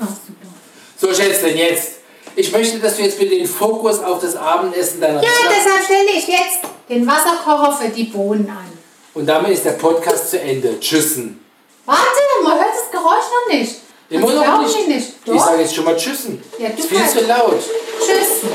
Ach, 0.00 0.06
super. 0.06 0.48
So, 0.96 1.14
Schätzchen, 1.22 1.56
jetzt. 1.56 1.99
Ich 2.40 2.52
möchte, 2.52 2.78
dass 2.78 2.96
du 2.96 3.02
jetzt 3.02 3.18
bitte 3.18 3.34
den 3.36 3.46
Fokus 3.46 3.98
auf 4.02 4.18
das 4.20 4.34
Abendessen 4.34 4.98
deiner 5.00 5.22
Ja, 5.22 5.28
Tochter- 5.28 5.54
deshalb 5.58 5.84
stelle 5.84 6.10
ich 6.16 6.26
jetzt 6.26 6.60
den 6.88 7.06
Wasserkocher 7.06 7.72
für 7.80 7.88
die 7.90 8.04
Bohnen 8.04 8.48
an. 8.48 8.66
Und 9.12 9.26
damit 9.26 9.50
ist 9.52 9.64
der 9.66 9.72
Podcast 9.72 10.30
zu 10.30 10.40
Ende. 10.40 10.80
Tschüssen. 10.80 11.44
Warte, 11.84 12.00
man 12.42 12.54
hört 12.54 12.68
das 12.72 12.90
Geräusch 12.90 13.24
noch 13.46 13.52
nicht. 13.52 13.74
Immer 14.08 14.32
noch 14.32 14.62
nicht. 14.62 14.88
nicht. 14.88 15.08
Ich 15.24 15.32
Doch. 15.32 15.44
sage 15.44 15.60
jetzt 15.62 15.74
schon 15.74 15.84
mal 15.84 15.96
Tschüssen. 15.96 16.42
Ja, 16.58 16.70
du 16.70 16.78
ist 16.78 16.88
viel 16.88 16.98
kannst. 16.98 17.18
zu 17.18 17.26
laut. 17.26 17.60
Tschüss. 17.98 18.50